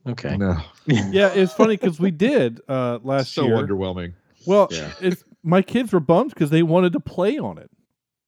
[0.06, 0.36] okay.
[0.36, 0.56] no,
[0.86, 1.32] Yeah.
[1.34, 3.56] It's funny because we did uh last so year.
[3.58, 4.12] So underwhelming.
[4.46, 4.92] Well, Yeah.
[5.00, 7.70] it's my kids were bummed because they wanted to play on it.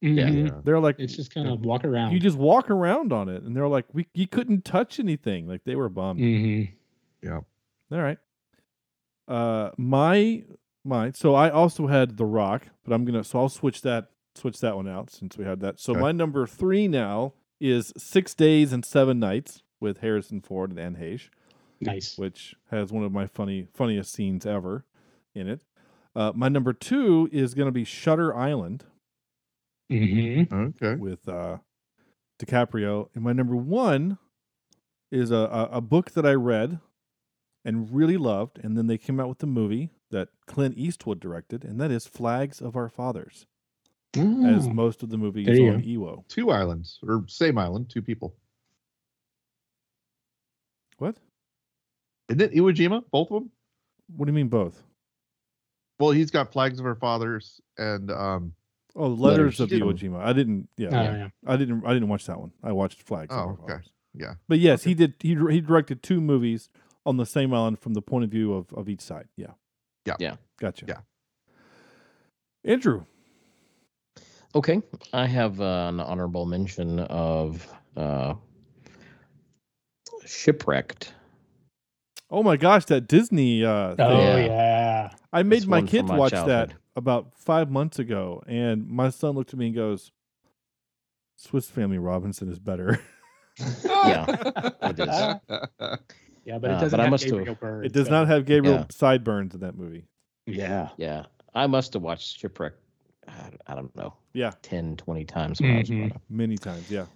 [0.04, 0.46] Mhm.
[0.48, 0.60] Yeah.
[0.64, 2.12] They're like, It's just kind of walk around.
[2.12, 5.46] you just walk around on it, and they're like, we you couldn't touch anything.
[5.48, 6.20] Like they were bummed.
[6.20, 6.70] Mhm.
[7.22, 7.40] Yeah.
[7.92, 8.18] All right.
[9.26, 10.44] Uh, my
[10.84, 14.60] my so I also had The Rock, but I'm gonna so I'll switch that switch
[14.60, 15.80] that one out since we had that.
[15.80, 16.00] So Okay.
[16.00, 20.96] my number three now is Six Days and Seven Nights with Harrison Ford and Anne
[20.96, 21.30] Heche,
[21.80, 22.18] Nice.
[22.18, 24.84] which has one of my funny funniest scenes ever
[25.34, 25.62] in it.
[26.16, 28.84] Uh, my number two is gonna be Shutter Island
[29.90, 30.94] hmm Okay.
[30.94, 31.58] with uh,
[32.40, 34.18] DiCaprio, and my number one
[35.12, 36.80] is a, a a book that I read
[37.64, 41.64] and really loved, and then they came out with the movie that Clint Eastwood directed,
[41.64, 43.46] and that is Flags of Our Fathers,
[44.16, 45.86] as most of the movie is There on go.
[45.86, 46.28] Ewo.
[46.28, 48.36] Two islands or same island, two people.
[50.98, 51.16] What?
[52.28, 53.02] Isn't it Iwo Jima?
[53.10, 53.50] Both of them?
[54.16, 54.82] What do you mean both?
[55.98, 58.52] Well, he's got flags of our fathers and um.
[58.96, 59.20] Oh, Letters,
[59.58, 59.60] Letters.
[59.60, 59.92] of He did Iwo.
[59.98, 60.20] Jima.
[60.24, 60.68] I didn't.
[60.76, 61.28] Yeah, Oh, yeah.
[61.46, 61.84] I didn't.
[61.84, 62.52] I didn't watch that one.
[62.62, 63.34] I watched Flags.
[63.34, 63.60] Oh, Our okay.
[63.72, 63.92] Fathers.
[64.14, 64.34] Yeah.
[64.48, 65.14] But yes, he did.
[65.20, 66.68] He he directed two movies
[67.04, 69.26] on the same island from the point of view of of each side.
[69.36, 69.54] Yeah.
[70.06, 70.14] Yeah.
[70.20, 70.36] Yeah.
[70.60, 70.86] Gotcha.
[70.88, 70.98] Yeah.
[72.64, 73.04] Andrew.
[74.54, 74.80] Okay.
[75.12, 77.66] I have uh, an honorable mention of
[77.96, 78.34] uh,
[80.24, 81.12] Shipwrecked.
[82.30, 84.46] Oh my gosh, that Disney uh Oh thing.
[84.46, 85.10] yeah.
[85.32, 86.74] I made It's my kids my watch that childhood.
[86.96, 90.12] About five months ago, and my son looked at me and goes,
[91.36, 93.00] "Swiss Family Robinson is better."
[93.84, 94.26] Yeah,
[94.82, 95.08] it is.
[96.44, 98.26] Yeah, but it Uh, doesn't but I have must have- Gabriel it does so- not
[98.26, 98.84] have Gabriel Yeah.
[98.90, 100.04] sideburns in that movie.
[100.46, 100.88] Yeah.
[100.98, 101.24] Yeah.
[101.54, 102.74] I must have watched Shipwreck,
[103.28, 106.16] I, I don't know, Yeah, 10, 20 times when I was Mhm.
[106.28, 106.90] many times.
[106.90, 107.06] Yeah.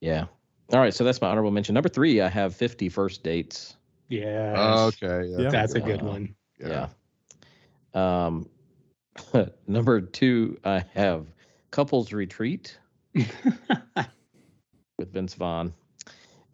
[0.00, 0.26] Yeah.
[0.72, 0.92] All right.
[0.92, 1.72] So that's my honorable mention.
[1.74, 3.76] Number three, I have 50 First Dates.
[4.08, 4.88] Yeah.
[4.88, 5.28] okay.
[5.28, 5.38] Yeah.
[5.38, 5.48] Yeah.
[5.50, 6.34] That's a good Uh, one.
[6.60, 6.88] Yeah.
[7.94, 8.50] Um,
[9.66, 11.26] number two, I have
[11.70, 12.78] Couples Retreat
[13.14, 15.72] with Vince Vaughn.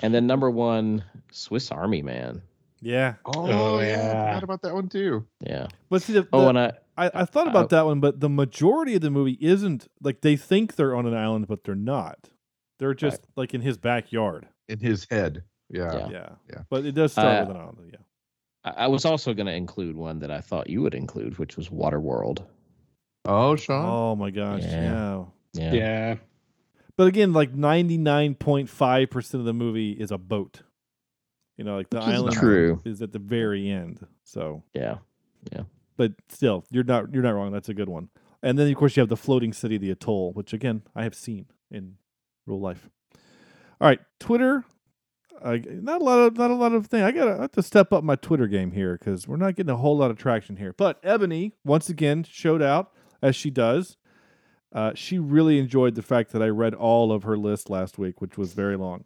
[0.01, 2.43] And then number one, Swiss Army Man.
[2.81, 3.15] Yeah.
[3.25, 4.27] Oh, Oh, yeah, I yeah.
[4.27, 5.25] forgot about that one too.
[5.41, 5.69] Yeah.
[5.89, 8.95] But see, the, Oh, and I I, I thought about that one, but the majority
[8.95, 12.29] of the movie isn't like they think they're on an island, but they're not.
[12.79, 14.47] They're just like in his backyard.
[14.69, 15.43] In his head.
[15.71, 15.93] Yeah.
[15.97, 16.09] Yeah.
[16.11, 16.29] Yeah.
[16.51, 16.63] Yeah.
[16.69, 17.91] But it does start Uh, with an island.
[17.93, 17.99] Yeah.
[18.65, 21.57] I I was also going to include one that I thought you would include, which
[21.57, 22.45] was Waterworld.
[23.25, 23.85] Oh, Sean.
[23.87, 24.63] Oh my gosh.
[24.63, 25.25] Yeah.
[25.55, 25.73] Yeah.
[25.73, 26.15] Yeah.
[26.97, 30.63] But again, like ninety nine point five percent of the movie is a boat.
[31.57, 32.83] You know, like the Which is island true.
[32.85, 34.07] is at the very end.
[34.25, 34.99] So Yeah.
[35.53, 35.63] Yeah.
[35.97, 37.53] but still, you're not you're not wrong.
[37.53, 38.09] That's a good one.
[38.43, 41.15] And then of course you have the floating city, the atoll, which again I have
[41.15, 41.97] seen in
[42.47, 42.89] real life.
[43.81, 44.65] All right, Twitter.
[45.43, 47.03] Uh, not a lot of not a lot of thing.
[47.03, 49.71] I gotta I have to step up my Twitter game here because we're not getting
[49.73, 50.73] a whole lot of traction here.
[50.73, 52.93] But Ebony once again showed out
[53.25, 53.97] as she does.
[54.73, 58.21] Uh, she really enjoyed the fact that I read all of her list last week,
[58.21, 59.05] which was very long.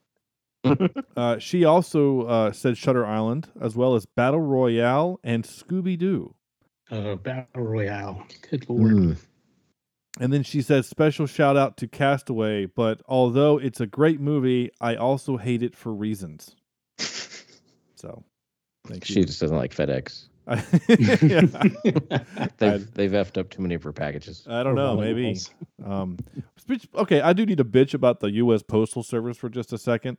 [1.17, 6.35] uh, she also uh, said Shutter Island as well as Battle Royale and Scooby Doo.
[6.91, 8.27] Oh, Battle Royale.
[8.51, 8.93] Good lord.
[8.93, 9.13] Hmm.
[10.21, 14.71] And then she says, special shout out to Castaway, but although it's a great movie,
[14.81, 16.57] I also hate it for reasons.
[17.95, 18.23] So,
[18.87, 19.25] thank She you.
[19.25, 20.28] just doesn't like FedEx.
[20.49, 21.41] Yeah.
[22.59, 24.47] They've they've effed up too many of her packages.
[24.49, 25.37] I don't know, maybe.
[25.85, 26.19] Um,
[26.57, 28.63] speech- okay, I do need to bitch about the U.S.
[28.63, 30.19] Postal Service for just a second.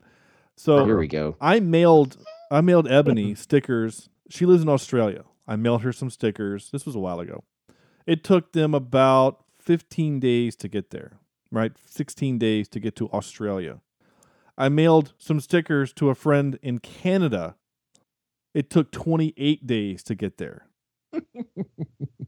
[0.55, 1.35] So Here we go.
[1.41, 2.17] I mailed
[2.51, 4.09] I mailed Ebony stickers.
[4.29, 5.23] She lives in Australia.
[5.47, 6.69] I mailed her some stickers.
[6.71, 7.43] This was a while ago.
[8.05, 11.13] It took them about 15 days to get there,
[11.51, 11.71] right?
[11.85, 13.81] 16 days to get to Australia.
[14.57, 17.55] I mailed some stickers to a friend in Canada.
[18.53, 20.67] It took 28 days to get there.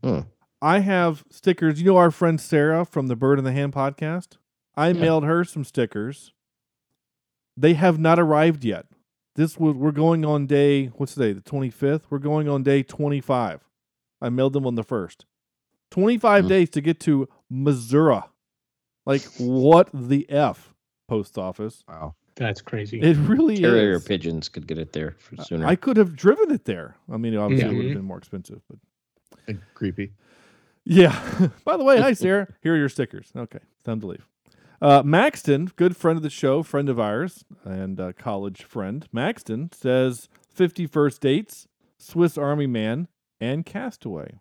[0.03, 0.21] Hmm.
[0.63, 1.79] I have stickers.
[1.79, 4.37] You know our friend Sarah from the Bird in the Hand podcast?
[4.75, 6.33] I mailed her some stickers.
[7.55, 8.87] They have not arrived yet.
[9.35, 11.33] This was we're going on day what's today?
[11.33, 12.03] The 25th.
[12.09, 13.61] We're going on day 25.
[14.21, 15.25] I mailed them on the 1st.
[15.91, 16.47] 25 Hmm.
[16.49, 18.21] days to get to Missouri.
[19.05, 20.73] Like what the f
[21.07, 21.83] post office?
[21.87, 22.15] Wow.
[22.35, 23.01] That's crazy.
[23.01, 24.03] It really Carrier is.
[24.03, 25.65] pigeons could get it there for sooner.
[25.65, 26.95] I could have driven it there.
[27.11, 28.79] I mean, obviously it would have been more expensive, but
[29.47, 30.13] And creepy.
[30.85, 31.19] Yeah.
[31.65, 32.47] By the way, hi Sarah.
[32.61, 33.31] Here are your stickers.
[33.35, 34.27] Okay, time to leave.
[34.81, 39.07] Uh, Maxton, good friend of the show, friend of ours, and uh, college friend.
[39.11, 41.67] Maxton says 50 First Dates,
[41.99, 43.07] Swiss Army Man,
[43.39, 44.39] and Castaway.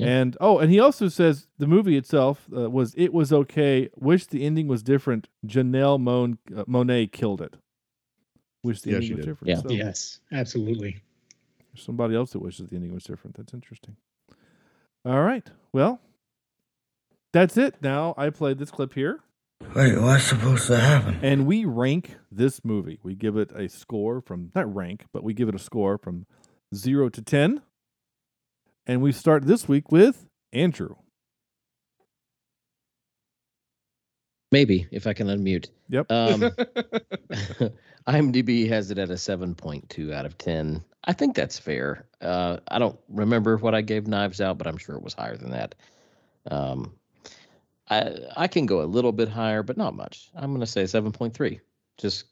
[0.00, 0.06] Yeah.
[0.20, 3.88] And oh, and he also says the movie itself uh, was it was okay.
[3.96, 5.28] Wish the ending was different.
[5.46, 7.56] Janelle Mon- uh, Monáe killed it.
[8.62, 9.30] Wish the Yeah, ending was did.
[9.30, 9.48] different.
[9.48, 9.56] Yeah.
[9.62, 11.00] So- Yes, absolutely.
[11.72, 13.36] there's somebody else that wishes the ending was different.
[13.36, 13.96] That's interesting.
[15.04, 15.48] All right.
[15.72, 16.00] Well,
[17.32, 17.76] that's it.
[17.82, 19.20] Now I played this clip here,
[19.74, 21.18] Wait, what's supposed to happen?
[21.22, 22.98] and we rank this movie.
[23.02, 26.26] We give it a score from not rank, but we give it a score from
[26.74, 27.62] zero to ten.
[28.90, 30.96] And we start this week with Andrew.
[34.50, 35.68] Maybe if I can unmute.
[35.90, 36.10] Yep.
[36.10, 36.40] Um,
[38.08, 40.82] IMDb has it at a 7.2 out of 10.
[41.04, 42.04] I think that's fair.
[42.20, 45.36] Uh, I don't remember what I gave Knives Out, but I'm sure it was higher
[45.36, 45.76] than that.
[46.50, 46.92] Um,
[47.90, 50.32] I I can go a little bit higher, but not much.
[50.34, 51.60] I'm going to say 7.3,
[51.96, 52.24] just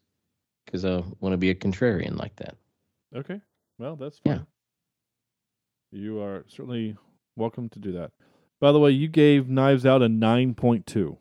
[0.66, 2.56] because I want to be a contrarian like that.
[3.14, 3.40] Okay.
[3.78, 4.40] Well, that's Yeah.
[5.92, 6.00] Fine.
[6.00, 6.96] You are certainly
[7.36, 8.10] welcome to do that.
[8.60, 11.16] By the way, you gave Knives Out a nine point two.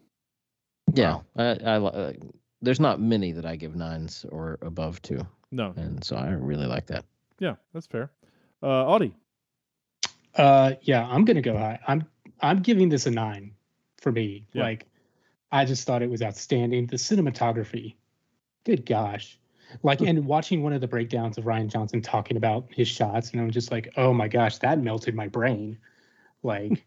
[0.94, 2.14] Yeah, I, I li- uh,
[2.62, 5.74] there's not many that I give nines or above to, No.
[5.76, 7.06] and so I really like that.
[7.40, 8.10] Yeah, that's fair.
[8.64, 9.14] Uh, Audie.
[10.36, 11.80] Uh, yeah, I'm gonna go high.
[11.88, 12.06] I'm
[12.42, 13.52] I'm giving this a nine
[14.02, 14.46] for me.
[14.54, 14.64] Yeah.
[14.64, 14.86] Like,
[15.52, 16.88] I just thought it was outstanding.
[16.88, 17.96] The cinematography,
[18.64, 19.38] good gosh,
[19.84, 23.42] like, and watching one of the breakdowns of Rian Johnson talking about his shots, and
[23.42, 25.78] I'm just like, oh my gosh, that melted my brain.
[26.44, 26.86] Like,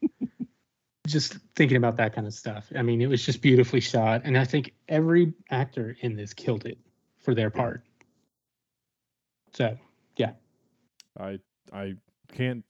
[1.07, 2.71] just thinking about that kind of stuff.
[2.77, 6.67] I mean, it was just beautifully shot, and I think every actor in this killed
[6.67, 6.79] it
[7.19, 7.85] for their part.
[9.53, 9.77] So,
[10.17, 10.33] yeah.
[11.19, 11.39] I
[11.73, 11.95] I
[12.33, 12.65] can't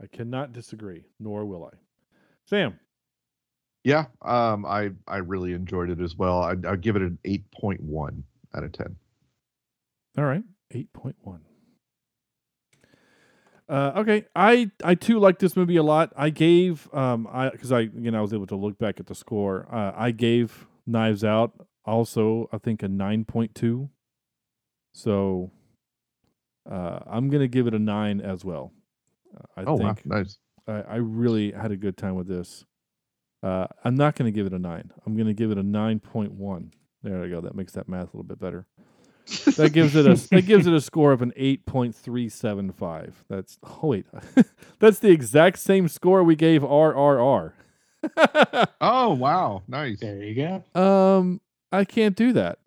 [0.00, 1.76] I cannot disagree, nor will I.
[2.46, 2.78] Sam.
[3.84, 6.42] Yeah, um, I I really enjoyed it as well.
[6.42, 8.24] I I'd give it an eight point one
[8.54, 8.96] out of ten.
[10.16, 10.42] All right.
[10.70, 11.42] Eight point one.
[13.68, 16.12] Uh, okay, I I too like this movie a lot.
[16.16, 19.14] I gave um I because I again I was able to look back at the
[19.14, 19.68] score.
[19.70, 21.52] Uh, I gave Knives Out
[21.84, 23.90] also I think a nine point two.
[24.94, 25.50] So
[26.70, 28.72] uh, I'm gonna give it a nine as well.
[29.56, 30.38] I oh wow, think nice.
[30.66, 32.64] I, I really had a good time with this.
[33.42, 34.90] Uh, I'm not going to give it a nine.
[35.06, 36.72] I'm going to give it a nine point one.
[37.02, 37.40] There we go.
[37.40, 38.66] That makes that math a little bit better.
[39.56, 42.72] That gives it a that gives it a score of an eight point three seven
[42.72, 43.24] five.
[43.28, 44.06] That's oh wait,
[44.78, 47.52] that's the exact same score we gave RRR.
[48.80, 50.00] oh wow, nice.
[50.00, 50.34] There you
[50.74, 50.80] go.
[50.80, 52.58] Um, I can't do that.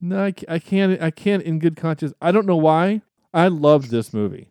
[0.00, 1.00] No, I, I can't.
[1.00, 2.14] I can't in good conscience.
[2.22, 3.02] I don't know why.
[3.34, 4.48] I loved this movie,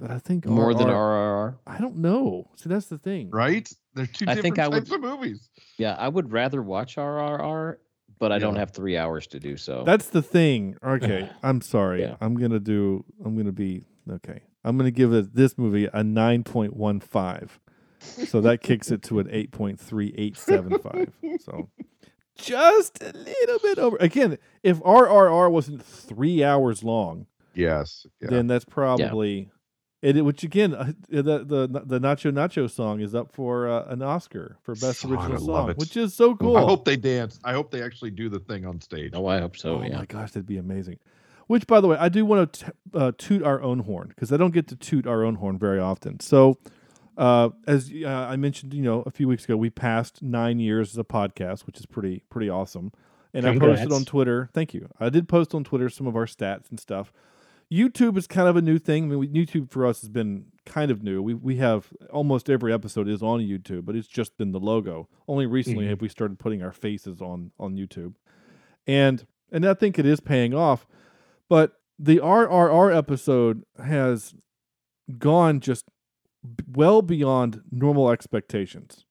[0.00, 1.56] but I think More than RRR.
[1.66, 2.48] I don't know.
[2.56, 3.30] See, that's the thing.
[3.30, 3.68] Right?
[3.94, 5.50] They're two I different think I types would- of movies.
[5.78, 7.76] Yeah, I would rather watch RRR,
[8.18, 9.82] but I don't have three hours to do so.
[9.84, 10.76] That's the thing.
[10.84, 12.02] Okay, I'm sorry.
[12.02, 12.16] Yeah.
[12.20, 13.04] I'm gonna do.
[13.24, 14.42] I'm gonna be okay.
[14.64, 17.58] I'm gonna give it this movie a nine point one five.
[18.00, 21.12] So that kicks it to an eight point three eight seven five.
[21.40, 21.68] So
[22.36, 23.96] just a little bit over.
[24.00, 28.06] Again, if RRR wasn't three hours long, Yes.
[28.20, 28.28] Yeah.
[28.30, 29.50] then that's probably
[30.02, 30.16] it.
[30.16, 34.02] it- Which again, uh, the the the Nacho Nacho song is up for uh, an
[34.02, 36.56] Oscar for best God, original song, which is so cool.
[36.56, 37.38] I hope they dance.
[37.44, 39.12] I hope they actually do the thing on stage.
[39.14, 39.76] oh, I hope so.
[39.78, 39.98] Oh yeah.
[39.98, 40.98] my gosh, that'd be amazing.
[41.46, 44.32] Which, by the way, I do want to t- uh, toot our own horn because
[44.32, 46.20] I don't get to toot our own horn very often.
[46.20, 46.58] So,
[47.18, 50.92] uh, as uh, I mentioned, you know, a few weeks ago, we passed nine years
[50.92, 52.92] as a podcast, which is pretty pretty awesome.
[53.34, 54.48] And I posted on Twitter.
[54.54, 54.88] Thank you.
[54.98, 57.12] I did post on Twitter some of our stats and stuff.
[57.72, 59.04] YouTube is kind of a new thing.
[59.04, 61.22] I mean, we, YouTube for us has been kind of new.
[61.22, 65.08] We we have almost every episode is on YouTube, but it's just been the logo.
[65.28, 65.88] Only recently Mhm.
[65.90, 68.14] have we started putting our faces on on YouTube,
[68.86, 70.86] and and I think it is paying off.
[71.48, 74.34] But the RRR episode has
[75.18, 75.84] gone just
[76.72, 79.04] well beyond normal expectations,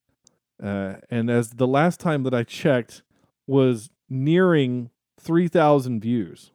[0.61, 3.03] uh, and as the last time that I checked
[3.47, 6.51] was nearing three thousand views,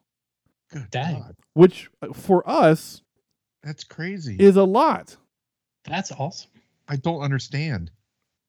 [0.75, 1.21] Good Dang.
[1.21, 1.35] God.
[1.53, 3.01] which uh, for us
[3.63, 4.35] That's crazy.
[4.37, 5.15] is a lot.
[5.85, 6.51] That's awesome.
[6.87, 7.91] I don't understand.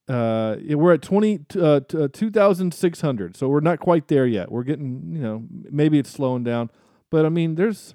[0.08, 3.36] Uh, yeah, we're at 20, t- uh, t- uh, 2,600.
[3.36, 4.50] So we're not quite there yet.
[4.52, 6.70] We're getting, you know, maybe it's slowing down.
[7.10, 7.94] But I mean, there's,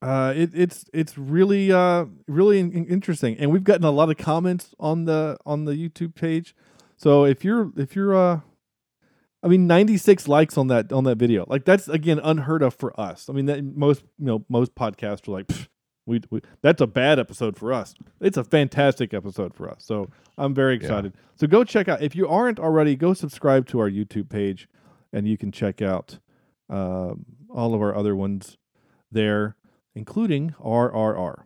[0.00, 4.10] uh, it, it's it's really uh really in- in- interesting, and we've gotten a lot
[4.10, 6.54] of comments on the on the YouTube page.
[6.96, 8.40] So if you're if you're uh,
[9.42, 12.98] I mean, 96 likes on that on that video, like that's again unheard of for
[13.00, 13.28] us.
[13.28, 15.50] I mean, that most you know most podcasts are like,
[16.06, 17.94] we, we that's a bad episode for us.
[18.20, 19.84] It's a fantastic episode for us.
[19.84, 20.08] So
[20.38, 20.80] I'm very Yeah.
[20.80, 21.14] excited.
[21.34, 24.68] So go check out if you aren't already, go subscribe to our YouTube page,
[25.12, 26.18] and you can check out
[26.70, 28.56] um, all of our other ones
[29.10, 29.56] there,
[29.94, 31.42] including RRR.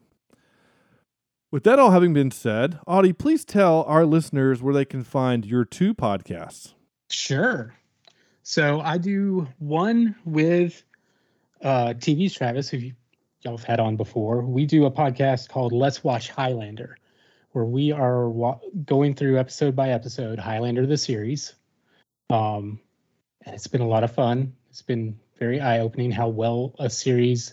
[1.50, 5.46] With that all having been said, Audie, please tell our listeners where they can find
[5.46, 6.74] your two podcasts.
[7.10, 7.74] Sure.
[8.48, 10.80] So I do one with
[11.60, 12.76] uh, TV's Travis, who
[13.42, 14.42] y'all have had on before.
[14.42, 16.96] We do a podcast called Let's Watch Highlander,
[17.50, 21.54] where we are wa- going through episode by episode Highlander the series.
[22.30, 22.78] Um,
[23.44, 24.54] and it's been a lot of fun.
[24.70, 27.52] It's been very eye opening how well a series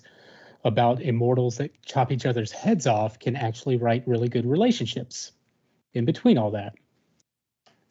[0.64, 5.32] about immortals that chop each other's heads off can actually write really good relationships
[5.95, 6.76] in between all that.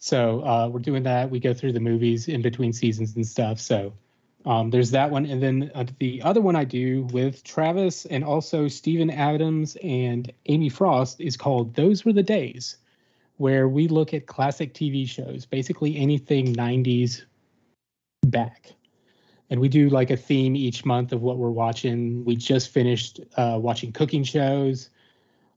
[0.03, 1.31] So uh, we're doing that.
[1.31, 3.61] We go through the movies in between seasons and stuff.
[3.61, 3.93] So
[4.45, 8.25] um, there's that one, and then uh, the other one I do with Travis and
[8.25, 12.79] also Stephen Adams and Amy Frost is called "Those Were the Days,"
[13.37, 17.23] where we look at classic TV shows, basically anything '90s
[18.27, 18.73] back,
[19.51, 22.25] and we do like a theme each month of what we're watching.
[22.25, 24.91] We just finished uh, watching cooking shows.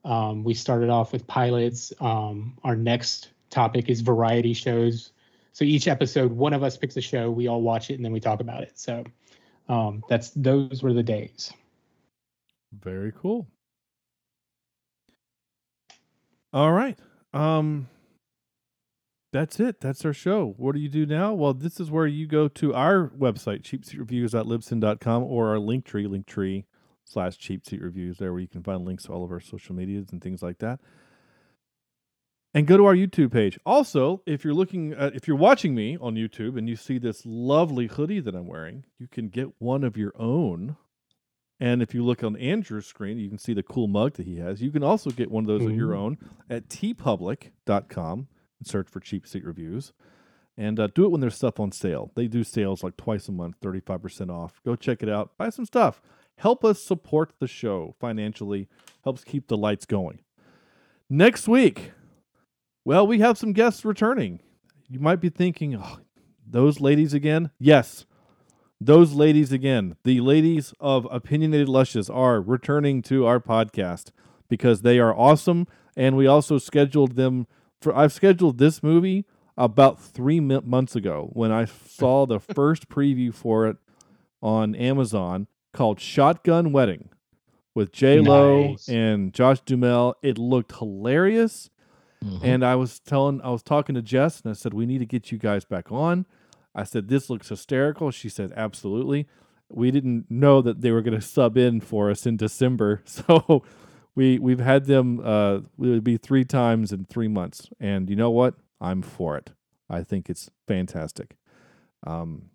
[0.03, 1.91] Um, we started off with pilots.
[1.99, 5.13] Um, our next topic is variety shows.
[5.53, 8.11] So each episode, one of us picks a show, we all watch it, and then
[8.11, 8.77] we talk about it.
[8.77, 9.05] So
[9.69, 11.51] um, that's those were the days.
[12.77, 13.47] Very cool.
[16.53, 16.97] All right.
[17.33, 17.87] Um
[19.33, 19.81] that's it.
[19.81, 20.53] That's our show.
[20.55, 21.33] What do you do now?
[21.33, 26.63] Well, this is where you go to our website, cheapseatreviews.libsyn.com, or our link tree, linktree
[27.03, 29.75] slash cheap seat reviews, there where you can find links to all of our social
[29.75, 30.79] medias and things like that.
[32.55, 33.59] And go to our YouTube page.
[33.65, 37.21] Also, if you're looking at, if you're watching me on YouTube and you see this
[37.25, 40.77] lovely hoodie that I'm wearing, you can get one of your own
[41.59, 44.37] and if you look on Andrew's screen, you can see the cool mug that he
[44.37, 44.61] has.
[44.61, 46.17] You can also get one of those of your own
[46.49, 48.27] at teepublic.com
[48.59, 49.93] and search for cheap seat reviews.
[50.57, 52.11] And uh, do it when there's stuff on sale.
[52.15, 54.61] They do sales like twice a month, 35% off.
[54.65, 55.37] Go check it out.
[55.37, 56.01] Buy some stuff.
[56.37, 58.67] Help us support the show financially.
[59.03, 60.19] Helps keep the lights going.
[61.09, 61.91] Next week,
[62.85, 64.39] well, we have some guests returning.
[64.89, 65.99] You might be thinking, oh,
[66.47, 67.49] those ladies again?
[67.59, 68.05] Yes,
[68.79, 69.95] those ladies again.
[70.03, 74.11] The ladies of Opinionated Lushes are returning to our podcast
[74.47, 75.65] because they are awesome.
[75.97, 77.47] And we also scheduled them
[77.81, 79.25] for, I've scheduled this movie
[79.57, 83.77] about three months ago when I saw the first preview for it
[84.41, 87.09] on Amazon called Shotgun Wedding
[87.73, 88.87] with J Lo Nice.
[88.87, 90.15] and Josh Duhamel.
[90.21, 91.69] It looked hilarious.
[92.43, 95.05] And I was telling, I was talking to Jess, and I said, "We need to
[95.05, 96.25] get you guys back on."
[96.73, 99.27] I said, "This looks hysterical." She said, "Absolutely."
[99.69, 103.63] We didn't know that they were going to sub in for us in December, so
[104.15, 105.19] we we've had them.
[105.23, 108.55] Uh, it would be three times in three months, and you know what?
[108.81, 109.51] I'm for it.
[109.89, 111.37] I think it's fantastic.
[112.05, 112.49] Um,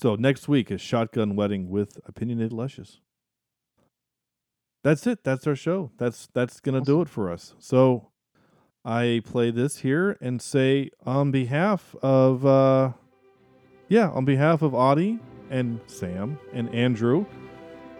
[0.00, 3.00] so next week is Shotgun Wedding with Opinionated Lushes.
[4.82, 5.24] That's it.
[5.24, 5.92] That's our show.
[5.98, 7.54] That's that's gonna do it for us.
[7.58, 8.10] So
[8.84, 12.92] I play this here and say on behalf of uh
[13.88, 15.18] yeah, on behalf of Audie
[15.50, 17.26] and Sam and Andrew,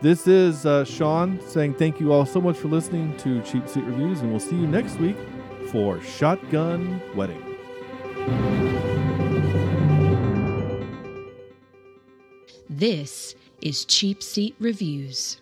[0.01, 3.85] this is uh, Sean saying thank you all so much for listening to Cheap Seat
[3.85, 5.17] Reviews, and we'll see you next week
[5.71, 7.43] for Shotgun Wedding.
[12.69, 15.41] This is Cheap Seat Reviews.